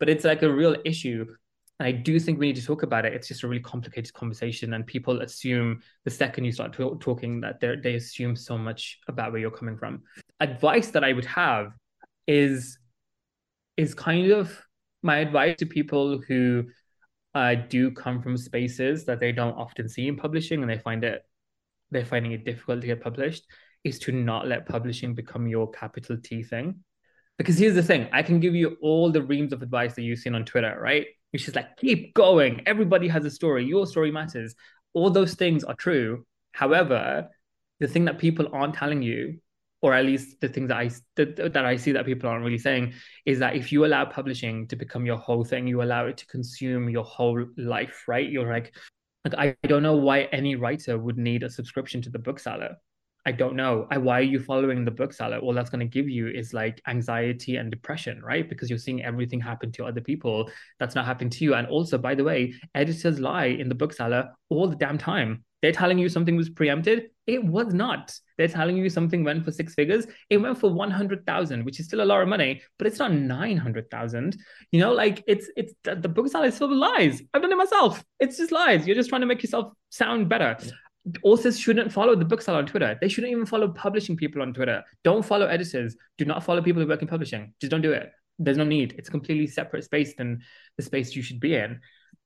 but 0.00 0.08
it's 0.08 0.24
like 0.24 0.42
a 0.42 0.52
real 0.52 0.74
issue. 0.84 1.24
And 1.78 1.86
I 1.86 1.92
do 1.92 2.18
think 2.18 2.38
we 2.38 2.46
need 2.46 2.56
to 2.56 2.66
talk 2.66 2.82
about 2.82 3.04
it. 3.04 3.12
It's 3.12 3.28
just 3.28 3.44
a 3.44 3.48
really 3.48 3.62
complicated 3.62 4.12
conversation, 4.12 4.74
and 4.74 4.86
people 4.86 5.22
assume 5.22 5.80
the 6.04 6.10
second 6.10 6.44
you 6.44 6.52
start 6.52 6.72
talking 6.72 7.40
that 7.42 7.60
they 7.60 7.76
they 7.76 7.94
assume 7.94 8.34
so 8.34 8.58
much 8.58 8.98
about 9.08 9.32
where 9.32 9.40
you're 9.40 9.50
coming 9.50 9.78
from. 9.78 10.02
Advice 10.40 10.90
that 10.90 11.04
I 11.04 11.12
would 11.12 11.24
have 11.26 11.72
is 12.26 12.78
is 13.76 13.94
kind 13.94 14.30
of 14.30 14.60
my 15.02 15.18
advice 15.18 15.56
to 15.58 15.66
people 15.66 16.20
who 16.26 16.64
uh, 17.34 17.54
do 17.68 17.90
come 17.90 18.22
from 18.22 18.36
spaces 18.36 19.04
that 19.04 19.20
they 19.20 19.32
don't 19.32 19.54
often 19.54 19.88
see 19.88 20.08
in 20.08 20.16
publishing, 20.16 20.62
and 20.62 20.70
they 20.70 20.78
find 20.78 21.04
it 21.04 21.22
they're 21.90 22.04
finding 22.04 22.32
it 22.32 22.44
difficult 22.44 22.80
to 22.80 22.86
get 22.86 23.02
published, 23.02 23.44
is 23.84 23.98
to 24.00 24.12
not 24.12 24.46
let 24.46 24.66
publishing 24.66 25.14
become 25.14 25.48
your 25.48 25.70
capital 25.70 26.16
T 26.22 26.42
thing. 26.42 26.84
Because 27.38 27.58
here's 27.58 27.74
the 27.74 27.82
thing 27.82 28.08
I 28.12 28.22
can 28.22 28.38
give 28.38 28.54
you 28.54 28.76
all 28.82 29.10
the 29.10 29.22
reams 29.22 29.52
of 29.52 29.62
advice 29.62 29.94
that 29.94 30.02
you've 30.02 30.18
seen 30.18 30.34
on 30.34 30.44
Twitter, 30.44 30.78
right? 30.80 31.06
Which 31.30 31.48
is 31.48 31.54
like, 31.54 31.76
keep 31.76 32.14
going. 32.14 32.62
Everybody 32.66 33.08
has 33.08 33.24
a 33.24 33.30
story. 33.30 33.64
Your 33.64 33.86
story 33.86 34.10
matters. 34.10 34.54
All 34.92 35.10
those 35.10 35.34
things 35.34 35.64
are 35.64 35.74
true. 35.74 36.26
However, 36.52 37.28
the 37.78 37.88
thing 37.88 38.04
that 38.06 38.18
people 38.18 38.48
aren't 38.52 38.74
telling 38.74 39.02
you, 39.02 39.40
or 39.82 39.94
at 39.94 40.04
least 40.04 40.40
the 40.40 40.48
things 40.48 40.68
that 40.68 40.76
I 40.76 40.90
that, 41.16 41.52
that 41.52 41.64
I 41.64 41.76
see 41.76 41.92
that 41.92 42.06
people 42.06 42.28
aren't 42.28 42.44
really 42.44 42.58
saying, 42.58 42.94
is 43.26 43.38
that 43.38 43.56
if 43.56 43.72
you 43.72 43.84
allow 43.86 44.04
publishing 44.04 44.66
to 44.68 44.76
become 44.76 45.06
your 45.06 45.16
whole 45.16 45.44
thing, 45.44 45.66
you 45.66 45.82
allow 45.82 46.06
it 46.06 46.16
to 46.18 46.26
consume 46.26 46.88
your 46.88 47.04
whole 47.04 47.46
life, 47.56 48.04
right? 48.06 48.28
You're 48.28 48.50
like, 48.50 48.74
like 49.24 49.34
I 49.62 49.66
don't 49.66 49.82
know 49.82 49.96
why 49.96 50.22
any 50.32 50.56
writer 50.56 50.98
would 50.98 51.18
need 51.18 51.42
a 51.42 51.50
subscription 51.50 52.02
to 52.02 52.10
the 52.10 52.18
bookseller 52.18 52.76
I 53.26 53.32
don't 53.32 53.54
know. 53.54 53.86
I, 53.90 53.98
why 53.98 54.20
are 54.20 54.22
you 54.22 54.40
following 54.40 54.84
the 54.84 54.90
bookseller? 54.90 55.38
All 55.38 55.52
that's 55.52 55.68
going 55.68 55.80
to 55.80 55.86
give 55.86 56.08
you 56.08 56.28
is 56.28 56.54
like 56.54 56.80
anxiety 56.88 57.56
and 57.56 57.70
depression, 57.70 58.22
right? 58.22 58.48
Because 58.48 58.70
you're 58.70 58.78
seeing 58.78 59.04
everything 59.04 59.40
happen 59.40 59.70
to 59.72 59.84
other 59.84 60.00
people 60.00 60.50
that's 60.78 60.94
not 60.94 61.04
happening 61.04 61.30
to 61.30 61.44
you. 61.44 61.54
And 61.54 61.66
also, 61.66 61.98
by 61.98 62.14
the 62.14 62.24
way, 62.24 62.54
editors 62.74 63.20
lie 63.20 63.46
in 63.46 63.68
the 63.68 63.74
bookseller 63.74 64.30
all 64.48 64.68
the 64.68 64.76
damn 64.76 64.96
time. 64.96 65.44
They're 65.60 65.72
telling 65.72 65.98
you 65.98 66.08
something 66.08 66.34
was 66.36 66.48
preempted. 66.48 67.10
It 67.30 67.44
was 67.44 67.72
not. 67.72 68.12
They're 68.36 68.48
telling 68.48 68.76
you 68.76 68.88
something 68.90 69.22
went 69.22 69.44
for 69.44 69.52
six 69.52 69.74
figures. 69.74 70.04
It 70.30 70.38
went 70.38 70.58
for 70.58 70.68
100,000, 70.72 71.64
which 71.64 71.78
is 71.78 71.86
still 71.86 72.02
a 72.02 72.04
lot 72.04 72.22
of 72.22 72.26
money, 72.26 72.60
but 72.76 72.88
it's 72.88 72.98
not 72.98 73.12
900,000. 73.12 74.36
You 74.72 74.80
know, 74.80 74.92
like 74.92 75.22
it's, 75.28 75.48
it's 75.56 75.72
the 75.84 76.08
bookseller 76.08 76.46
is 76.46 76.58
full 76.58 76.72
of 76.72 76.76
lies. 76.76 77.22
I've 77.32 77.40
done 77.40 77.52
it 77.52 77.56
myself. 77.56 78.04
It's 78.18 78.36
just 78.36 78.50
lies. 78.50 78.84
You're 78.84 78.96
just 78.96 79.10
trying 79.10 79.20
to 79.20 79.28
make 79.28 79.44
yourself 79.44 79.72
sound 79.90 80.28
better 80.28 80.56
authors 81.22 81.58
shouldn't 81.58 81.90
follow 81.90 82.14
the 82.14 82.24
book 82.24 82.40
bookseller 82.40 82.58
on 82.58 82.66
Twitter. 82.66 82.98
They 83.00 83.08
shouldn't 83.08 83.32
even 83.32 83.46
follow 83.46 83.68
publishing 83.68 84.16
people 84.16 84.42
on 84.42 84.52
Twitter. 84.52 84.84
Don't 85.02 85.24
follow 85.24 85.46
editors. 85.46 85.96
Do 86.18 86.26
not 86.26 86.44
follow 86.44 86.60
people 86.60 86.82
who 86.82 86.88
work 86.88 87.00
in 87.00 87.08
publishing. 87.08 87.54
Just 87.58 87.70
don't 87.70 87.80
do 87.80 87.92
it. 87.92 88.12
There's 88.38 88.58
no 88.58 88.64
need. 88.64 88.94
It's 88.98 89.08
a 89.08 89.10
completely 89.10 89.46
separate 89.46 89.84
space 89.84 90.14
than 90.14 90.42
the 90.76 90.82
space 90.82 91.16
you 91.16 91.22
should 91.22 91.40
be 91.40 91.54
in. 91.54 91.80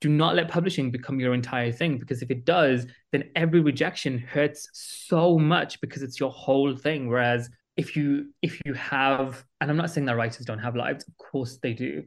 Do 0.05 0.11
not 0.11 0.35
let 0.35 0.51
publishing 0.51 0.91
become 0.91 1.19
your 1.19 1.33
entire 1.33 1.73
thing 1.73 1.97
because 1.97 2.21
if 2.21 2.31
it 2.31 2.45
does, 2.45 2.87
then 3.11 3.25
every 3.35 3.61
rejection 3.61 4.19
hurts 4.19 4.69
so 4.75 5.39
much 5.39 5.81
because 5.81 6.03
it's 6.03 6.21
your 6.21 6.31
whole 6.31 6.77
thing. 6.77 7.09
Whereas 7.09 7.49
if 7.79 7.97
you 7.97 8.27
if 8.43 8.61
you 8.67 8.75
have, 8.75 9.43
and 9.63 9.71
I'm 9.71 9.79
not 9.79 9.89
saying 9.91 10.05
that 10.05 10.17
writers 10.17 10.45
don't 10.45 10.59
have 10.59 10.77
lives, 10.77 11.09
of 11.09 11.17
course 11.17 11.57
they 11.63 11.73
do, 11.73 12.03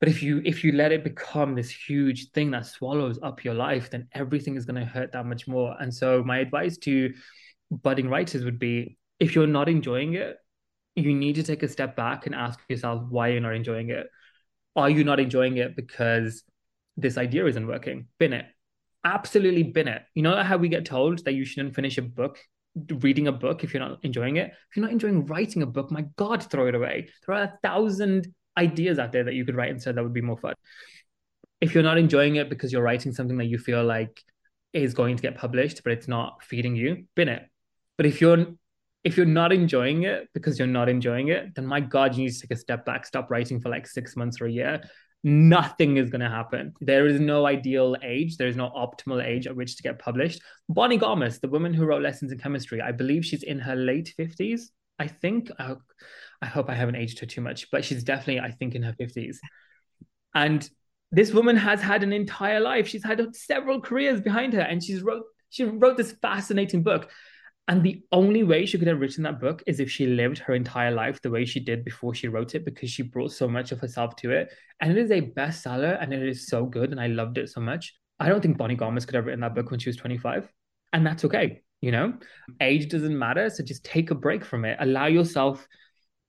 but 0.00 0.08
if 0.08 0.20
you 0.20 0.42
if 0.44 0.64
you 0.64 0.72
let 0.72 0.90
it 0.90 1.04
become 1.04 1.54
this 1.54 1.70
huge 1.70 2.32
thing 2.32 2.50
that 2.50 2.66
swallows 2.66 3.20
up 3.22 3.44
your 3.44 3.54
life 3.54 3.88
then 3.88 4.08
everything 4.10 4.56
is 4.56 4.66
going 4.66 4.80
to 4.80 4.84
hurt 4.84 5.12
that 5.12 5.24
much 5.24 5.46
more 5.46 5.76
and 5.78 5.94
so 5.94 6.24
my 6.24 6.38
advice 6.38 6.76
to 6.76 7.14
budding 7.70 8.08
writers 8.08 8.44
would 8.44 8.58
be 8.58 8.98
if 9.20 9.36
you're 9.36 9.46
not 9.46 9.68
enjoying 9.68 10.14
it 10.14 10.38
you 10.96 11.14
need 11.14 11.36
to 11.36 11.44
take 11.44 11.62
a 11.62 11.68
step 11.68 11.94
back 11.94 12.26
and 12.26 12.34
ask 12.34 12.58
yourself 12.68 13.04
why 13.10 13.28
you're 13.28 13.40
not 13.40 13.54
enjoying 13.54 13.90
it 13.90 14.08
are 14.74 14.90
you 14.90 15.04
not 15.04 15.20
enjoying 15.20 15.58
it 15.58 15.76
because 15.76 16.42
this 16.96 17.18
idea 17.18 17.46
isn't 17.46 17.66
working 17.66 18.06
bin 18.18 18.32
it 18.32 18.46
absolutely 19.04 19.62
bin 19.62 19.88
it 19.88 20.02
you 20.14 20.22
know 20.22 20.42
how 20.42 20.56
we 20.56 20.68
get 20.68 20.84
told 20.84 21.24
that 21.24 21.34
you 21.34 21.44
shouldn't 21.44 21.74
finish 21.74 21.98
a 21.98 22.02
book 22.02 22.38
reading 23.00 23.28
a 23.28 23.32
book 23.32 23.64
if 23.64 23.74
you're 23.74 23.86
not 23.86 23.98
enjoying 24.02 24.36
it 24.36 24.50
if 24.70 24.76
you're 24.76 24.84
not 24.84 24.92
enjoying 24.92 25.26
writing 25.26 25.62
a 25.62 25.66
book 25.66 25.90
my 25.90 26.04
god 26.16 26.42
throw 26.42 26.66
it 26.66 26.74
away 26.74 27.08
there 27.26 27.36
are 27.36 27.42
a 27.42 27.58
thousand 27.62 28.32
ideas 28.56 28.98
out 28.98 29.12
there 29.12 29.24
that 29.24 29.34
you 29.34 29.44
could 29.44 29.54
write 29.54 29.70
instead 29.70 29.96
that 29.96 30.02
would 30.02 30.12
be 30.12 30.20
more 30.20 30.36
fun. 30.36 30.54
If 31.60 31.74
you're 31.74 31.82
not 31.82 31.98
enjoying 31.98 32.36
it 32.36 32.50
because 32.50 32.72
you're 32.72 32.82
writing 32.82 33.12
something 33.12 33.38
that 33.38 33.46
you 33.46 33.58
feel 33.58 33.84
like 33.84 34.22
is 34.72 34.94
going 34.94 35.16
to 35.16 35.22
get 35.22 35.36
published, 35.36 35.82
but 35.84 35.92
it's 35.92 36.08
not 36.08 36.42
feeding 36.42 36.76
you, 36.76 37.04
bin 37.14 37.28
it. 37.28 37.48
But 37.96 38.06
if 38.06 38.20
you're 38.20 38.46
if 39.04 39.16
you're 39.16 39.26
not 39.26 39.52
enjoying 39.52 40.04
it 40.04 40.28
because 40.32 40.58
you're 40.58 40.68
not 40.68 40.88
enjoying 40.88 41.28
it, 41.28 41.54
then 41.56 41.66
my 41.66 41.80
God, 41.80 42.14
you 42.14 42.24
need 42.24 42.32
to 42.32 42.40
take 42.40 42.52
a 42.52 42.56
step 42.56 42.84
back, 42.84 43.04
stop 43.04 43.30
writing 43.30 43.60
for 43.60 43.68
like 43.68 43.86
six 43.86 44.16
months 44.16 44.40
or 44.40 44.46
a 44.46 44.50
year. 44.50 44.80
Nothing 45.24 45.98
is 45.98 46.10
going 46.10 46.20
to 46.20 46.28
happen. 46.28 46.74
There 46.80 47.06
is 47.06 47.20
no 47.20 47.46
ideal 47.46 47.96
age. 48.02 48.36
There 48.36 48.48
is 48.48 48.56
no 48.56 48.70
optimal 48.70 49.24
age 49.24 49.46
at 49.46 49.54
which 49.54 49.76
to 49.76 49.82
get 49.82 49.98
published. 49.98 50.42
Bonnie 50.68 50.98
Garmus, 50.98 51.40
the 51.40 51.48
woman 51.48 51.72
who 51.72 51.84
wrote 51.84 52.02
Lessons 52.02 52.32
in 52.32 52.38
Chemistry, 52.38 52.80
I 52.80 52.92
believe 52.92 53.24
she's 53.24 53.44
in 53.44 53.60
her 53.60 53.76
late 53.76 54.12
50s. 54.18 54.62
I 54.98 55.08
think. 55.08 55.50
I, 55.58 55.74
I 56.40 56.46
hope 56.46 56.68
I 56.68 56.74
haven't 56.74 56.96
aged 56.96 57.18
her 57.20 57.26
too 57.26 57.40
much, 57.40 57.70
but 57.70 57.84
she's 57.84 58.04
definitely, 58.04 58.40
I 58.40 58.50
think, 58.50 58.74
in 58.74 58.82
her 58.82 58.94
50s. 59.00 59.38
And 60.34 60.68
this 61.10 61.32
woman 61.32 61.56
has 61.56 61.80
had 61.80 62.02
an 62.02 62.12
entire 62.12 62.60
life. 62.60 62.88
She's 62.88 63.04
had 63.04 63.34
several 63.34 63.80
careers 63.80 64.20
behind 64.20 64.52
her, 64.54 64.60
and 64.60 64.82
she's 64.82 65.02
wrote 65.02 65.24
she 65.50 65.64
wrote 65.64 65.98
this 65.98 66.12
fascinating 66.22 66.82
book. 66.82 67.10
And 67.68 67.82
the 67.82 68.02
only 68.10 68.42
way 68.42 68.66
she 68.66 68.76
could 68.78 68.88
have 68.88 69.00
written 69.00 69.22
that 69.22 69.40
book 69.40 69.62
is 69.66 69.78
if 69.78 69.90
she 69.90 70.06
lived 70.06 70.38
her 70.38 70.54
entire 70.54 70.90
life 70.90 71.22
the 71.22 71.30
way 71.30 71.44
she 71.44 71.60
did 71.60 71.84
before 71.84 72.14
she 72.14 72.28
wrote 72.28 72.54
it, 72.54 72.64
because 72.64 72.90
she 72.90 73.02
brought 73.02 73.32
so 73.32 73.46
much 73.46 73.70
of 73.70 73.80
herself 73.80 74.16
to 74.16 74.32
it. 74.32 74.52
And 74.80 74.90
it 74.90 74.98
is 74.98 75.10
a 75.10 75.20
bestseller 75.20 75.96
and 76.02 76.12
it 76.12 76.26
is 76.26 76.48
so 76.48 76.66
good. 76.66 76.90
And 76.90 77.00
I 77.00 77.06
loved 77.06 77.38
it 77.38 77.48
so 77.48 77.60
much. 77.60 77.94
I 78.18 78.28
don't 78.28 78.40
think 78.40 78.58
Bonnie 78.58 78.76
Garmus 78.76 79.06
could 79.06 79.14
have 79.14 79.26
written 79.26 79.40
that 79.40 79.54
book 79.54 79.70
when 79.70 79.80
she 79.80 79.88
was 79.88 79.96
25. 79.96 80.48
And 80.92 81.06
that's 81.06 81.24
okay. 81.24 81.62
You 81.80 81.92
know, 81.92 82.14
age 82.60 82.88
doesn't 82.88 83.18
matter. 83.18 83.48
So 83.50 83.64
just 83.64 83.84
take 83.84 84.10
a 84.10 84.14
break 84.14 84.44
from 84.44 84.64
it. 84.64 84.76
Allow 84.80 85.06
yourself 85.06 85.66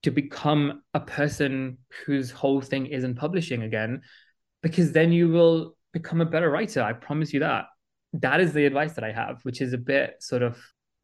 to 0.02 0.10
become 0.10 0.82
a 0.92 1.00
person 1.00 1.78
whose 2.04 2.30
whole 2.30 2.60
thing 2.60 2.86
isn't 2.86 3.14
publishing 3.16 3.62
again, 3.62 4.02
because 4.62 4.92
then 4.92 5.12
you 5.12 5.28
will 5.28 5.76
become 5.92 6.20
a 6.20 6.26
better 6.26 6.50
writer. 6.50 6.82
I 6.82 6.92
promise 6.92 7.32
you 7.32 7.40
that. 7.40 7.66
That 8.14 8.40
is 8.40 8.52
the 8.52 8.66
advice 8.66 8.92
that 8.94 9.04
I 9.04 9.12
have, 9.12 9.40
which 9.44 9.60
is 9.60 9.72
a 9.72 9.78
bit 9.78 10.16
sort 10.20 10.42
of 10.42 10.58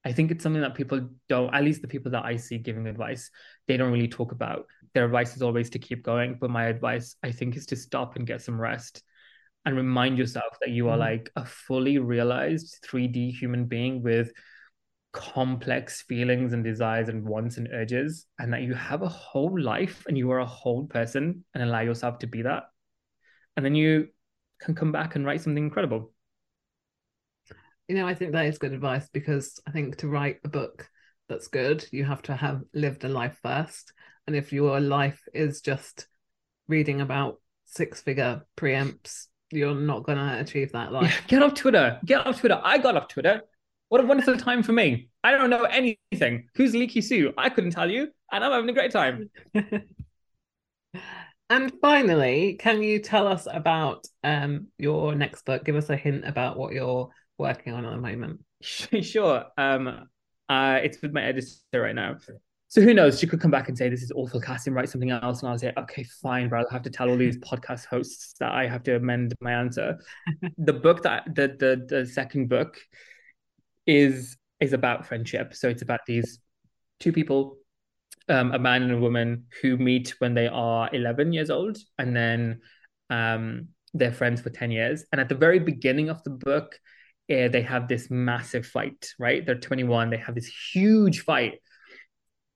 I 0.05 0.13
think 0.13 0.31
it's 0.31 0.43
something 0.43 0.63
that 0.63 0.75
people 0.75 1.09
don't, 1.29 1.53
at 1.55 1.63
least 1.63 1.83
the 1.83 1.89
people 1.89 2.13
that 2.13 2.25
I 2.25 2.37
see 2.37 2.59
giving 2.59 2.87
advice, 2.87 3.31
they 3.69 3.77
don't 3.77 3.93
really 3.93 4.09
talk 4.09 4.33
about. 4.33 4.67
Their 4.95 5.05
advice 5.05 5.37
is 5.37 5.43
always 5.43 5.71
to 5.71 5.79
keep 5.79 6.03
going. 6.03 6.39
But 6.41 6.51
my 6.51 6.67
advice, 6.67 7.17
I 7.23 7.33
think, 7.33 7.57
is 7.57 7.67
to 7.67 7.77
stop 7.77 8.17
and 8.17 8.27
get 8.27 8.41
some 8.41 8.61
rest 8.61 9.03
and 9.67 9.77
remind 9.77 10.17
yourself 10.17 10.57
that 10.61 10.71
you 10.71 10.89
are 10.89 10.97
mm. 10.97 11.01
like 11.01 11.31
a 11.37 11.45
fully 11.45 11.99
realized 11.99 12.79
3D 12.89 13.33
human 13.33 13.67
being 13.67 14.03
with 14.03 14.33
complex 15.13 16.03
feelings 16.03 16.53
and 16.53 16.65
desires 16.65 17.09
and 17.09 17.25
wants 17.25 17.59
and 17.59 17.69
urges, 17.73 18.27
and 18.39 18.53
that 18.53 18.63
you 18.63 18.73
have 18.75 19.03
a 19.03 19.09
whole 19.09 19.61
life 19.61 20.05
and 20.09 20.17
you 20.17 20.31
are 20.31 20.39
a 20.39 20.47
whole 20.47 20.87
person 20.87 21.45
and 21.53 21.63
allow 21.63 21.81
yourself 21.81 22.19
to 22.21 22.27
be 22.27 22.43
that. 22.43 22.65
And 23.57 23.67
then 23.67 23.75
you 23.75 24.09
can 24.61 24.75
come 24.75 24.93
back 24.93 25.15
and 25.15 25.27
write 25.27 25.43
something 25.43 25.65
incredible 25.65 26.13
you 27.91 27.97
know, 27.97 28.07
I 28.07 28.15
think 28.15 28.31
that 28.33 28.47
is 28.47 28.59
good 28.59 28.73
advice 28.73 29.09
because 29.13 29.61
I 29.67 29.73
think 29.73 29.97
to 29.97 30.07
write 30.07 30.39
a 30.45 30.49
book 30.49 30.89
that's 31.29 31.49
good, 31.49 31.85
you 31.91 32.05
have 32.05 32.23
to 32.23 32.37
have 32.37 32.63
lived 32.73 33.03
a 33.03 33.09
life 33.09 33.37
first. 33.43 33.93
And 34.29 34.37
if 34.37 34.53
your 34.53 34.79
life 34.79 35.21
is 35.35 35.61
just 35.61 36.07
reading 36.69 37.01
about 37.01 37.41
six 37.65 38.01
figure 38.01 38.47
pre-empts, 38.55 39.27
you're 39.51 39.75
not 39.75 40.05
going 40.05 40.19
to 40.19 40.39
achieve 40.39 40.71
that 40.71 40.93
life. 40.93 41.11
Yeah, 41.11 41.27
get 41.27 41.43
off 41.43 41.55
Twitter. 41.55 41.99
Get 42.05 42.25
off 42.25 42.39
Twitter. 42.39 42.61
I 42.63 42.79
got 42.79 42.97
off 42.97 43.09
Twitter. 43.09 43.43
What 43.89 44.01
a 44.01 44.07
wonderful 44.07 44.37
time 44.37 44.63
for 44.63 44.71
me. 44.71 45.09
I 45.25 45.33
don't 45.33 45.51
know 45.51 45.65
anything. 45.65 46.47
Who's 46.55 46.77
Leaky 46.77 47.01
Sue? 47.01 47.33
I 47.37 47.49
couldn't 47.49 47.73
tell 47.73 47.91
you. 47.91 48.07
And 48.31 48.45
I'm 48.45 48.53
having 48.53 48.71
a 48.71 48.73
great 48.73 48.93
time. 48.93 49.31
and 51.51 51.73
finally, 51.81 52.57
can 52.57 52.85
you 52.85 53.01
tell 53.01 53.27
us 53.27 53.49
about 53.51 54.07
um, 54.23 54.69
your 54.79 55.17
next 55.17 55.45
book? 55.45 55.65
Give 55.65 55.75
us 55.75 55.91
a 55.91 55.97
hint 55.97 56.25
about 56.25 56.57
what 56.57 56.73
you're 56.73 57.11
working 57.41 57.73
on 57.73 57.85
at 57.85 57.91
the 57.91 57.97
moment? 57.97 58.41
Sure. 58.63 59.45
Um, 59.57 60.09
uh, 60.49 60.81
it's 60.83 61.01
with 61.01 61.13
my 61.13 61.23
editor 61.23 61.49
right 61.75 61.95
now. 61.95 62.17
So 62.69 62.81
who 62.81 62.95
knows? 62.95 63.19
She 63.19 63.27
could 63.27 63.41
come 63.41 63.51
back 63.51 63.69
and 63.69 63.77
say 63.77 63.89
this 63.89 64.03
is 64.03 64.13
awful 64.15 64.41
casting, 64.41 64.75
write 64.75 64.89
something 64.89 65.11
else, 65.11 65.41
and 65.41 65.51
I'll 65.51 65.59
say, 65.59 65.73
okay, 65.77 66.05
fine, 66.05 66.49
but 66.49 66.61
I'll 66.61 66.71
have 66.71 66.83
to 66.83 66.91
tell 66.91 67.09
all 67.09 67.17
these 67.17 67.39
podcast 67.51 67.87
hosts 67.87 68.35
that 68.39 68.53
I 68.53 68.69
have 68.69 68.85
to 68.85 68.97
amend 68.97 69.35
my 69.41 69.53
answer. 69.53 69.99
the 70.59 70.73
book 70.73 71.03
that 71.03 71.35
the 71.35 71.49
the 71.59 71.87
the 71.89 72.07
second 72.07 72.49
book 72.49 72.79
is 73.87 74.37
is 74.61 74.73
about 74.73 75.07
friendship. 75.07 75.55
So 75.55 75.69
it's 75.69 75.83
about 75.83 76.01
these 76.07 76.39
two 77.01 77.13
people, 77.13 77.57
um, 78.29 78.53
a 78.53 78.59
man 78.59 78.83
and 78.83 78.93
a 78.93 78.99
woman 78.99 79.47
who 79.63 79.77
meet 79.77 80.15
when 80.19 80.35
they 80.35 80.47
are 80.47 80.89
11 80.93 81.33
years 81.33 81.51
old, 81.51 81.79
and 81.99 82.15
then 82.15 82.61
um, 83.09 83.69
they're 83.95 84.13
friends 84.13 84.41
for 84.41 84.51
10 84.51 84.71
years. 84.71 85.05
And 85.11 85.21
at 85.21 85.29
the 85.29 85.35
very 85.35 85.59
beginning 85.59 86.09
of 86.09 86.23
the 86.23 86.31
book, 86.31 86.79
uh, 87.31 87.49
they 87.49 87.63
have 87.63 87.89
this 87.89 88.11
massive 88.11 88.67
fight, 88.67 89.13
right? 89.19 89.45
They're 89.45 89.55
21, 89.55 90.11
they 90.11 90.17
have 90.17 90.35
this 90.35 90.51
huge 90.73 91.21
fight. 91.21 91.61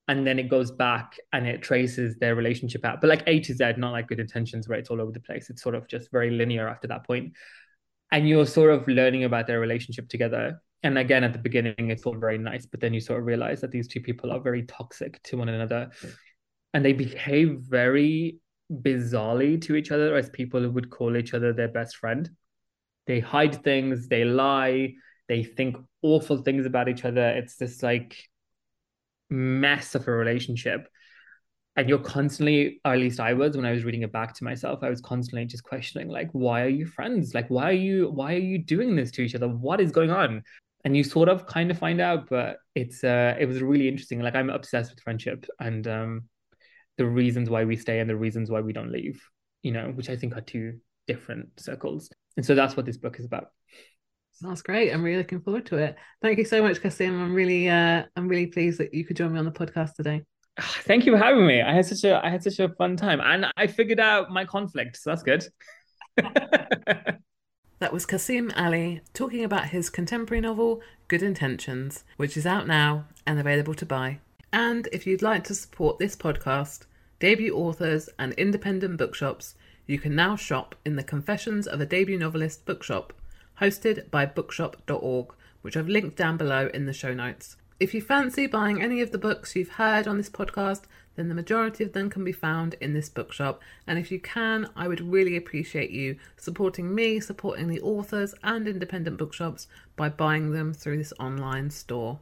And 0.07 0.27
then 0.27 0.37
it 0.37 0.49
goes 0.49 0.71
back 0.71 1.17
and 1.33 1.47
it 1.47 1.63
traces 1.63 2.17
their 2.17 2.35
relationship 2.35 2.85
out, 2.85 3.01
but 3.01 3.09
like 3.09 3.23
A 3.25 3.39
to 3.39 3.53
Z, 3.55 3.73
not 3.77 3.91
like 3.91 4.07
good 4.07 4.19
intentions 4.19 4.67
where 4.67 4.77
it's 4.77 4.89
all 4.89 5.01
over 5.01 5.11
the 5.11 5.19
place. 5.19 5.49
It's 5.49 5.63
sort 5.63 5.73
of 5.73 5.87
just 5.87 6.11
very 6.11 6.29
linear 6.29 6.67
after 6.67 6.87
that 6.89 7.07
point. 7.07 7.33
And 8.11 8.29
you're 8.29 8.45
sort 8.45 8.71
of 8.71 8.87
learning 8.87 9.23
about 9.23 9.47
their 9.47 9.59
relationship 9.59 10.07
together. 10.09 10.61
And 10.83 10.99
again, 10.99 11.23
at 11.23 11.33
the 11.33 11.39
beginning, 11.39 11.89
it's 11.89 12.03
all 12.03 12.15
very 12.15 12.37
nice, 12.37 12.67
but 12.67 12.81
then 12.81 12.93
you 12.93 12.99
sort 12.99 13.19
of 13.19 13.25
realize 13.25 13.61
that 13.61 13.71
these 13.71 13.87
two 13.87 13.99
people 13.99 14.31
are 14.31 14.39
very 14.39 14.63
toxic 14.63 15.21
to 15.23 15.37
one 15.37 15.49
another 15.49 15.89
and 16.75 16.85
they 16.85 16.93
behave 16.93 17.61
very 17.61 18.37
bizarrely 18.71 19.59
to 19.61 19.75
each 19.75 19.91
other 19.91 20.15
as 20.15 20.29
people 20.29 20.61
who 20.61 20.69
would 20.69 20.89
call 20.89 21.17
each 21.17 21.33
other 21.33 21.53
their 21.53 21.67
best 21.67 21.95
friend 21.97 22.29
they 23.07 23.19
hide 23.19 23.63
things, 23.63 24.07
they 24.07 24.25
lie, 24.25 24.93
they 25.27 25.43
think 25.43 25.77
awful 26.01 26.37
things 26.37 26.65
about 26.65 26.89
each 26.89 27.05
other. 27.05 27.29
It's 27.29 27.55
this 27.55 27.81
like 27.83 28.17
mess 29.29 29.95
of 29.95 30.07
a 30.07 30.11
relationship. 30.11 30.87
And 31.77 31.89
you're 31.89 31.99
constantly, 31.99 32.79
or 32.85 32.93
at 32.93 32.99
least 32.99 33.19
I 33.19 33.33
was 33.33 33.57
when 33.57 33.65
I 33.65 33.71
was 33.71 33.83
reading 33.83 34.03
it 34.03 34.11
back 34.11 34.33
to 34.35 34.45
myself, 34.45 34.79
I 34.81 34.89
was 34.89 35.01
constantly 35.01 35.45
just 35.45 35.63
questioning, 35.63 36.07
like, 36.07 36.29
why 36.31 36.61
are 36.61 36.69
you 36.69 36.85
friends? 36.85 37.33
Like, 37.33 37.49
why 37.49 37.65
are 37.65 37.73
you 37.73 38.09
why 38.09 38.35
are 38.35 38.39
you 38.39 38.59
doing 38.59 38.95
this 38.95 39.11
to 39.11 39.21
each 39.21 39.35
other? 39.35 39.49
What 39.49 39.81
is 39.81 39.91
going 39.91 40.11
on? 40.11 40.43
And 40.85 40.95
you 40.95 41.03
sort 41.03 41.27
of 41.27 41.47
kind 41.47 41.71
of 41.71 41.77
find 41.77 41.99
out, 41.99 42.29
but 42.29 42.57
it's 42.75 43.03
uh 43.03 43.35
it 43.37 43.45
was 43.47 43.61
really 43.61 43.89
interesting. 43.89 44.21
Like 44.21 44.35
I'm 44.35 44.49
obsessed 44.49 44.91
with 44.91 45.01
friendship 45.03 45.45
and 45.59 45.85
um 45.87 46.29
the 46.97 47.05
reasons 47.05 47.49
why 47.49 47.65
we 47.65 47.75
stay 47.75 47.99
and 47.99 48.09
the 48.09 48.15
reasons 48.15 48.49
why 48.49 48.61
we 48.61 48.71
don't 48.71 48.91
leave, 48.91 49.21
you 49.61 49.71
know, 49.73 49.91
which 49.95 50.09
I 50.09 50.15
think 50.15 50.37
are 50.37 50.41
two 50.41 50.79
different 51.07 51.59
circles. 51.59 52.09
And 52.37 52.45
so 52.45 52.55
that's 52.55 52.75
what 52.75 52.85
this 52.85 52.97
book 52.97 53.19
is 53.19 53.25
about. 53.25 53.47
That's 54.41 54.61
great. 54.61 54.91
I'm 54.91 55.03
really 55.03 55.17
looking 55.17 55.39
forward 55.39 55.65
to 55.67 55.77
it. 55.77 55.95
Thank 56.21 56.37
you 56.37 56.45
so 56.45 56.61
much, 56.61 56.81
Kasim. 56.81 57.21
I'm 57.21 57.33
really 57.33 57.69
uh 57.69 58.03
I'm 58.15 58.27
really 58.27 58.47
pleased 58.47 58.79
that 58.79 58.93
you 58.93 59.05
could 59.05 59.15
join 59.15 59.31
me 59.31 59.39
on 59.39 59.45
the 59.45 59.51
podcast 59.51 59.93
today. 59.93 60.23
Thank 60.59 61.05
you 61.05 61.13
for 61.13 61.17
having 61.17 61.45
me. 61.45 61.61
I 61.61 61.73
had 61.73 61.85
such 61.85 62.03
a 62.03 62.23
I 62.23 62.29
had 62.29 62.43
such 62.43 62.59
a 62.59 62.69
fun 62.69 62.97
time. 62.97 63.21
And 63.21 63.47
I 63.55 63.67
figured 63.67 63.99
out 63.99 64.31
my 64.31 64.45
conflict, 64.45 64.97
so 64.97 65.09
that's 65.09 65.23
good. 65.23 65.47
that 66.17 67.93
was 67.93 68.05
Kasim 68.05 68.51
Ali 68.55 69.01
talking 69.13 69.43
about 69.43 69.69
his 69.69 69.89
contemporary 69.89 70.41
novel, 70.41 70.81
Good 71.07 71.23
Intentions, 71.23 72.03
which 72.17 72.35
is 72.35 72.45
out 72.45 72.67
now 72.67 73.05
and 73.25 73.39
available 73.39 73.73
to 73.75 73.85
buy. 73.85 74.19
And 74.51 74.87
if 74.93 75.05
you'd 75.05 75.21
like 75.21 75.43
to 75.45 75.55
support 75.55 75.99
this 75.99 76.15
podcast, 76.15 76.85
debut 77.19 77.53
authors, 77.53 78.09
and 78.17 78.31
independent 78.33 78.97
bookshops, 78.97 79.55
you 79.87 79.99
can 79.99 80.15
now 80.15 80.35
shop 80.35 80.75
in 80.85 80.95
the 80.95 81.03
Confessions 81.03 81.67
of 81.67 81.79
a 81.79 81.85
Debut 81.85 82.17
Novelist 82.17 82.65
bookshop, 82.65 83.13
hosted 83.61 84.09
by 84.09 84.25
bookshop.org, 84.25 85.33
which 85.61 85.77
I've 85.77 85.87
linked 85.87 86.17
down 86.17 86.37
below 86.37 86.69
in 86.73 86.85
the 86.85 86.93
show 86.93 87.13
notes. 87.13 87.57
If 87.79 87.93
you 87.93 88.01
fancy 88.01 88.47
buying 88.47 88.81
any 88.81 89.01
of 89.01 89.11
the 89.11 89.17
books 89.17 89.55
you've 89.55 89.71
heard 89.71 90.07
on 90.07 90.17
this 90.17 90.29
podcast, 90.29 90.83
then 91.15 91.29
the 91.29 91.35
majority 91.35 91.83
of 91.83 91.93
them 91.93 92.09
can 92.09 92.23
be 92.23 92.31
found 92.31 92.75
in 92.79 92.93
this 92.93 93.09
bookshop. 93.09 93.61
And 93.85 93.99
if 93.99 94.11
you 94.11 94.19
can, 94.19 94.69
I 94.75 94.87
would 94.87 95.01
really 95.01 95.35
appreciate 95.35 95.91
you 95.91 96.17
supporting 96.37 96.95
me, 96.95 97.19
supporting 97.19 97.67
the 97.67 97.81
authors 97.81 98.33
and 98.43 98.67
independent 98.67 99.17
bookshops 99.17 99.67
by 99.95 100.09
buying 100.09 100.51
them 100.51 100.73
through 100.73 100.97
this 100.97 101.13
online 101.19 101.69
store. 101.69 102.19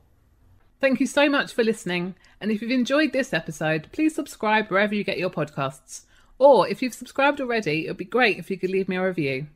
Thank 0.79 0.99
you 0.99 1.07
so 1.07 1.29
much 1.29 1.53
for 1.53 1.63
listening. 1.63 2.15
And 2.41 2.51
if 2.51 2.61
you've 2.61 2.71
enjoyed 2.71 3.13
this 3.13 3.31
episode, 3.31 3.87
please 3.91 4.13
subscribe 4.13 4.69
wherever 4.69 4.93
you 4.93 5.03
get 5.03 5.17
your 5.17 5.29
podcasts. 5.29 6.01
Or 6.43 6.67
if 6.67 6.81
you've 6.81 6.93
subscribed 6.93 7.39
already, 7.39 7.85
it 7.85 7.91
would 7.91 7.97
be 7.97 8.03
great 8.03 8.37
if 8.37 8.51
you 8.51 8.57
could 8.59 8.69
leave 8.69 8.89
me 8.89 8.97
a 8.97 9.07
review. 9.07 9.47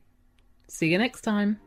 See 0.70 0.88
you 0.88 0.98
next 0.98 1.20
time. 1.20 1.60